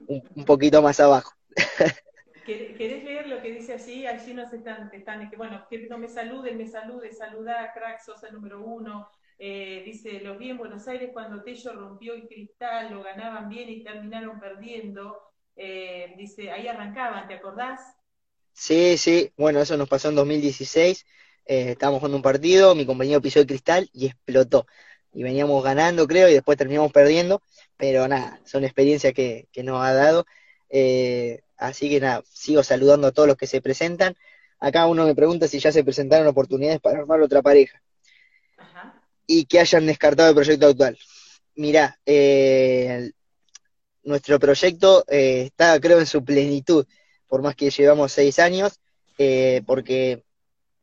un, 0.08 0.46
poquito 0.46 0.82
más 0.82 1.00
abajo. 1.00 1.32
¿Querés 2.78 3.04
leer 3.04 3.28
lo 3.28 3.42
que 3.42 3.52
dice 3.52 3.74
así? 3.74 4.06
Allí 4.06 4.34
nos 4.34 4.52
están, 4.54 4.90
están 4.94 5.30
bueno, 5.38 5.66
que 5.70 5.88
no 5.88 5.98
me 5.98 6.08
saluden, 6.08 6.58
me 6.58 6.68
salude, 6.68 7.12
saluda, 7.12 7.72
crack, 7.74 8.00
sos 8.02 8.24
el 8.24 8.34
número 8.34 8.62
uno. 8.62 9.10
Eh, 9.38 9.84
dice, 9.86 10.20
los 10.22 10.38
vi 10.38 10.50
en 10.50 10.58
Buenos 10.58 10.88
Aires 10.88 11.12
cuando 11.14 11.44
Tello 11.44 11.74
rompió 11.74 12.14
el 12.14 12.28
cristal, 12.28 12.92
lo 12.92 13.04
ganaban 13.04 13.50
bien 13.50 13.70
y 13.70 13.84
terminaron 13.84 14.40
perdiendo. 14.40 15.22
Eh, 15.56 16.14
dice, 16.18 16.52
ahí 16.52 16.68
arrancaban, 16.68 17.28
¿te 17.28 17.36
acordás? 17.36 17.80
Sí, 18.54 18.98
sí, 18.98 19.32
bueno, 19.38 19.62
eso 19.62 19.78
nos 19.78 19.88
pasó 19.88 20.10
en 20.10 20.16
2016. 20.16 21.06
Eh, 21.46 21.72
estábamos 21.72 22.00
jugando 22.00 22.18
un 22.18 22.24
partido, 22.24 22.76
mi 22.76 22.86
compañero 22.86 23.22
pisó 23.22 23.40
el 23.40 23.48
cristal 23.48 23.90
y 23.94 24.08
explotó. 24.08 24.66
Y 25.14 25.24
veníamos 25.24 25.64
ganando, 25.64 26.08
creo, 26.08 26.30
y 26.30 26.34
después 26.34 26.58
terminamos 26.58 26.92
perdiendo, 26.92 27.42
pero 27.78 28.08
nada, 28.08 28.40
son 28.46 28.64
experiencias 28.64 29.14
que, 29.14 29.48
que 29.52 29.64
nos 29.64 29.82
ha 29.84 29.94
dado. 29.94 30.26
Así 31.60 31.90
que 31.90 32.00
nada, 32.00 32.24
sigo 32.32 32.64
saludando 32.64 33.08
a 33.08 33.12
todos 33.12 33.28
los 33.28 33.38
que 33.38 33.48
se 33.48 33.62
presentan. 33.62 34.16
Acá 34.60 34.88
uno 34.88 35.06
me 35.06 35.16
pregunta 35.16 35.48
si 35.48 35.60
ya 35.60 35.72
se 35.72 35.84
presentaron 35.84 36.28
oportunidades 36.28 36.82
para 36.82 37.00
armar 37.00 37.22
otra 37.22 37.42
pareja 37.42 37.82
y 39.28 39.46
que 39.46 39.60
hayan 39.60 39.86
descartado 39.86 40.30
el 40.30 40.36
proyecto 40.36 40.68
actual. 40.68 40.98
Mirá, 41.56 42.00
eh, 42.06 43.12
nuestro 44.04 44.40
proyecto 44.40 45.06
está, 45.08 45.80
creo, 45.80 46.00
en 46.00 46.08
su 46.08 46.24
plenitud 46.24 46.86
por 47.30 47.44
más 47.44 47.56
que 47.56 47.70
llevamos 47.70 48.12
seis 48.12 48.40
años, 48.40 48.82
eh, 49.18 49.62
porque 49.66 50.24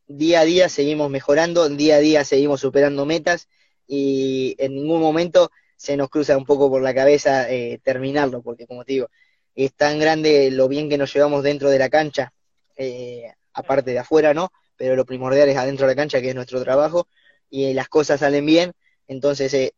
día 0.07 0.41
a 0.41 0.45
día 0.45 0.69
seguimos 0.69 1.11
mejorando, 1.11 1.69
día 1.69 1.97
a 1.97 1.99
día 1.99 2.25
seguimos 2.25 2.61
superando 2.61 3.05
metas 3.05 3.49
y 3.87 4.55
en 4.59 4.77
ningún 4.77 5.01
momento 5.01 5.51
se 5.77 5.97
nos 5.97 6.09
cruza 6.09 6.39
un 6.39 6.47
poco 6.47 6.71
por 6.71 6.83
la 6.83 6.95
cabeza 6.95 7.51
eh, 7.51 7.81
terminarlo, 7.83 8.43
porque 8.43 8.67
como 8.67 8.85
te 8.85 8.93
digo, 8.95 9.11
es 9.57 9.75
tan 9.75 9.99
grande 9.99 10.51
lo 10.53 10.69
bien 10.69 10.89
que 10.91 10.99
nos 10.99 11.13
llevamos 11.13 11.43
dentro 11.43 11.71
de 11.71 11.79
la 11.81 11.91
cancha, 11.91 12.33
eh, 12.77 13.33
aparte 13.55 13.91
de 13.93 13.99
afuera, 14.01 14.35
¿no? 14.35 14.53
Pero 14.77 14.97
lo 14.97 15.07
primordial 15.07 15.49
es 15.49 15.57
adentro 15.57 15.87
de 15.87 15.95
la 15.95 15.97
cancha, 16.01 16.21
que 16.21 16.31
es 16.31 16.37
nuestro 16.37 16.63
trabajo, 16.63 17.09
y 17.51 17.75
las 17.75 17.89
cosas 17.89 18.21
salen 18.21 18.47
bien, 18.47 18.73
entonces 19.09 19.73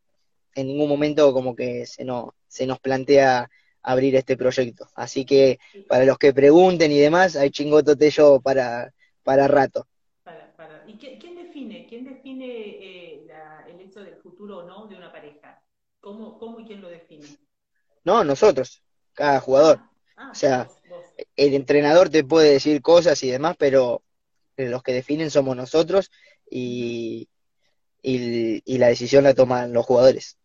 en 0.54 0.66
ningún 0.66 0.88
momento 0.88 1.32
como 1.32 1.54
que 1.54 1.86
se, 1.86 2.04
no, 2.04 2.34
se 2.48 2.66
nos 2.66 2.80
plantea 2.80 3.48
abrir 3.82 4.16
este 4.16 4.36
proyecto. 4.36 4.88
Así 4.94 5.24
que 5.24 5.58
para 5.86 6.04
los 6.04 6.18
que 6.18 6.32
pregunten 6.34 6.92
y 6.92 6.98
demás, 6.98 7.36
hay 7.36 7.50
chingoto 7.50 7.96
tello 7.96 8.40
para, 8.40 8.92
para 9.22 9.48
rato. 9.48 9.86
¿Y 10.84 10.96
quién 11.18 11.36
define, 11.36 11.86
quién 11.88 12.04
define 12.04 12.46
eh, 12.80 13.26
el 13.68 13.80
hecho 13.80 14.02
del 14.02 14.16
futuro 14.16 14.58
o 14.58 14.62
no 14.64 14.88
de 14.88 14.96
una 14.96 15.12
pareja? 15.12 15.62
¿Cómo, 16.00 16.38
¿Cómo, 16.38 16.60
y 16.60 16.64
quién 16.64 16.80
lo 16.80 16.88
define? 16.88 17.24
No, 18.04 18.24
nosotros, 18.24 18.82
cada 19.18 19.40
jugador. 19.40 19.82
Ah, 20.16 20.30
o 20.32 20.34
sea, 20.34 20.70
el 21.36 21.54
entrenador 21.54 22.10
te 22.10 22.24
puede 22.24 22.52
decir 22.52 22.82
cosas 22.82 23.22
y 23.24 23.30
demás, 23.30 23.56
pero 23.58 24.02
los 24.56 24.82
que 24.82 24.92
definen 24.94 25.30
somos 25.30 25.56
nosotros 25.56 26.10
y, 26.50 27.28
y 28.02 28.78
la 28.78 28.88
decisión 28.88 29.24
la 29.24 29.34
toman 29.34 29.72
los 29.72 29.86
jugadores. 29.86 30.38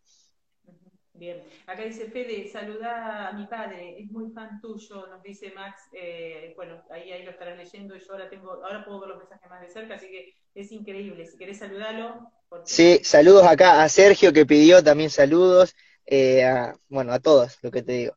Bien, 1.14 1.44
acá 1.66 1.84
dice 1.84 2.10
Fede, 2.10 2.46
saluda 2.52 3.28
a 3.28 3.32
mi 3.32 3.46
padre, 3.46 4.00
es 4.02 4.10
muy 4.10 4.30
fan 4.32 4.60
tuyo, 4.60 5.06
nos 5.08 5.22
dice 5.22 5.50
Max, 5.50 5.80
eh, 5.92 6.52
bueno, 6.56 6.82
ahí, 6.90 7.10
ahí 7.12 7.24
lo 7.24 7.30
estarán 7.30 7.56
leyendo 7.56 7.96
y 7.96 8.00
yo 8.00 8.12
ahora 8.12 8.28
tengo, 8.28 8.64
ahora 8.64 8.84
puedo 8.84 9.00
ver 9.00 9.08
los 9.10 9.18
mensajes 9.18 9.48
más 9.48 9.60
de 9.62 9.68
cerca, 9.68 9.94
así 9.94 10.08
que 10.10 10.34
es 10.54 10.72
increíble, 10.72 11.26
si 11.26 11.38
querés 11.38 11.58
saludarlo. 11.58 12.32
Sí, 12.64 13.00
saludos 13.04 13.46
acá 13.46 13.82
a 13.82 13.88
Sergio 13.88 14.32
que 14.32 14.46
pidió 14.46 14.82
también 14.82 15.10
saludos, 15.10 15.74
eh, 16.06 16.44
a, 16.44 16.74
bueno, 16.88 17.12
a 17.12 17.20
todos, 17.20 17.58
lo 17.62 17.70
que 17.70 17.82
te 17.82 17.92
digo. 17.92 18.16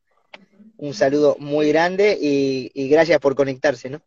Un 0.77 0.93
saludo 0.93 1.37
muy 1.39 1.69
grande 1.69 2.17
y, 2.19 2.71
y 2.73 2.89
gracias 2.89 3.19
por 3.19 3.35
conectarse, 3.35 3.89
¿no? 3.89 4.01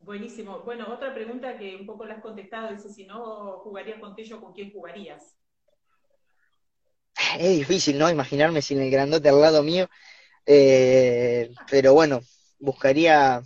Buenísimo. 0.00 0.62
Bueno, 0.64 0.88
otra 0.92 1.12
pregunta 1.14 1.56
que 1.58 1.76
un 1.76 1.86
poco 1.86 2.04
la 2.06 2.14
has 2.14 2.22
contestado, 2.22 2.72
dice, 2.72 2.88
si 2.90 3.04
no 3.06 3.58
jugarías 3.60 3.98
con 4.00 4.14
Tello, 4.14 4.40
¿con 4.40 4.52
quién 4.52 4.72
jugarías? 4.72 5.36
es 7.38 7.58
difícil, 7.58 7.98
¿no? 7.98 8.10
Imaginarme 8.10 8.62
sin 8.62 8.80
el 8.80 8.90
grandote 8.90 9.28
al 9.28 9.40
lado 9.40 9.62
mío. 9.62 9.88
Eh, 10.46 11.50
pero 11.70 11.94
bueno, 11.94 12.20
buscaría 12.58 13.42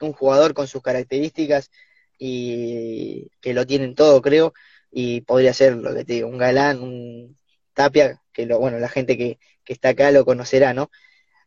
un 0.00 0.12
jugador 0.12 0.54
con 0.54 0.66
sus 0.68 0.82
características 0.82 1.70
y 2.18 3.28
que 3.40 3.54
lo 3.54 3.66
tienen 3.66 3.94
todo, 3.94 4.22
creo, 4.22 4.54
y 4.90 5.22
podría 5.22 5.52
ser 5.54 5.76
lo 5.76 5.94
que 5.94 6.04
te 6.04 6.14
digo, 6.14 6.28
un 6.28 6.38
galán, 6.38 6.82
un 6.82 7.38
tapia, 7.74 8.22
que 8.32 8.46
lo, 8.46 8.58
bueno, 8.58 8.78
la 8.78 8.88
gente 8.88 9.16
que, 9.18 9.38
que 9.64 9.72
está 9.72 9.90
acá 9.90 10.10
lo 10.10 10.24
conocerá, 10.24 10.74
¿no? 10.74 10.90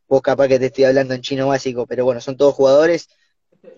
vos 0.07 0.22
capaz 0.22 0.47
que 0.47 0.59
te 0.59 0.68
estoy 0.68 0.86
hablando 0.86 1.13
en 1.13 1.22
chino 1.22 1.47
básico, 1.47 1.86
pero 1.86 2.05
bueno, 2.05 2.22
son 2.22 2.38
todos 2.38 2.55
jugadores 2.55 3.09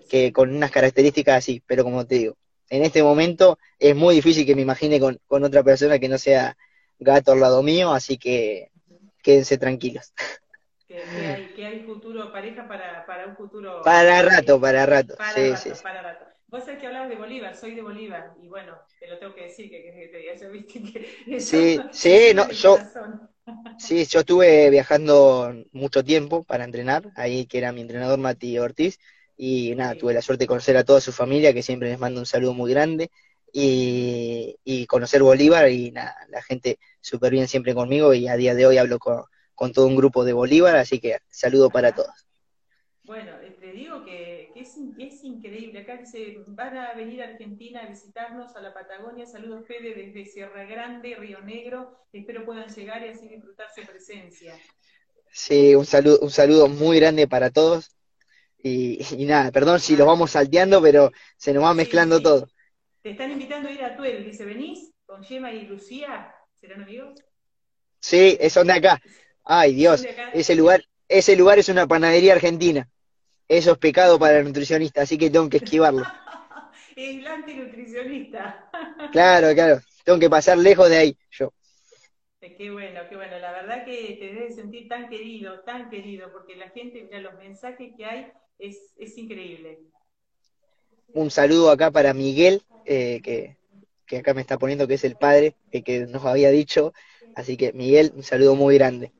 que 0.08 0.32
con 0.32 0.54
unas 0.54 0.70
características 0.70 1.38
así, 1.38 1.62
pero 1.66 1.84
como 1.84 2.06
te 2.06 2.16
digo, 2.16 2.36
en 2.68 2.84
este 2.84 3.02
momento 3.02 3.58
es 3.78 3.96
muy 3.96 4.14
difícil 4.14 4.46
que 4.46 4.54
me 4.54 4.62
imagine 4.62 5.00
con, 5.00 5.18
otra 5.28 5.62
persona 5.62 5.98
que 5.98 6.08
no 6.08 6.18
sea 6.18 6.56
gato 6.98 7.32
al 7.32 7.40
lado 7.40 7.62
mío, 7.62 7.92
así 7.92 8.16
que 8.16 8.70
quédense 9.22 9.58
tranquilos. 9.58 10.12
Que, 10.86 11.64
hay, 11.64 11.80
futuro 11.80 12.30
pareja 12.32 12.66
para, 12.66 13.06
para 13.06 13.26
un 13.26 13.36
futuro. 13.36 13.80
Para 13.82 14.22
rato, 14.22 14.60
para 14.60 14.86
rato. 14.86 15.14
Para 15.16 15.32
sí, 15.32 15.50
rato, 15.50 15.60
sí, 15.62 15.82
para 15.82 16.02
rato. 16.02 16.29
Vos 16.50 16.64
sabés 16.64 16.80
que 16.80 16.86
hablabas 16.86 17.08
de 17.08 17.16
Bolívar, 17.16 17.56
soy 17.56 17.74
de 17.74 17.82
Bolívar, 17.82 18.32
y 18.36 18.48
bueno, 18.48 18.76
te 18.98 19.06
lo 19.06 19.18
tengo 19.18 19.34
que 19.34 19.42
decir, 19.42 19.70
que, 19.70 19.82
que, 19.82 20.10
que 20.10 20.36
ya 20.36 20.48
viste 20.48 20.82
que... 20.82 21.04
sí, 21.36 21.86
sí, 21.90 22.32
no, 22.34 22.48
yo... 22.50 22.78
Sí, 23.76 24.04
yo 24.04 24.20
estuve 24.20 24.68
viajando 24.68 25.54
mucho 25.72 26.04
tiempo 26.04 26.44
para 26.44 26.64
entrenar, 26.64 27.10
ahí 27.14 27.46
que 27.46 27.56
era 27.58 27.72
mi 27.72 27.80
entrenador 27.80 28.18
Mati 28.18 28.58
Ortiz, 28.58 28.98
y 29.38 29.74
nada, 29.74 29.96
tuve 29.96 30.12
la 30.12 30.20
suerte 30.20 30.44
de 30.44 30.48
conocer 30.48 30.76
a 30.76 30.84
toda 30.84 31.00
su 31.00 31.12
familia, 31.12 31.54
que 31.54 31.62
siempre 31.62 31.88
les 31.88 31.98
mando 31.98 32.20
un 32.20 32.26
saludo 32.26 32.52
muy 32.52 32.70
grande, 32.70 33.10
y, 33.52 34.86
conocer 34.86 35.22
Bolívar, 35.22 35.70
y 35.70 35.90
nada, 35.92 36.14
la 36.28 36.42
gente 36.42 36.78
súper 37.00 37.32
bien 37.32 37.48
siempre 37.48 37.74
conmigo, 37.74 38.12
y 38.12 38.28
a 38.28 38.36
día 38.36 38.54
de 38.54 38.66
hoy 38.66 38.76
hablo 38.76 38.98
con, 38.98 39.24
todo 39.72 39.86
un 39.86 39.96
grupo 39.96 40.24
de 40.24 40.34
Bolívar, 40.34 40.76
así 40.76 41.00
que 41.00 41.18
saludo 41.30 41.70
para 41.70 41.92
todos. 41.92 42.26
Bueno, 43.02 43.32
eh, 43.40 43.56
te 43.58 43.72
digo 43.72 44.02
que, 44.02 44.29
es, 44.60 44.76
es, 44.98 45.24
increíble. 45.24 45.80
Acá 45.80 46.04
se 46.04 46.42
van 46.46 46.76
a 46.76 46.94
venir 46.94 47.22
a 47.22 47.28
Argentina 47.28 47.82
a 47.82 47.86
visitarnos 47.86 48.54
a 48.54 48.60
la 48.60 48.74
Patagonia. 48.74 49.26
Saludos, 49.26 49.66
Fede, 49.66 49.94
desde 49.94 50.24
Sierra 50.24 50.64
Grande, 50.64 51.16
Río 51.16 51.40
Negro. 51.40 51.98
Espero 52.12 52.44
puedan 52.44 52.68
llegar 52.68 53.02
y 53.04 53.08
así 53.08 53.28
disfrutar 53.28 53.68
su 53.74 53.82
presencia. 53.82 54.54
Sí, 55.32 55.74
un 55.74 55.86
saludo, 55.86 56.18
un 56.20 56.30
saludo 56.30 56.68
muy 56.68 56.98
grande 56.98 57.26
para 57.26 57.50
todos. 57.50 57.96
Y, 58.62 58.98
nada, 59.26 59.50
perdón 59.50 59.80
si 59.80 59.96
los 59.96 60.06
vamos 60.06 60.32
salteando, 60.32 60.82
pero 60.82 61.10
se 61.36 61.52
nos 61.52 61.64
va 61.64 61.72
mezclando 61.72 62.20
todo. 62.20 62.48
Te 63.02 63.10
están 63.10 63.30
invitando 63.30 63.68
a 63.68 63.72
ir 63.72 63.82
a 63.82 63.96
Tuel, 63.96 64.24
dice, 64.24 64.44
¿venís 64.44 64.92
con 65.06 65.24
Gemma 65.24 65.50
y 65.52 65.62
Lucía? 65.62 66.34
¿Serán 66.60 66.82
amigos? 66.82 67.18
Sí, 68.00 68.38
son 68.50 68.66
de 68.66 68.74
acá. 68.74 69.00
Ay, 69.44 69.74
Dios, 69.74 70.06
ese 70.32 70.54
lugar, 70.54 70.84
ese 71.08 71.36
lugar 71.36 71.58
es 71.58 71.70
una 71.70 71.86
panadería 71.86 72.34
argentina. 72.34 72.88
Eso 73.50 73.72
es 73.72 73.78
pecado 73.78 74.16
para 74.16 74.38
el 74.38 74.44
nutricionista, 74.44 75.02
así 75.02 75.18
que 75.18 75.28
tengo 75.28 75.48
que 75.48 75.56
esquivarlo. 75.56 76.04
el 76.96 77.26
antinutricionista. 77.26 78.70
claro, 79.10 79.52
claro. 79.52 79.80
Tengo 80.04 80.20
que 80.20 80.30
pasar 80.30 80.56
lejos 80.56 80.88
de 80.88 80.96
ahí, 80.96 81.18
yo. 81.32 81.52
Qué 82.40 82.70
bueno, 82.70 83.00
qué 83.08 83.16
bueno. 83.16 83.36
La 83.40 83.50
verdad 83.50 83.84
que 83.84 84.16
te 84.20 84.26
debes 84.26 84.54
sentir 84.54 84.88
tan 84.88 85.10
querido, 85.10 85.58
tan 85.66 85.90
querido, 85.90 86.30
porque 86.30 86.54
la 86.54 86.70
gente, 86.70 87.02
mira, 87.02 87.18
los 87.18 87.34
mensajes 87.34 87.90
que 87.96 88.04
hay 88.04 88.32
es, 88.60 89.18
increíble. 89.18 89.78
Un 91.12 91.32
saludo 91.32 91.72
acá 91.72 91.90
para 91.90 92.14
Miguel, 92.14 92.62
eh, 92.84 93.20
que, 93.20 93.56
acá 94.16 94.32
me 94.32 94.42
está 94.42 94.58
poniendo 94.58 94.86
que 94.86 94.94
es 94.94 95.02
el 95.02 95.16
padre, 95.16 95.56
que 95.72 96.06
nos 96.06 96.24
había 96.24 96.50
dicho. 96.50 96.92
Así 97.34 97.56
que, 97.56 97.72
Miguel, 97.72 98.12
un 98.14 98.22
saludo 98.22 98.54
muy 98.54 98.76
grande. 98.76 99.12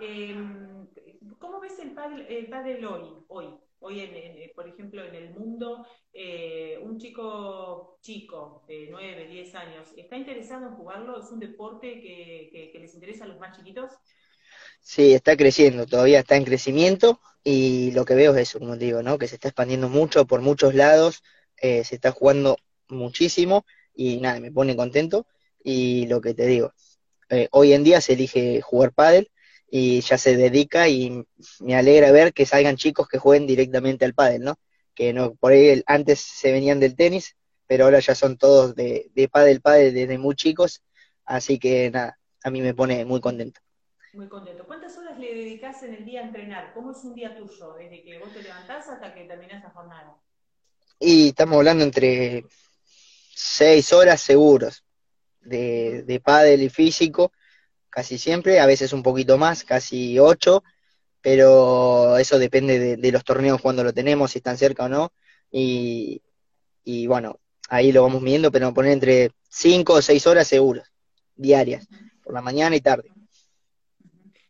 Em, 0.00 0.42
¿Cómo 0.42 0.52
ves 0.52 0.71
el 2.28 2.46
padre, 2.48 2.84
hoy? 2.86 3.02
Hoy, 3.28 3.46
hoy 3.80 4.00
en, 4.00 4.50
por 4.54 4.66
ejemplo, 4.68 5.04
en 5.04 5.14
el 5.14 5.30
mundo, 5.30 5.86
eh, 6.12 6.78
un 6.82 6.98
chico 6.98 7.98
chico 8.00 8.64
de 8.66 8.88
9, 8.90 9.26
10 9.28 9.54
años, 9.54 9.88
¿está 9.96 10.16
interesado 10.16 10.66
en 10.66 10.74
jugarlo? 10.76 11.18
¿Es 11.22 11.30
un 11.30 11.40
deporte 11.40 12.00
que, 12.00 12.70
que 12.72 12.78
les 12.78 12.94
interesa 12.94 13.24
a 13.24 13.28
los 13.28 13.38
más 13.38 13.56
chiquitos? 13.56 13.90
Sí, 14.80 15.12
está 15.14 15.36
creciendo, 15.36 15.86
todavía 15.86 16.20
está 16.20 16.36
en 16.36 16.44
crecimiento 16.44 17.20
y 17.44 17.92
lo 17.92 18.04
que 18.04 18.14
veo 18.14 18.34
es 18.34 18.48
eso, 18.48 18.58
como 18.58 18.76
digo, 18.76 19.02
¿no? 19.02 19.18
Que 19.18 19.28
se 19.28 19.36
está 19.36 19.48
expandiendo 19.48 19.88
mucho 19.88 20.26
por 20.26 20.40
muchos 20.40 20.74
lados, 20.74 21.22
eh, 21.56 21.84
se 21.84 21.94
está 21.96 22.10
jugando 22.12 22.56
muchísimo 22.88 23.64
y 23.94 24.18
nada, 24.20 24.40
me 24.40 24.50
pone 24.52 24.76
contento 24.76 25.26
y 25.62 26.06
lo 26.06 26.20
que 26.20 26.34
te 26.34 26.46
digo, 26.46 26.72
eh, 27.30 27.48
hoy 27.52 27.72
en 27.72 27.84
día 27.84 28.00
se 28.00 28.14
elige 28.14 28.60
jugar 28.60 28.92
pádel 28.92 29.30
y 29.74 30.02
ya 30.02 30.18
se 30.18 30.36
dedica 30.36 30.86
y 30.88 31.24
me 31.60 31.74
alegra 31.74 32.12
ver 32.12 32.34
que 32.34 32.44
salgan 32.44 32.76
chicos 32.76 33.08
que 33.08 33.16
jueguen 33.18 33.46
directamente 33.46 34.04
al 34.04 34.12
pádel, 34.12 34.42
¿no? 34.42 34.56
Que 34.94 35.14
no, 35.14 35.34
por 35.34 35.52
ahí 35.52 35.82
antes 35.86 36.20
se 36.20 36.52
venían 36.52 36.78
del 36.78 36.94
tenis, 36.94 37.36
pero 37.66 37.84
ahora 37.84 37.98
ya 38.00 38.14
son 38.14 38.36
todos 38.36 38.74
de, 38.74 39.10
de 39.14 39.28
pádel, 39.30 39.62
pádel 39.62 39.94
desde 39.94 40.18
muy 40.18 40.34
chicos, 40.34 40.82
así 41.24 41.58
que 41.58 41.90
nada, 41.90 42.18
a 42.44 42.50
mí 42.50 42.60
me 42.60 42.74
pone 42.74 43.06
muy 43.06 43.22
contento. 43.22 43.60
Muy 44.12 44.28
contento. 44.28 44.66
¿Cuántas 44.66 44.94
horas 44.98 45.18
le 45.18 45.32
dedicas 45.34 45.82
en 45.84 45.94
el 45.94 46.04
día 46.04 46.20
a 46.20 46.26
entrenar? 46.26 46.70
¿Cómo 46.74 46.92
es 46.92 47.02
un 47.04 47.14
día 47.14 47.34
tuyo, 47.34 47.72
desde 47.72 48.02
que 48.04 48.18
vos 48.18 48.30
te 48.34 48.42
levantás 48.42 48.86
hasta 48.90 49.14
que 49.14 49.24
terminás 49.24 49.62
la 49.62 49.70
jornada? 49.70 50.18
Y 51.00 51.28
estamos 51.28 51.56
hablando 51.56 51.82
entre 51.84 52.44
seis 53.34 53.90
horas 53.94 54.20
seguros 54.20 54.84
de, 55.40 56.02
de 56.02 56.20
pádel 56.20 56.62
y 56.62 56.68
físico, 56.68 57.32
casi 57.92 58.16
siempre, 58.16 58.58
a 58.58 58.66
veces 58.66 58.94
un 58.94 59.02
poquito 59.02 59.36
más, 59.36 59.64
casi 59.64 60.18
ocho, 60.18 60.64
pero 61.20 62.16
eso 62.16 62.38
depende 62.38 62.96
de, 62.96 63.12
los 63.12 63.22
torneos 63.22 63.60
cuando 63.60 63.84
lo 63.84 63.92
tenemos, 63.92 64.30
si 64.32 64.38
están 64.38 64.56
cerca 64.56 64.86
o 64.86 64.88
no, 64.88 65.12
y, 65.50 66.22
y 66.84 67.06
bueno, 67.06 67.38
ahí 67.68 67.92
lo 67.92 68.02
vamos 68.02 68.22
midiendo, 68.22 68.50
pero 68.50 68.72
poner 68.72 68.92
entre 68.92 69.32
cinco 69.48 69.92
o 69.94 70.02
seis 70.02 70.26
horas 70.26 70.48
seguros, 70.48 70.90
diarias, 71.36 71.86
por 72.24 72.32
la 72.32 72.40
mañana 72.40 72.74
y 72.74 72.80
tarde. 72.80 73.10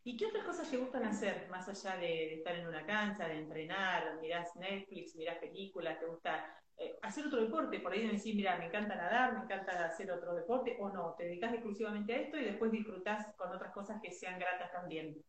¿Y 0.04 0.16
qué 0.16 0.26
otras 0.26 0.44
cosas 0.44 0.70
te 0.70 0.76
gustan 0.76 1.04
hacer, 1.04 1.48
más 1.50 1.66
allá 1.68 1.96
de, 1.96 2.34
estar 2.34 2.54
en 2.54 2.68
una 2.68 2.86
cancha, 2.86 3.26
de 3.26 3.38
entrenar, 3.38 4.20
mirás 4.20 4.54
Netflix, 4.54 5.16
mirás 5.16 5.38
películas, 5.38 5.98
te 5.98 6.06
gusta 6.06 6.61
eh, 6.78 6.98
hacer 7.02 7.26
otro 7.26 7.40
deporte? 7.40 7.80
Por 7.80 7.92
ahí 7.92 8.06
decir, 8.06 8.34
mira, 8.34 8.54
me 8.54 8.64
encanta 8.64 8.94
nadar, 8.96 9.32
me 9.32 9.40
encanta 9.40 9.84
hacer 9.84 10.10
otro 10.10 10.34
deporte, 10.34 10.74
o 10.78 10.90
no, 10.90 11.14
te 11.16 11.24
dedicas 11.24 11.52
exclusivamente 11.54 12.12
a 12.14 12.20
esto 12.20 12.36
y 12.38 12.44
después 12.44 12.72
disfrutás 12.72 13.26
con 13.36 13.52
otras 13.52 13.72
cosas 13.72 13.98
que 14.02 14.10
sean 14.10 14.38
gratas 14.38 14.72
también. 14.72 15.22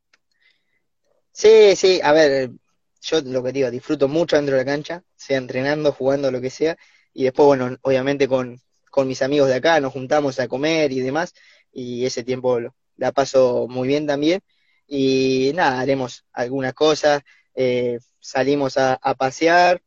Sí, 1.32 1.76
sí, 1.76 2.00
a 2.04 2.12
ver, 2.14 2.52
yo 3.02 3.22
lo 3.22 3.44
que 3.44 3.52
digo, 3.52 3.72
disfruto 3.72 4.08
mucho 4.08 4.36
dentro 4.36 4.56
de 4.56 4.64
la 4.64 4.72
cancha, 4.72 5.04
sea 5.16 5.38
entrenando, 5.38 5.92
jugando, 5.92 6.32
lo 6.32 6.42
que 6.42 6.50
sea, 6.50 6.78
y 7.14 7.24
después, 7.24 7.48
bueno, 7.48 7.78
obviamente 7.82 8.28
con, 8.28 8.60
con 8.90 9.08
mis 9.08 9.22
amigos 9.22 9.50
de 9.50 9.56
acá 9.56 9.80
nos 9.80 9.94
juntamos 9.94 10.40
a 10.40 10.48
comer 10.48 10.92
y 10.92 11.00
demás, 11.02 11.34
y 11.72 12.06
ese 12.06 12.24
tiempo 12.24 12.60
la 12.98 13.12
paso 13.12 13.68
muy 13.70 13.88
bien 13.88 14.06
también, 14.08 14.42
y 14.88 15.52
nada, 15.56 15.80
haremos 15.80 16.26
algunas 16.34 16.74
cosas, 16.74 17.22
eh, 17.56 18.00
salimos 18.20 18.78
a, 18.78 18.98
pasear, 19.18 19.82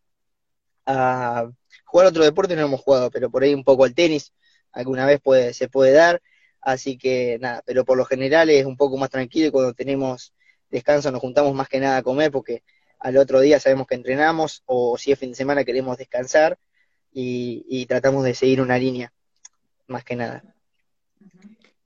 a 0.86 1.50
jugar 1.84 2.06
otro 2.06 2.24
deporte 2.24 2.56
no 2.56 2.62
hemos 2.62 2.80
jugado, 2.80 3.10
pero 3.10 3.30
por 3.30 3.42
ahí 3.42 3.54
un 3.54 3.64
poco 3.64 3.84
al 3.84 3.94
tenis, 3.94 4.32
alguna 4.72 5.06
vez 5.06 5.20
se 5.56 5.68
puede 5.68 5.92
dar, 5.92 6.22
así 6.60 6.96
que 6.96 7.38
nada, 7.40 7.62
pero 7.66 7.84
por 7.84 7.96
lo 7.96 8.04
general 8.04 8.50
es 8.50 8.64
un 8.64 8.76
poco 8.76 8.96
más 8.96 9.10
tranquilo 9.10 9.48
y 9.48 9.50
cuando 9.50 9.74
tenemos 9.74 10.32
descanso 10.70 11.10
nos 11.10 11.20
juntamos 11.20 11.54
más 11.54 11.68
que 11.68 11.80
nada 11.80 11.98
a 11.98 12.02
comer 12.02 12.30
porque 12.30 12.62
al 12.98 13.16
otro 13.16 13.40
día 13.40 13.60
sabemos 13.60 13.86
que 13.86 13.94
entrenamos 13.94 14.62
o 14.66 14.96
si 14.98 15.12
es 15.12 15.18
fin 15.18 15.30
de 15.30 15.36
semana 15.36 15.64
queremos 15.64 15.96
descansar 15.98 16.58
y 17.12 17.86
tratamos 17.86 18.24
de 18.24 18.34
seguir 18.34 18.60
una 18.60 18.78
línea, 18.78 19.12
más 19.86 20.04
que 20.04 20.16
nada. 20.16 20.44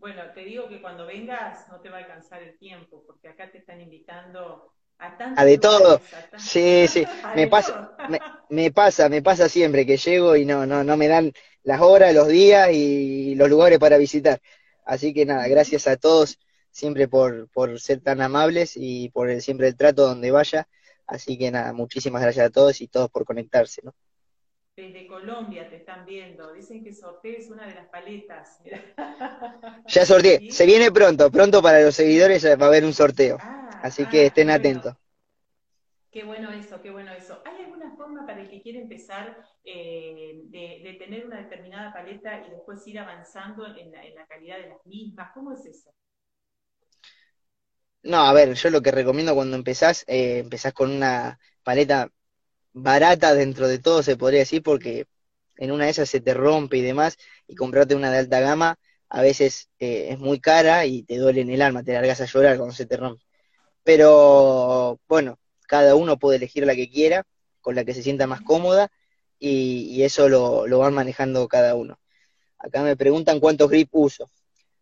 Bueno, 0.00 0.22
te 0.34 0.40
digo 0.40 0.66
que 0.68 0.80
cuando 0.80 1.04
vengas 1.06 1.68
no 1.68 1.78
te 1.80 1.90
va 1.90 1.98
a 1.98 2.00
alcanzar 2.00 2.42
el 2.42 2.56
tiempo, 2.56 3.04
porque 3.06 3.28
acá 3.28 3.50
te 3.52 3.58
están 3.58 3.82
invitando 3.82 4.72
a 5.00 5.16
tantos. 5.16 5.38
A 5.38 5.44
de 5.46 5.58
todo. 5.58 6.00
Sí, 6.38 6.86
sí. 6.88 7.04
me 7.34 7.48
pasa, 7.48 7.92
me, 8.48 8.70
pasa, 8.70 9.08
me 9.08 9.22
pasa 9.22 9.48
siempre 9.48 9.86
que 9.86 9.96
llego 9.96 10.36
y 10.36 10.44
no, 10.44 10.66
no, 10.66 10.84
no 10.84 10.96
me 10.96 11.08
dan 11.08 11.32
las 11.62 11.80
horas, 11.80 12.14
los 12.14 12.28
días 12.28 12.70
y 12.72 13.34
los 13.34 13.48
lugares 13.48 13.78
para 13.78 13.98
visitar. 13.98 14.40
Así 14.84 15.12
que 15.12 15.26
nada, 15.26 15.46
gracias 15.48 15.86
a 15.86 15.96
todos 15.96 16.38
siempre 16.70 17.08
por, 17.08 17.48
por 17.50 17.80
ser 17.80 18.00
tan 18.00 18.20
amables 18.20 18.72
y 18.76 19.08
por 19.10 19.40
siempre 19.40 19.68
el 19.68 19.76
trato 19.76 20.06
donde 20.06 20.30
vaya. 20.30 20.68
Así 21.06 21.36
que 21.38 21.50
nada, 21.50 21.72
muchísimas 21.72 22.22
gracias 22.22 22.46
a 22.46 22.50
todos 22.50 22.80
y 22.80 22.88
todos 22.88 23.10
por 23.10 23.24
conectarse, 23.24 23.82
¿no? 23.84 23.94
Desde 24.76 25.06
Colombia 25.06 25.68
te 25.68 25.76
están 25.76 26.06
viendo. 26.06 26.52
Dicen 26.52 26.82
que 26.82 26.92
sortees 26.94 27.50
una 27.50 27.66
de 27.66 27.74
las 27.74 27.88
paletas. 27.88 28.60
Ya 29.92 30.06
sorteé. 30.06 30.44
Se 30.46 30.66
viene 30.66 30.92
pronto. 30.92 31.30
Pronto 31.30 31.62
para 31.62 31.80
los 31.80 31.96
seguidores 31.96 32.44
va 32.44 32.66
a 32.66 32.68
haber 32.68 32.84
un 32.84 32.94
sorteo. 32.94 33.38
Ah, 33.80 33.88
Así 33.88 34.06
que 34.08 34.22
ah, 34.22 34.26
estén 34.26 34.50
atentos. 34.50 34.94
Qué 36.12 36.24
bueno 36.24 36.50
eso, 36.52 36.80
qué 36.82 36.90
bueno 36.90 37.12
eso. 37.12 37.40
¿Hay 37.44 37.64
alguna 37.64 37.94
forma 37.96 38.26
para 38.26 38.40
el 38.42 38.50
que 38.50 38.62
quiere 38.62 38.80
empezar 38.80 39.36
eh, 39.64 40.42
de, 40.44 40.96
tener 40.98 41.24
una 41.26 41.38
determinada 41.38 41.92
paleta 41.92 42.46
y 42.46 42.50
después 42.50 42.86
ir 42.86 42.98
avanzando 42.98 43.64
en 43.76 43.92
la, 43.92 44.26
calidad 44.26 44.58
de 44.58 44.68
las 44.68 44.86
mismas? 44.86 45.30
¿Cómo 45.34 45.52
es 45.52 45.66
eso? 45.66 45.90
No, 48.02 48.18
a 48.26 48.32
ver, 48.32 48.54
yo 48.54 48.70
lo 48.70 48.82
que 48.82 48.90
recomiendo 48.90 49.34
cuando 49.34 49.56
empezás, 49.56 50.04
eh, 50.08 50.38
empezás 50.38 50.72
con 50.72 50.90
una 50.90 51.38
paleta 51.62 52.10
barata 52.72 53.34
dentro 53.34 53.68
de 53.68 53.78
todo, 53.78 54.02
se 54.02 54.16
podría 54.16 54.40
decir, 54.40 54.62
porque 54.62 55.06
en 55.56 55.72
una 55.72 55.84
de 55.84 55.90
esas 55.90 56.08
se 56.08 56.20
te 56.20 56.34
rompe 56.34 56.78
y 56.78 56.82
demás, 56.82 57.18
y 57.46 57.54
comprarte 57.54 57.94
una 57.94 58.10
de 58.10 58.18
alta 58.18 58.40
gama 58.40 58.78
a 59.10 59.22
veces 59.22 59.68
eh, 59.80 60.08
es 60.10 60.18
muy 60.18 60.40
cara 60.40 60.86
y 60.86 61.02
te 61.02 61.18
duele 61.18 61.40
en 61.42 61.50
el 61.50 61.62
alma, 61.62 61.82
te 61.82 61.92
largas 61.92 62.20
a 62.20 62.26
llorar 62.26 62.56
cuando 62.56 62.74
se 62.74 62.86
te 62.86 62.96
rompe. 62.96 63.24
pero 63.84 65.00
bueno, 65.08 65.38
cada 65.66 65.94
uno 65.96 66.18
puede 66.18 66.38
elegir 66.38 66.66
la 66.66 66.76
que 66.76 66.90
quiera, 66.90 67.24
con 67.60 67.74
la 67.74 67.84
que 67.84 67.94
se 67.94 68.02
sienta 68.02 68.26
más 68.26 68.42
cómoda, 68.42 68.90
y, 69.38 70.02
eso 70.02 70.28
lo, 70.28 70.66
lo, 70.66 70.78
van 70.80 70.94
manejando 70.94 71.48
cada 71.48 71.74
uno. 71.74 71.98
Acá 72.58 72.82
me 72.82 72.96
preguntan 72.96 73.40
cuántos 73.40 73.70
grip 73.70 73.88
uso. 73.92 74.30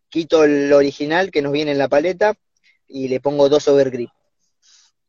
Quito 0.09 0.43
el 0.43 0.73
original 0.73 1.31
que 1.31 1.41
nos 1.41 1.53
viene 1.53 1.71
en 1.71 1.77
la 1.77 1.87
paleta 1.87 2.35
y 2.87 3.07
le 3.07 3.21
pongo 3.21 3.49
dos 3.49 3.67
overgrip. 3.67 4.09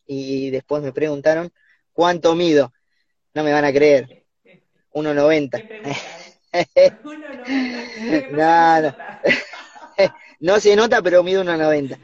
Y 0.07 0.51
después 0.51 0.83
me 0.83 0.93
preguntaron 0.93 1.53
cuánto 1.93 2.34
mido. 2.34 2.72
No 3.34 3.45
me 3.45 3.53
van 3.53 3.64
a 3.64 3.72
creer. 3.72 4.24
1,90. 4.93 5.62
no, 8.32 8.82
no. 8.82 8.97
no 10.41 10.59
se 10.61 10.76
nota, 10.76 11.03
pero 11.03 11.22
mido 11.22 11.45
1,90. 11.45 11.99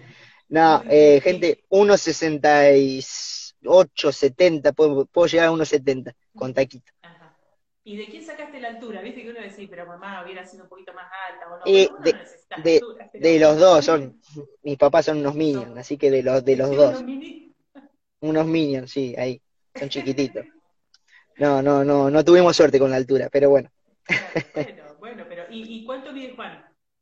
No, 0.49 0.85
eh, 0.89 1.21
gente, 1.23 1.65
1,68, 1.71 4.13
70, 4.13 4.73
puedo, 4.73 5.07
puedo 5.07 5.27
llegar 5.27 5.49
a 5.49 5.53
1,70 5.53 6.15
con 6.35 6.55
taquito. 6.55 6.93
¿Y 7.83 7.97
de 7.97 8.07
quién 8.07 8.25
sacaste 8.25 8.59
la 8.59 8.71
altura? 8.71 9.01
Viste 9.01 9.23
que 9.23 9.31
uno 9.31 9.41
decía, 9.41 9.69
pero 9.71 9.87
mamá 9.87 10.25
hubiera 10.25 10.45
sido 10.45 10.65
un 10.65 10.69
poquito 10.69 10.93
más 10.93 11.07
alta 11.31 11.47
o 11.47 11.51
no. 11.59 11.63
Eh, 11.67 11.89
de, 12.65 12.81
de, 13.15 13.39
los 13.39 13.59
dos, 13.59 13.85
son, 13.85 14.21
mis 14.65 14.77
papás 14.77 15.05
son 15.07 15.19
unos 15.19 15.37
minions, 15.37 15.79
así 15.79 15.97
que 15.97 16.11
de 16.11 16.25
los, 16.25 16.45
de 16.45 16.57
los 16.57 16.75
dos. 16.75 17.05
Unos, 18.21 18.47
minions, 18.47 18.91
sí, 18.91 19.15
ahí, 19.17 19.41
son 19.77 19.89
chiquititos. 19.89 20.47
No, 21.39 21.63
no, 21.63 21.85
no, 21.85 22.11
no 22.11 22.25
tuvimos 22.25 22.57
suerte 22.57 22.79
con 22.79 22.91
la 22.91 22.97
altura, 22.97 23.29
pero 23.31 23.51
bueno. 23.51 23.71
bueno, 24.55 24.95
bueno, 24.99 25.27
pero 25.29 25.43
¿y, 25.49 25.85
cuánto 25.85 26.13
mide 26.13 26.31
Juan? 26.31 26.59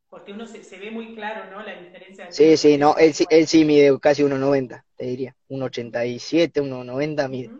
Porque 0.09 0.33
uno 0.33 0.45
se, 0.45 0.63
se, 0.63 0.77
ve 0.77 0.91
muy 0.91 1.13
claro, 1.13 1.45
¿no? 1.45 1.63
La 1.63 1.73
diferencia. 1.73 2.25
Sí, 2.29 2.57
sí, 2.57 2.77
no, 2.77 2.97
él, 2.97 3.13
él 3.29 3.47
sí 3.47 3.63
mide 3.63 3.97
casi 3.99 4.23
1,90, 4.23 4.83
te 4.97 5.05
diría. 5.05 5.35
1,87, 5.49 6.61
1,90 6.61 7.29
mide. 7.29 7.53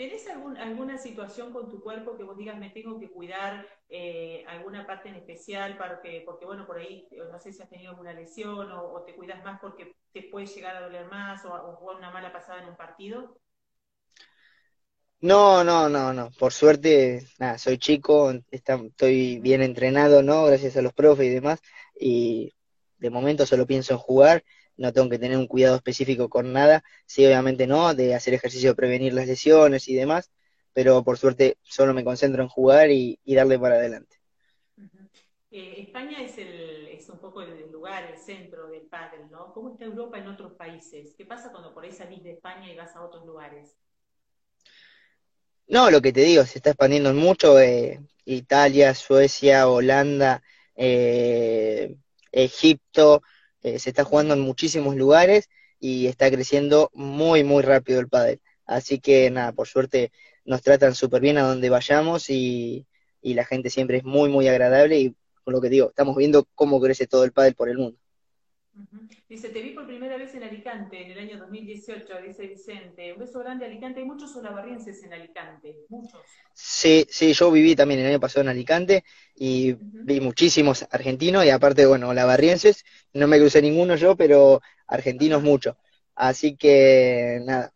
¿Tenés 0.00 0.26
alguna 0.28 0.96
situación 0.96 1.52
con 1.52 1.68
tu 1.68 1.82
cuerpo 1.82 2.16
que 2.16 2.24
vos 2.24 2.34
digas, 2.34 2.56
me 2.56 2.70
tengo 2.70 2.98
que 2.98 3.10
cuidar 3.10 3.66
eh, 3.90 4.42
alguna 4.48 4.86
parte 4.86 5.10
en 5.10 5.16
especial? 5.16 5.76
Porque, 5.76 6.22
porque, 6.24 6.46
bueno, 6.46 6.66
por 6.66 6.78
ahí, 6.78 7.06
no 7.30 7.38
sé 7.38 7.52
si 7.52 7.60
has 7.60 7.68
tenido 7.68 7.90
alguna 7.90 8.14
lesión 8.14 8.72
o, 8.72 9.02
te 9.02 9.14
cuidas 9.14 9.44
más 9.44 9.60
porque 9.60 9.94
te 10.14 10.22
puede 10.22 10.46
llegar 10.46 10.74
a 10.74 10.80
doler 10.80 11.04
más 11.08 11.44
o, 11.44 11.52
o, 11.52 11.76
jugar 11.76 11.96
una 11.96 12.10
mala 12.10 12.32
pasada 12.32 12.62
en 12.62 12.70
un 12.70 12.76
partido. 12.78 13.36
No, 15.20 15.62
no, 15.64 15.90
no, 15.90 16.14
no. 16.14 16.30
Por 16.38 16.54
suerte, 16.54 17.20
nada, 17.38 17.58
soy 17.58 17.76
chico, 17.76 18.32
estoy 18.50 19.38
bien 19.40 19.60
entrenado, 19.60 20.22
¿no? 20.22 20.46
Gracias 20.46 20.78
a 20.78 20.82
los 20.82 20.94
profes 20.94 21.26
y 21.26 21.34
demás. 21.34 21.60
Y 21.94 22.54
de 22.96 23.10
momento 23.10 23.44
solo 23.44 23.66
pienso 23.66 23.92
en 23.92 23.98
jugar 23.98 24.44
no 24.80 24.92
tengo 24.92 25.10
que 25.10 25.18
tener 25.18 25.36
un 25.36 25.46
cuidado 25.46 25.76
específico 25.76 26.28
con 26.28 26.52
nada, 26.52 26.82
sí, 27.06 27.24
obviamente 27.26 27.66
no, 27.66 27.94
de 27.94 28.14
hacer 28.14 28.34
ejercicio 28.34 28.74
prevenir 28.74 29.12
las 29.12 29.26
lesiones 29.26 29.88
y 29.88 29.94
demás, 29.94 30.30
pero 30.72 31.04
por 31.04 31.18
suerte 31.18 31.58
solo 31.62 31.92
me 31.94 32.04
concentro 32.04 32.42
en 32.42 32.48
jugar 32.48 32.90
y, 32.90 33.18
darle 33.26 33.58
para 33.58 33.76
adelante. 33.76 34.16
Eh, 35.50 35.80
España 35.80 36.24
es, 36.24 36.38
el, 36.38 36.88
es 36.88 37.08
un 37.10 37.18
poco 37.18 37.42
el 37.42 37.70
lugar, 37.70 38.04
el 38.04 38.16
centro 38.18 38.68
del 38.68 38.86
pádel, 38.86 39.30
¿no? 39.30 39.52
¿Cómo 39.52 39.70
está 39.70 39.84
Europa 39.84 40.18
en 40.18 40.28
otros 40.28 40.52
países? 40.54 41.14
¿Qué 41.16 41.26
pasa 41.26 41.50
cuando 41.50 41.74
por 41.74 41.84
ahí 41.84 41.92
salís 41.92 42.22
de 42.22 42.32
España 42.32 42.70
y 42.70 42.76
vas 42.76 42.94
a 42.96 43.02
otros 43.02 43.24
lugares? 43.24 43.76
No, 45.68 45.90
lo 45.90 46.00
que 46.00 46.12
te 46.12 46.22
digo, 46.22 46.44
se 46.44 46.58
está 46.58 46.70
expandiendo 46.70 47.12
mucho. 47.14 47.58
Eh, 47.60 48.00
Italia, 48.24 48.94
Suecia, 48.94 49.68
Holanda, 49.68 50.42
eh, 50.74 51.96
Egipto, 52.32 53.22
eh, 53.62 53.78
se 53.78 53.90
está 53.90 54.04
jugando 54.04 54.34
en 54.34 54.40
muchísimos 54.40 54.96
lugares 54.96 55.48
y 55.78 56.06
está 56.06 56.30
creciendo 56.30 56.90
muy, 56.94 57.44
muy 57.44 57.62
rápido 57.62 58.00
el 58.00 58.08
pádel. 58.08 58.40
Así 58.66 59.00
que 59.00 59.30
nada, 59.30 59.52
por 59.52 59.66
suerte 59.66 60.12
nos 60.44 60.62
tratan 60.62 60.94
súper 60.94 61.20
bien 61.20 61.38
a 61.38 61.42
donde 61.42 61.70
vayamos 61.70 62.30
y, 62.30 62.86
la 63.22 63.44
gente 63.44 63.70
siempre 63.70 63.98
es 63.98 64.04
muy, 64.04 64.30
muy 64.30 64.48
agradable 64.48 64.98
y 64.98 65.14
con 65.44 65.52
lo 65.54 65.60
que 65.60 65.68
digo, 65.68 65.90
estamos 65.90 66.16
viendo 66.16 66.46
cómo 66.54 66.80
crece 66.80 67.06
todo 67.06 67.24
el 67.24 67.32
pádel 67.32 67.54
por 67.54 67.68
el 67.68 67.78
mundo. 67.78 67.98
Dice, 69.28 69.50
te 69.50 69.62
vi 69.62 69.70
por 69.70 69.86
primera 69.86 70.16
vez 70.16 70.34
en 70.34 70.42
Alicante 70.42 71.02
en 71.02 71.10
el 71.10 71.18
año 71.18 71.38
2018, 71.38 72.20
dice 72.20 72.46
Vicente. 72.46 73.12
Un 73.12 73.20
beso 73.20 73.38
grande 73.40 73.66
Alicante. 73.66 74.00
Hay 74.00 74.06
muchos 74.06 74.34
olavarrienses 74.36 75.02
en 75.02 75.12
Alicante, 75.12 75.76
muchos. 75.88 76.20
Sí, 76.54 77.06
sí, 77.10 77.32
yo 77.32 77.50
viví 77.50 77.74
también 77.76 78.00
el 78.00 78.06
año 78.06 78.20
pasado 78.20 78.42
en 78.42 78.48
Alicante 78.48 79.04
y 79.34 79.76
vi 80.02 80.20
muchísimos 80.20 80.86
argentinos 80.90 81.44
y 81.44 81.50
aparte, 81.50 81.86
bueno, 81.86 82.08
olavarrienses. 82.08 82.84
No 83.12 83.26
me 83.28 83.38
crucé 83.38 83.62
ninguno 83.62 83.96
yo, 83.96 84.16
pero 84.16 84.60
argentinos 84.86 85.42
mucho. 85.42 85.76
Así 86.14 86.56
que, 86.56 87.40
nada, 87.44 87.72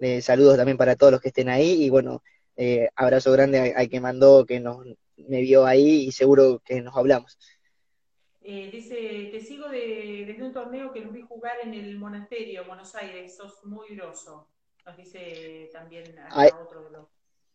eh, 0.00 0.20
saludos 0.22 0.56
también 0.56 0.76
para 0.78 0.96
todos 0.96 1.12
los 1.12 1.20
que 1.20 1.28
estén 1.28 1.48
ahí 1.48 1.84
y 1.84 1.90
bueno, 1.90 2.22
eh, 2.56 2.88
abrazo 2.96 3.32
grande 3.32 3.74
al 3.76 3.88
que 3.88 4.00
mandó, 4.00 4.44
que 4.46 4.60
nos, 4.60 4.84
me 5.16 5.40
vio 5.40 5.66
ahí 5.66 6.06
y 6.08 6.12
seguro 6.12 6.60
que 6.64 6.80
nos 6.82 6.96
hablamos. 6.96 7.38
Eh, 8.46 8.68
dice, 8.70 9.30
te 9.32 9.40
sigo 9.40 9.66
desde 9.70 10.42
un 10.42 10.52
torneo 10.52 10.92
que 10.92 11.00
los 11.00 11.14
vi 11.14 11.22
jugar 11.22 11.56
en 11.64 11.72
el 11.72 11.96
monasterio, 11.96 12.66
Buenos 12.66 12.94
Aires, 12.94 13.34
sos 13.34 13.64
muy 13.64 13.96
groso. 13.96 14.50
Nos 14.84 14.96
dice 14.98 15.70
también 15.72 16.04
otro 16.60 16.82
de 16.82 16.90
los... 16.90 17.08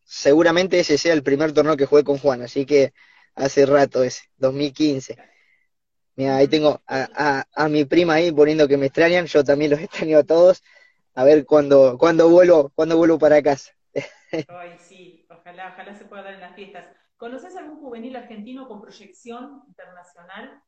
Seguramente 0.04 0.80
ese 0.80 0.98
sea 0.98 1.14
el 1.14 1.22
primer 1.22 1.54
torneo 1.54 1.78
que 1.78 1.86
jugué 1.86 2.04
con 2.04 2.18
Juan, 2.18 2.42
así 2.42 2.66
que 2.66 2.92
hace 3.36 3.68
rato 3.68 4.04
ese, 4.04 4.24
2015. 4.38 5.16
Mira, 6.16 6.38
ahí 6.38 6.48
tengo 6.48 6.82
a, 6.88 7.46
mi 7.70 7.86
prima 7.86 8.16
ahí 8.16 8.32
poniendo 8.32 8.68
que 8.68 8.78
me 8.78 8.88
extrañan, 8.88 9.28
yo 9.28 9.44
también 9.44 9.70
los 9.70 9.80
extraño 9.82 10.18
a 10.18 10.24
todos. 10.24 10.64
A 11.14 11.24
ver 11.24 11.46
cuándo 11.46 12.00
cuando 12.00 12.30
vuelvo, 12.30 12.72
cuando 12.74 12.98
vuelvo 12.98 13.20
para 13.20 13.44
casa. 13.44 13.74
Ay, 14.48 14.72
sí, 14.80 15.28
ojalá, 15.30 15.74
ojalá 15.74 15.94
se 15.94 16.06
pueda 16.06 16.24
dar 16.24 16.34
en 16.34 16.40
las 16.40 16.56
fiestas. 16.56 16.88
¿Conoces 17.16 17.56
algún 17.56 17.80
juvenil 17.80 18.16
argentino 18.16 18.68
con 18.68 18.82
proyección 18.82 19.62
internacional? 19.68 20.64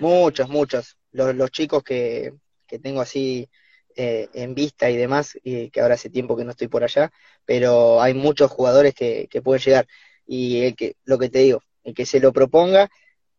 Muchos, 0.00 0.48
muchos. 0.48 0.98
Los, 1.12 1.34
los 1.34 1.50
chicos 1.50 1.82
que, 1.82 2.32
que 2.66 2.78
tengo 2.78 3.00
así 3.00 3.48
eh, 3.96 4.28
en 4.34 4.54
vista 4.54 4.90
y 4.90 4.96
demás, 4.96 5.38
y 5.42 5.70
que 5.70 5.80
ahora 5.80 5.94
hace 5.94 6.10
tiempo 6.10 6.36
que 6.36 6.44
no 6.44 6.50
estoy 6.50 6.68
por 6.68 6.82
allá, 6.82 7.12
pero 7.44 8.00
hay 8.02 8.14
muchos 8.14 8.50
jugadores 8.50 8.94
que, 8.94 9.28
que 9.30 9.42
pueden 9.42 9.62
llegar. 9.62 9.86
Y 10.26 10.62
el 10.62 10.74
que, 10.74 10.96
lo 11.04 11.18
que 11.18 11.28
te 11.28 11.40
digo, 11.40 11.62
el 11.84 11.94
que 11.94 12.06
se 12.06 12.20
lo 12.20 12.32
proponga 12.32 12.90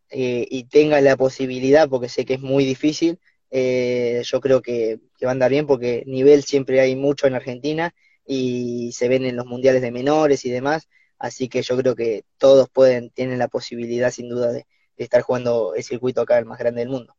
eh, 0.09 0.47
y 0.49 0.65
tenga 0.65 1.01
la 1.01 1.17
posibilidad, 1.17 1.89
porque 1.89 2.09
sé 2.09 2.25
que 2.25 2.35
es 2.35 2.41
muy 2.41 2.63
difícil, 2.65 3.19
eh, 3.51 4.21
yo 4.23 4.39
creo 4.41 4.61
que, 4.61 4.99
que 5.17 5.25
va 5.25 5.31
a 5.31 5.33
andar 5.33 5.51
bien, 5.51 5.67
porque 5.67 6.03
nivel 6.05 6.43
siempre 6.43 6.79
hay 6.79 6.95
mucho 6.95 7.27
en 7.27 7.35
Argentina 7.35 7.93
y 8.25 8.91
se 8.93 9.07
ven 9.07 9.25
en 9.25 9.35
los 9.35 9.45
mundiales 9.45 9.81
de 9.81 9.91
menores 9.91 10.45
y 10.45 10.51
demás, 10.51 10.87
así 11.19 11.49
que 11.49 11.61
yo 11.61 11.77
creo 11.77 11.95
que 11.95 12.23
todos 12.37 12.69
pueden, 12.69 13.09
tienen 13.11 13.39
la 13.39 13.47
posibilidad 13.47 14.11
sin 14.11 14.29
duda 14.29 14.51
de, 14.51 14.65
de 14.97 15.03
estar 15.05 15.21
jugando 15.21 15.73
el 15.75 15.83
circuito 15.83 16.21
acá, 16.21 16.37
el 16.39 16.45
más 16.45 16.59
grande 16.59 16.81
del 16.81 16.89
mundo. 16.89 17.15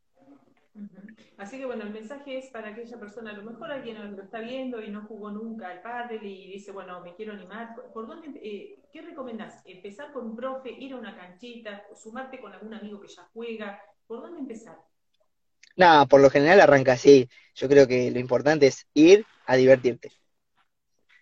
Así 1.39 1.59
que 1.59 1.67
bueno, 1.67 1.85
el 1.85 1.91
mensaje 1.91 2.39
es 2.39 2.51
para 2.51 2.69
aquella 2.71 2.99
persona, 2.99 3.31
a 3.31 3.35
lo 3.35 3.43
mejor 3.43 3.71
alguien 3.71 4.17
lo 4.17 4.23
está 4.23 4.41
viendo 4.41 4.83
y 4.83 4.91
no 4.91 5.07
jugó 5.07 5.31
nunca 5.31 5.69
al 5.69 5.83
pádel 5.83 6.25
y 6.25 6.49
dice, 6.51 6.73
bueno, 6.73 7.01
me 7.03 7.15
quiero 7.15 7.33
animar. 7.33 7.69
¿Por 7.93 8.07
dónde, 8.07 8.29
eh, 8.43 8.81
¿Qué 8.93 9.03
recomendás? 9.03 9.63
¿Empezar 9.67 10.13
con 10.13 10.27
un 10.27 10.37
profe, 10.37 10.71
ir 10.79 10.93
a 10.95 10.97
una 10.97 11.15
canchita, 11.15 11.83
sumarte 12.03 12.41
con 12.41 12.53
algún 12.53 12.75
amigo 12.75 13.01
que 13.01 13.09
ya 13.09 13.29
juega? 13.33 13.81
¿Por 14.07 14.21
dónde 14.23 14.41
empezar? 14.41 14.79
Nada, 15.77 16.07
por 16.07 16.21
lo 16.21 16.31
general 16.31 16.61
arranca 16.61 16.93
así. 16.95 17.29
Yo 17.55 17.69
creo 17.69 17.87
que 17.87 18.11
lo 18.11 18.19
importante 18.19 18.67
es 18.67 18.87
ir 18.95 19.27
a 19.47 19.57
divertirte. 19.57 20.11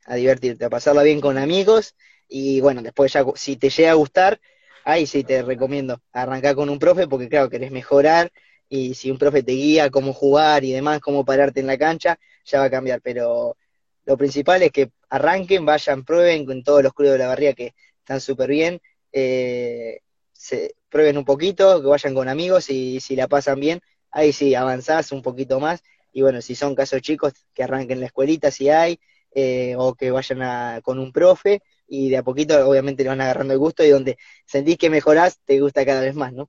A 0.06 0.14
divertirte, 0.16 0.64
a 0.64 0.70
pasarla 0.70 1.02
bien 1.02 1.20
con 1.20 1.38
amigos 1.38 1.94
y 2.28 2.60
bueno, 2.60 2.82
después 2.82 3.12
ya 3.12 3.24
si 3.36 3.56
te 3.56 3.70
llega 3.70 3.90
a 3.92 3.94
gustar, 3.94 4.40
ahí 4.84 5.06
sí 5.06 5.24
te 5.24 5.42
recomiendo 5.42 6.00
arrancar 6.12 6.54
con 6.54 6.68
un 6.70 6.78
profe 6.78 7.08
porque 7.08 7.28
claro, 7.28 7.50
querés 7.50 7.70
mejorar 7.72 8.30
y 8.68 8.94
si 8.94 9.10
un 9.10 9.18
profe 9.18 9.42
te 9.42 9.52
guía 9.52 9.90
cómo 9.90 10.12
jugar 10.12 10.64
y 10.64 10.72
demás, 10.72 11.00
cómo 11.00 11.24
pararte 11.24 11.60
en 11.60 11.66
la 11.66 11.78
cancha, 11.78 12.18
ya 12.44 12.60
va 12.60 12.66
a 12.66 12.70
cambiar. 12.70 13.00
Pero 13.02 13.56
lo 14.04 14.16
principal 14.16 14.62
es 14.62 14.72
que 14.72 14.90
arranquen, 15.08 15.64
vayan, 15.64 16.04
prueben 16.04 16.44
con 16.44 16.62
todos 16.62 16.82
los 16.82 16.92
clubes 16.92 17.12
de 17.12 17.18
la 17.18 17.28
barría 17.28 17.54
que 17.54 17.74
están 17.98 18.20
súper 18.20 18.50
bien, 18.50 18.80
eh, 19.12 20.00
se 20.32 20.74
prueben 20.88 21.18
un 21.18 21.24
poquito, 21.24 21.80
que 21.80 21.86
vayan 21.88 22.14
con 22.14 22.28
amigos 22.28 22.68
y 22.70 23.00
si 23.00 23.16
la 23.16 23.28
pasan 23.28 23.60
bien, 23.60 23.80
ahí 24.10 24.32
sí, 24.32 24.54
avanzás 24.54 25.12
un 25.12 25.22
poquito 25.22 25.60
más. 25.60 25.82
Y 26.12 26.22
bueno, 26.22 26.40
si 26.42 26.54
son 26.54 26.74
casos 26.74 27.00
chicos, 27.02 27.32
que 27.54 27.64
arranquen 27.64 28.00
la 28.00 28.06
escuelita 28.06 28.50
si 28.50 28.68
hay, 28.68 29.00
eh, 29.34 29.74
o 29.76 29.94
que 29.94 30.10
vayan 30.10 30.80
con 30.82 30.98
un 30.98 31.12
profe, 31.12 31.62
y 31.86 32.08
de 32.10 32.16
a 32.18 32.22
poquito 32.22 32.68
obviamente 32.68 33.02
le 33.02 33.10
van 33.10 33.20
agarrando 33.20 33.52
el 33.52 33.58
gusto 33.58 33.84
y 33.84 33.90
donde 33.90 34.16
sentís 34.46 34.78
que 34.78 34.90
mejorás, 34.90 35.40
te 35.44 35.60
gusta 35.60 35.84
cada 35.84 36.00
vez 36.00 36.14
más, 36.14 36.32
¿no? 36.32 36.48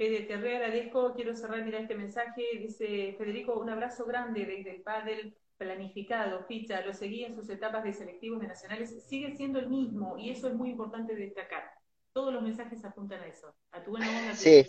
Fede, 0.00 0.22
te 0.22 0.32
agradezco, 0.32 1.12
quiero 1.14 1.36
cerrar, 1.36 1.62
mira 1.62 1.78
este 1.78 1.94
mensaje, 1.94 2.42
dice 2.58 3.14
Federico, 3.18 3.60
un 3.60 3.68
abrazo 3.68 4.06
grande 4.06 4.46
desde 4.46 4.76
el 4.76 4.82
pádel 4.82 5.36
planificado, 5.58 6.42
ficha, 6.46 6.80
lo 6.80 6.94
seguí 6.94 7.22
en 7.24 7.34
sus 7.34 7.50
etapas 7.50 7.84
de 7.84 7.92
selectivos 7.92 8.40
de 8.40 8.48
nacionales, 8.48 9.04
sigue 9.06 9.36
siendo 9.36 9.58
el 9.58 9.68
mismo 9.68 10.16
y 10.16 10.30
eso 10.30 10.48
es 10.48 10.54
muy 10.54 10.70
importante 10.70 11.14
destacar. 11.14 11.64
Todos 12.14 12.32
los 12.32 12.42
mensajes 12.42 12.82
apuntan 12.82 13.20
a 13.20 13.26
eso, 13.26 13.54
a 13.72 13.84
tu 13.84 13.90
buena 13.90 14.08
onda, 14.08 14.30
a 14.30 14.34
tu 14.34 14.38
sí. 14.38 14.66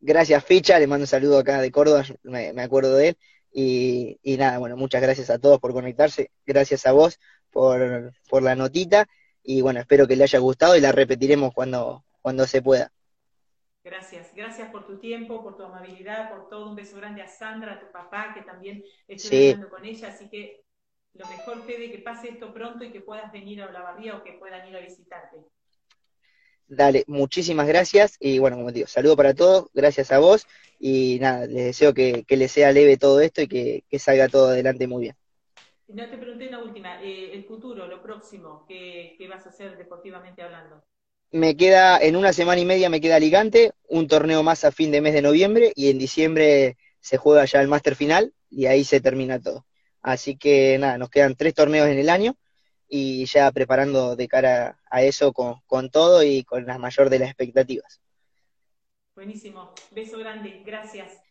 gracias 0.00 0.44
Ficha, 0.44 0.78
le 0.78 0.86
mando 0.86 1.02
un 1.02 1.08
saludo 1.08 1.40
acá 1.40 1.60
de 1.60 1.72
Córdoba, 1.72 2.04
me, 2.22 2.62
acuerdo 2.62 2.94
de 2.94 3.08
él. 3.08 3.18
Y, 3.56 4.18
nada, 4.36 4.58
bueno, 4.58 4.76
muchas 4.76 5.00
gracias 5.00 5.30
a 5.30 5.38
todos 5.38 5.60
por 5.60 5.72
conectarse, 5.72 6.32
gracias 6.44 6.86
a 6.86 6.92
vos 6.92 7.20
por, 7.52 8.12
por 8.28 8.42
la 8.42 8.56
notita 8.56 9.06
y 9.44 9.60
bueno, 9.60 9.78
espero 9.78 10.08
que 10.08 10.16
le 10.16 10.24
haya 10.24 10.40
gustado 10.40 10.76
y 10.76 10.80
la 10.80 10.90
repetiremos 10.90 11.54
cuando, 11.54 12.04
cuando 12.20 12.48
se 12.48 12.62
pueda. 12.62 12.90
Gracias, 13.84 14.34
gracias 14.34 14.70
por 14.70 14.86
tu 14.86 14.98
tiempo, 14.98 15.42
por 15.42 15.56
tu 15.56 15.62
amabilidad, 15.62 16.30
por 16.30 16.48
todo. 16.48 16.70
Un 16.70 16.74
beso 16.74 16.96
grande 16.96 17.22
a 17.22 17.28
Sandra, 17.28 17.74
a 17.74 17.80
tu 17.80 17.92
papá, 17.92 18.32
que 18.34 18.42
también 18.42 18.82
estoy 19.06 19.50
hablando 19.50 19.68
con 19.68 19.84
ella. 19.84 20.08
Así 20.08 20.28
que 20.28 20.64
lo 21.12 21.26
mejor, 21.26 21.64
Fede, 21.64 21.92
que 21.92 21.98
pase 21.98 22.30
esto 22.30 22.52
pronto 22.52 22.82
y 22.82 22.90
que 22.90 23.02
puedas 23.02 23.30
venir 23.30 23.62
a 23.62 23.68
Olavarría 23.68 24.16
o 24.16 24.24
que 24.24 24.32
puedan 24.32 24.66
ir 24.66 24.74
a 24.74 24.80
visitarte. 24.80 25.36
Dale, 26.66 27.04
muchísimas 27.06 27.66
gracias 27.66 28.16
y 28.18 28.38
bueno, 28.38 28.56
como 28.56 28.68
te 28.68 28.74
digo, 28.74 28.88
saludo 28.88 29.16
para 29.16 29.34
todos, 29.34 29.66
gracias 29.74 30.10
a 30.12 30.18
vos 30.18 30.46
y 30.78 31.18
nada, 31.20 31.46
les 31.46 31.66
deseo 31.66 31.92
que, 31.92 32.24
les 32.28 32.52
sea 32.52 32.72
leve 32.72 32.96
todo 32.96 33.20
esto 33.20 33.42
y 33.42 33.48
que, 33.48 33.98
salga 33.98 34.28
todo 34.28 34.48
adelante 34.48 34.86
muy 34.86 35.02
bien. 35.02 35.16
No 35.88 36.08
te 36.08 36.16
pregunté 36.16 36.46
una 36.48 36.60
última, 36.62 37.02
eh, 37.02 37.30
el 37.34 37.44
futuro, 37.44 37.86
lo 37.86 38.02
próximo, 38.02 38.64
¿qué, 38.66 39.14
¿qué 39.18 39.28
vas 39.28 39.44
a 39.46 39.50
hacer 39.50 39.76
deportivamente 39.76 40.42
hablando? 40.42 40.82
me 41.34 41.56
queda, 41.56 41.98
en 41.98 42.14
una 42.14 42.32
semana 42.32 42.60
y 42.60 42.64
media 42.64 42.88
me 42.88 43.00
queda 43.00 43.16
Alicante, 43.16 43.72
un 43.88 44.06
torneo 44.06 44.44
más 44.44 44.64
a 44.64 44.70
fin 44.70 44.92
de 44.92 45.00
mes 45.00 45.14
de 45.14 45.22
noviembre 45.22 45.72
y 45.74 45.90
en 45.90 45.98
diciembre 45.98 46.76
se 47.00 47.16
juega 47.16 47.44
ya 47.44 47.60
el 47.60 47.66
máster 47.66 47.96
final 47.96 48.32
y 48.50 48.66
ahí 48.66 48.84
se 48.84 49.00
termina 49.00 49.40
todo. 49.40 49.66
Así 50.00 50.36
que 50.36 50.78
nada, 50.78 50.96
nos 50.96 51.10
quedan 51.10 51.34
tres 51.34 51.54
torneos 51.54 51.88
en 51.88 51.98
el 51.98 52.08
año 52.08 52.36
y 52.88 53.24
ya 53.26 53.50
preparando 53.52 54.16
de 54.16 54.28
cara 54.28 54.78
a 54.90 55.02
eso 55.02 55.32
con, 55.32 55.60
con 55.66 55.90
todo 55.90 56.22
y 56.22 56.44
con 56.44 56.66
la 56.66 56.78
mayor 56.78 57.10
de 57.10 57.18
las 57.18 57.28
expectativas. 57.28 58.00
Buenísimo, 59.14 59.74
beso 59.90 60.18
grande, 60.18 60.62
gracias. 60.64 61.22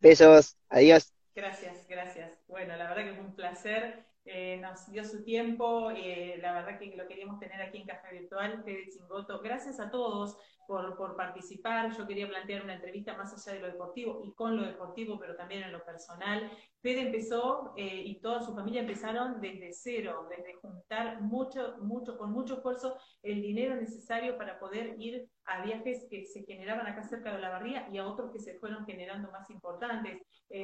Besos, 0.00 0.56
adiós. 0.68 1.12
Gracias, 1.34 1.86
gracias. 1.86 2.38
Bueno, 2.48 2.76
la 2.76 2.88
verdad 2.88 3.04
que 3.04 3.14
fue 3.14 3.24
un 3.24 3.34
placer 3.34 4.06
eh, 4.28 4.58
nos 4.60 4.90
dio 4.90 5.04
su 5.04 5.22
tiempo, 5.22 5.92
eh, 5.92 6.36
la 6.42 6.52
verdad 6.52 6.80
que 6.80 6.96
lo 6.96 7.06
queríamos 7.06 7.38
tener 7.38 7.62
aquí 7.62 7.78
en 7.78 7.86
Café 7.86 8.08
Virtual, 8.12 8.60
Fede 8.64 8.88
Chingoto. 8.88 9.40
Gracias 9.40 9.78
a 9.78 9.88
todos 9.88 10.36
por, 10.66 10.96
por, 10.96 11.16
participar. 11.16 11.96
Yo 11.96 12.06
quería 12.06 12.28
plantear 12.28 12.64
una 12.64 12.74
entrevista 12.74 13.16
más 13.16 13.32
allá 13.32 13.56
de 13.56 13.60
lo 13.60 13.72
deportivo 13.72 14.22
y 14.24 14.32
con 14.34 14.56
lo 14.56 14.64
deportivo, 14.64 15.18
pero 15.18 15.36
también 15.36 15.62
en 15.62 15.72
lo 15.72 15.84
personal. 15.84 16.50
Fede 16.80 17.02
empezó 17.02 17.72
eh, 17.76 18.02
y 18.04 18.20
toda 18.20 18.42
su 18.42 18.54
familia 18.54 18.82
empezaron 18.82 19.40
desde 19.40 19.72
cero, 19.72 20.28
desde 20.30 20.54
juntar 20.54 21.20
mucho, 21.22 21.76
mucho, 21.78 22.18
con 22.18 22.32
mucho 22.32 22.54
esfuerzo 22.54 22.96
el 23.22 23.42
dinero 23.42 23.76
necesario 23.76 24.36
para 24.36 24.58
poder 24.58 24.96
ir 24.98 25.28
a 25.44 25.62
viajes 25.64 26.06
que 26.10 26.24
se 26.24 26.44
generaban 26.44 26.86
acá 26.86 27.02
cerca 27.02 27.34
de 27.34 27.40
la 27.40 27.50
barría 27.50 27.88
y 27.92 27.98
a 27.98 28.06
otros 28.06 28.32
que 28.32 28.40
se 28.40 28.58
fueron 28.58 28.84
generando 28.84 29.30
más 29.30 29.48
importantes. 29.50 30.22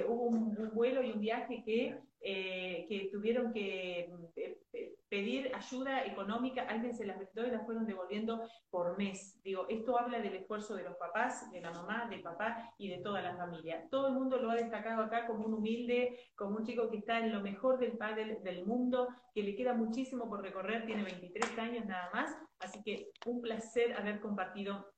hubo 0.09 0.25
un, 0.25 0.57
un, 0.59 0.71
vuelo 0.75 1.03
y 1.03 1.13
un 1.13 1.21
viaje 1.21 1.63
que 1.65 2.01
eh, 2.25 2.87
que 2.89 3.09
tuvieron 3.11 3.53
que 3.53 4.09
eh, 4.37 4.95
pedir 5.13 5.55
ayuda 5.55 6.07
económica, 6.07 6.63
alguien 6.63 6.95
se 6.95 7.05
las 7.05 7.19
brindó 7.19 7.47
y 7.47 7.51
las 7.51 7.67
fueron 7.67 7.85
devolviendo 7.85 8.49
por 8.71 8.97
mes. 8.97 9.39
Digo, 9.45 9.67
esto 9.69 9.99
habla 9.99 10.21
del 10.21 10.37
esfuerzo 10.37 10.75
de 10.75 10.85
los 10.85 10.97
papás, 10.97 11.53
de 11.53 11.61
la 11.61 11.71
mamá, 11.71 12.07
del 12.09 12.23
papá 12.23 12.73
y 12.79 12.89
de 12.89 12.97
toda 13.03 13.21
la 13.21 13.37
familia. 13.37 13.87
Todo 13.91 14.09
el 14.09 14.15
mundo 14.15 14.39
lo 14.39 14.51
ha 14.51 14.55
destacado 14.55 15.03
acá 15.03 15.27
como 15.27 15.45
un 15.45 15.53
humilde, 15.53 16.19
como 16.35 16.57
un 16.57 16.65
chico 16.65 16.89
que 16.89 16.97
está 16.97 17.19
en 17.19 17.31
lo 17.31 17.43
mejor 17.43 17.79
del 17.79 17.99
padre 17.99 18.39
del 18.43 18.65
mundo, 18.65 19.07
que 19.35 19.43
le 19.43 19.55
queda 19.55 19.75
muchísimo 19.75 20.31
por 20.31 20.41
recorrer, 20.41 20.87
tiene 20.87 21.03
23 21.03 21.59
años 21.59 21.85
nada 21.85 22.09
más, 22.15 22.35
así 22.61 22.83
que 22.83 23.11
un 23.27 23.43
placer 23.43 23.93
haber 23.93 24.19
compartido 24.19 24.95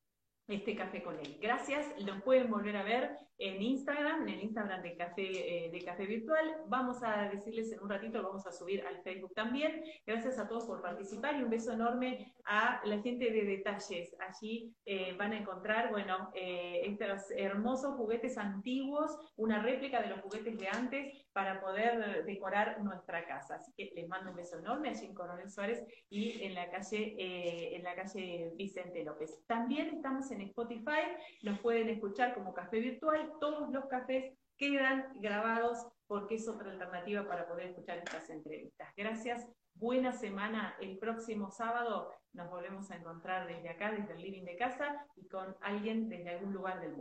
este 0.46 0.76
café 0.76 1.02
con 1.02 1.18
él. 1.18 1.38
Gracias, 1.40 1.92
lo 2.04 2.22
pueden 2.22 2.52
volver 2.52 2.76
a 2.76 2.84
ver 2.84 3.16
en 3.38 3.60
Instagram, 3.60 4.22
en 4.22 4.28
el 4.28 4.40
Instagram 4.42 4.82
de 4.82 4.96
Café, 4.96 5.66
eh, 5.66 5.70
de 5.70 5.84
Café 5.84 6.06
Virtual. 6.06 6.56
Vamos 6.68 7.02
a 7.02 7.28
decirles 7.28 7.72
en 7.72 7.82
un 7.82 7.90
ratito, 7.90 8.18
lo 8.18 8.28
vamos 8.28 8.46
a 8.46 8.52
subir 8.52 8.86
al 8.86 9.02
Facebook 9.02 9.34
también. 9.34 9.82
Gracias 10.06 10.38
a 10.38 10.46
todos 10.46 10.66
por 10.66 10.80
participar 10.80 11.36
y 11.36 11.42
un 11.42 11.50
beso 11.50 11.72
enorme 11.72 12.32
a 12.44 12.80
la 12.84 13.00
gente 13.00 13.30
de 13.30 13.44
Detalles. 13.44 14.14
Allí 14.20 14.72
eh, 14.86 15.14
van 15.18 15.32
a 15.32 15.38
encontrar, 15.38 15.90
bueno, 15.90 16.30
eh, 16.34 16.82
estos 16.84 17.30
hermosos 17.36 17.96
juguetes 17.96 18.38
antiguos, 18.38 19.16
una 19.36 19.62
réplica 19.62 20.00
de 20.00 20.08
los 20.08 20.20
juguetes 20.20 20.58
de 20.58 20.68
antes 20.68 21.26
para 21.32 21.60
poder 21.60 22.24
decorar 22.24 22.80
nuestra 22.82 23.26
casa. 23.26 23.56
Así 23.56 23.72
que 23.76 23.90
les 23.96 24.08
mando 24.08 24.30
un 24.30 24.36
beso 24.36 24.58
enorme 24.58 24.90
allí 24.90 25.06
en 25.06 25.14
Coronel 25.14 25.50
Suárez 25.50 25.84
y 26.08 26.42
en 26.42 26.54
la 26.54 26.70
calle, 26.70 27.74
en 27.74 27.82
la 27.82 27.96
calle 27.96 28.52
Vicente 28.54 29.04
López. 29.04 29.42
También 29.46 29.88
estamos 29.88 30.30
en 30.30 30.42
Spotify, 30.42 31.02
nos 31.42 31.58
pueden 31.58 31.88
escuchar 31.88 32.34
como 32.34 32.54
Café 32.54 32.78
Virtual, 32.78 33.23
todos 33.40 33.70
los 33.70 33.86
cafés 33.86 34.32
quedan 34.56 35.12
grabados 35.20 35.86
porque 36.06 36.36
es 36.36 36.48
otra 36.48 36.70
alternativa 36.70 37.26
para 37.26 37.46
poder 37.48 37.70
escuchar 37.70 37.98
estas 37.98 38.28
entrevistas. 38.30 38.88
Gracias, 38.96 39.48
buena 39.74 40.12
semana. 40.12 40.76
El 40.80 40.98
próximo 40.98 41.50
sábado 41.50 42.12
nos 42.32 42.50
volvemos 42.50 42.90
a 42.90 42.96
encontrar 42.96 43.46
desde 43.46 43.68
acá, 43.68 43.92
desde 43.92 44.12
el 44.12 44.20
living 44.20 44.44
de 44.44 44.56
casa 44.56 45.06
y 45.16 45.28
con 45.28 45.56
alguien 45.60 46.08
desde 46.08 46.30
algún 46.30 46.52
lugar 46.52 46.80
del 46.80 46.88
mundo. 46.88 46.92